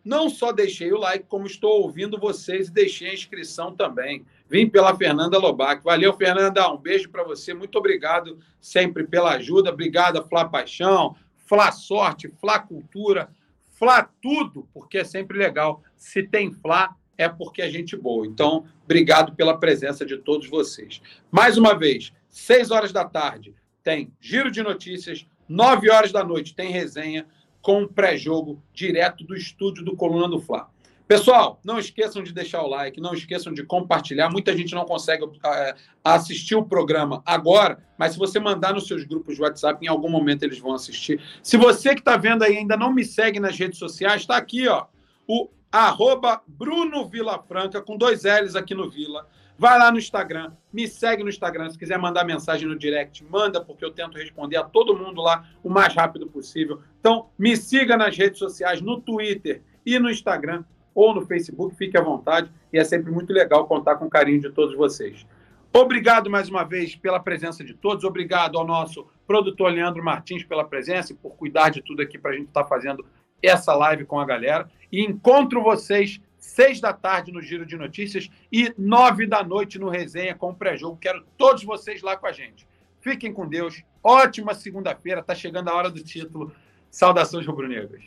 não 0.05 0.29
só 0.29 0.51
deixei 0.51 0.93
o 0.93 0.99
like, 0.99 1.25
como 1.27 1.47
estou 1.47 1.81
ouvindo 1.81 2.19
vocês 2.19 2.67
e 2.67 2.71
deixei 2.71 3.09
a 3.09 3.13
inscrição 3.13 3.75
também. 3.75 4.23
Vim 4.47 4.69
pela 4.69 4.95
Fernanda 4.95 5.39
Lobac. 5.39 5.83
Valeu, 5.83 6.13
Fernanda. 6.13 6.71
Um 6.71 6.77
beijo 6.77 7.09
para 7.09 7.23
você. 7.23 7.55
Muito 7.55 7.79
obrigado 7.79 8.37
sempre 8.61 9.03
pela 9.07 9.31
ajuda. 9.31 9.71
Obrigada, 9.71 10.23
Flá 10.23 10.45
Paixão, 10.45 11.15
Flá 11.35 11.71
Sorte, 11.71 12.31
Flá 12.39 12.59
Cultura, 12.59 13.31
Flá 13.71 14.07
tudo, 14.21 14.69
porque 14.71 14.99
é 14.99 15.03
sempre 15.03 15.39
legal. 15.39 15.81
Se 15.97 16.21
tem 16.21 16.53
Flá, 16.53 16.95
é 17.17 17.27
porque 17.27 17.63
é 17.63 17.69
gente 17.69 17.97
boa. 17.97 18.27
Então, 18.27 18.65
obrigado 18.83 19.35
pela 19.35 19.57
presença 19.57 20.05
de 20.05 20.17
todos 20.17 20.47
vocês. 20.47 21.01
Mais 21.31 21.57
uma 21.57 21.73
vez, 21.73 22.13
seis 22.29 22.69
horas 22.69 22.91
da 22.91 23.05
tarde, 23.05 23.55
tem 23.83 24.13
giro 24.21 24.51
de 24.51 24.61
notícias, 24.61 25.25
9 25.47 25.89
horas 25.91 26.11
da 26.11 26.23
noite 26.23 26.55
tem 26.55 26.71
resenha 26.71 27.27
com 27.65 27.87
pré-jogo 27.87 28.61
direto 28.71 29.23
do 29.23 29.35
estúdio 29.35 29.83
do 29.83 29.95
Coluna 29.95 30.27
do 30.27 30.39
Fla. 30.39 30.69
Pessoal, 31.07 31.59
não 31.65 31.79
esqueçam 31.79 32.21
de 32.21 32.31
deixar 32.31 32.61
o 32.61 32.67
like, 32.67 33.01
não 33.01 33.11
esqueçam 33.11 33.51
de 33.51 33.63
compartilhar. 33.63 34.29
Muita 34.29 34.55
gente 34.55 34.75
não 34.75 34.85
consegue 34.85 35.25
é, 35.43 35.75
assistir 36.03 36.53
o 36.53 36.63
programa 36.63 37.23
agora, 37.25 37.83
mas 37.97 38.13
se 38.13 38.19
você 38.19 38.39
mandar 38.39 38.71
nos 38.71 38.85
seus 38.85 39.03
grupos 39.03 39.33
de 39.33 39.41
WhatsApp, 39.41 39.83
em 39.83 39.89
algum 39.89 40.09
momento 40.09 40.43
eles 40.43 40.59
vão 40.59 40.75
assistir. 40.75 41.19
Se 41.41 41.57
você 41.57 41.95
que 41.95 42.01
está 42.01 42.15
vendo 42.17 42.43
aí 42.43 42.55
ainda 42.55 42.77
não 42.77 42.93
me 42.93 43.03
segue 43.03 43.39
nas 43.39 43.57
redes 43.57 43.79
sociais, 43.79 44.21
está 44.21 44.37
aqui, 44.37 44.67
ó, 44.67 44.85
o 45.27 45.49
arroba 45.71 46.43
Bruno 46.47 47.07
Vila 47.07 47.43
Franca, 47.47 47.81
com 47.81 47.97
dois 47.97 48.25
L's 48.25 48.55
aqui 48.55 48.75
no 48.75 48.91
Vila. 48.91 49.27
Vai 49.57 49.79
lá 49.79 49.89
no 49.89 49.97
Instagram, 49.97 50.51
me 50.71 50.87
segue 50.87 51.23
no 51.23 51.29
Instagram. 51.29 51.69
Se 51.69 51.77
quiser 51.77 51.97
mandar 51.97 52.25
mensagem 52.25 52.67
no 52.67 52.77
direct, 52.77 53.23
manda, 53.23 53.61
porque 53.61 53.85
eu 53.85 53.91
tento 53.91 54.17
responder 54.17 54.57
a 54.57 54.63
todo 54.63 54.97
mundo 54.97 55.21
lá 55.21 55.47
o 55.63 55.69
mais 55.69 55.93
rápido 55.93 56.27
possível. 56.27 56.81
Então, 56.99 57.29
me 57.39 57.55
siga 57.55 57.95
nas 57.95 58.17
redes 58.17 58.37
sociais, 58.37 58.81
no 58.81 58.99
Twitter 58.99 59.61
e 59.85 59.97
no 59.97 60.09
Instagram 60.09 60.63
ou 60.93 61.13
no 61.13 61.25
Facebook, 61.25 61.75
fique 61.75 61.97
à 61.97 62.01
vontade. 62.01 62.51
E 62.71 62.77
é 62.77 62.83
sempre 62.83 63.11
muito 63.11 63.31
legal 63.31 63.65
contar 63.65 63.95
com 63.95 64.05
o 64.05 64.09
carinho 64.09 64.41
de 64.41 64.49
todos 64.49 64.75
vocês. 64.75 65.25
Obrigado 65.73 66.29
mais 66.29 66.49
uma 66.49 66.63
vez 66.63 66.95
pela 66.95 67.19
presença 67.19 67.63
de 67.63 67.73
todos. 67.73 68.05
Obrigado 68.05 68.57
ao 68.57 68.65
nosso 68.65 69.05
produtor 69.27 69.71
Leandro 69.71 70.03
Martins 70.03 70.43
pela 70.43 70.63
presença 70.63 71.11
e 71.11 71.15
por 71.15 71.35
cuidar 71.35 71.69
de 71.69 71.81
tudo 71.81 72.01
aqui 72.01 72.17
para 72.17 72.31
a 72.31 72.33
gente 72.33 72.47
estar 72.47 72.63
tá 72.63 72.69
fazendo 72.69 73.05
essa 73.43 73.73
live 73.73 74.05
com 74.05 74.19
a 74.19 74.25
galera. 74.25 74.69
E 74.89 75.03
encontro 75.03 75.61
vocês 75.61 76.21
seis 76.45 76.79
da 76.79 76.93
tarde 76.93 77.31
no 77.31 77.41
Giro 77.41 77.65
de 77.65 77.75
Notícias 77.75 78.29
e 78.51 78.73
nove 78.77 79.25
da 79.25 79.43
noite 79.43 79.79
no 79.79 79.89
Resenha 79.89 80.35
com 80.35 80.49
o 80.49 80.55
pré-jogo. 80.55 80.97
Quero 80.97 81.25
todos 81.37 81.63
vocês 81.63 82.01
lá 82.01 82.15
com 82.15 82.27
a 82.27 82.31
gente. 82.31 82.67
Fiquem 83.01 83.33
com 83.33 83.47
Deus. 83.47 83.83
Ótima 84.03 84.53
segunda-feira. 84.53 85.21
Está 85.21 85.33
chegando 85.33 85.69
a 85.69 85.75
hora 85.75 85.89
do 85.89 86.03
título. 86.03 86.51
Saudações 86.89 87.45
rubro-negras. 87.45 88.03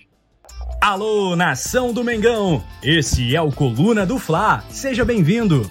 Alô, 0.80 1.36
nação 1.36 1.93
do 1.93 2.03
Mengão! 2.03 2.64
Esse 2.82 3.36
é 3.36 3.43
o 3.43 3.53
Coluna 3.53 4.07
do 4.07 4.18
Fla. 4.18 4.64
Seja 4.70 5.05
bem-vindo 5.05 5.70